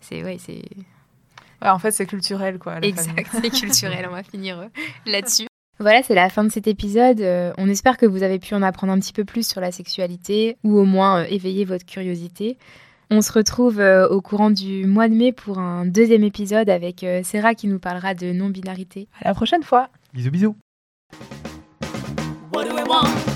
c'est 0.00 0.22
ouais, 0.22 0.38
c'est 0.38 0.62
Ouais, 1.62 1.68
en 1.68 1.78
fait, 1.78 1.92
c'est 1.92 2.06
culturel. 2.06 2.58
Quoi, 2.58 2.80
la 2.80 2.86
exact, 2.86 3.28
famille. 3.28 3.50
c'est 3.52 3.60
culturel. 3.60 4.06
On 4.08 4.12
va 4.12 4.22
finir 4.22 4.58
euh, 4.58 4.66
là-dessus. 5.06 5.46
Voilà, 5.80 6.02
c'est 6.04 6.14
la 6.14 6.28
fin 6.28 6.44
de 6.44 6.48
cet 6.50 6.68
épisode. 6.68 7.20
Euh, 7.20 7.52
on 7.58 7.68
espère 7.68 7.96
que 7.96 8.06
vous 8.06 8.22
avez 8.22 8.38
pu 8.38 8.54
en 8.54 8.62
apprendre 8.62 8.92
un 8.92 9.00
petit 9.00 9.12
peu 9.12 9.24
plus 9.24 9.44
sur 9.44 9.60
la 9.60 9.72
sexualité 9.72 10.56
ou 10.62 10.78
au 10.78 10.84
moins 10.84 11.22
euh, 11.22 11.26
éveiller 11.28 11.64
votre 11.64 11.84
curiosité. 11.84 12.56
On 13.10 13.20
se 13.20 13.32
retrouve 13.32 13.80
euh, 13.80 14.06
au 14.08 14.20
courant 14.20 14.50
du 14.50 14.86
mois 14.86 15.08
de 15.08 15.14
mai 15.14 15.32
pour 15.32 15.58
un 15.58 15.84
deuxième 15.84 16.22
épisode 16.22 16.68
avec 16.70 17.02
euh, 17.02 17.22
Sarah 17.24 17.54
qui 17.54 17.66
nous 17.66 17.80
parlera 17.80 18.14
de 18.14 18.32
non-binarité. 18.32 19.08
À 19.22 19.28
la 19.28 19.34
prochaine 19.34 19.62
fois. 19.64 19.88
Bisous, 20.14 20.30
bisous. 20.30 20.56
What 22.52 22.68
do 22.68 22.76
we 22.76 22.82
want? 22.84 23.31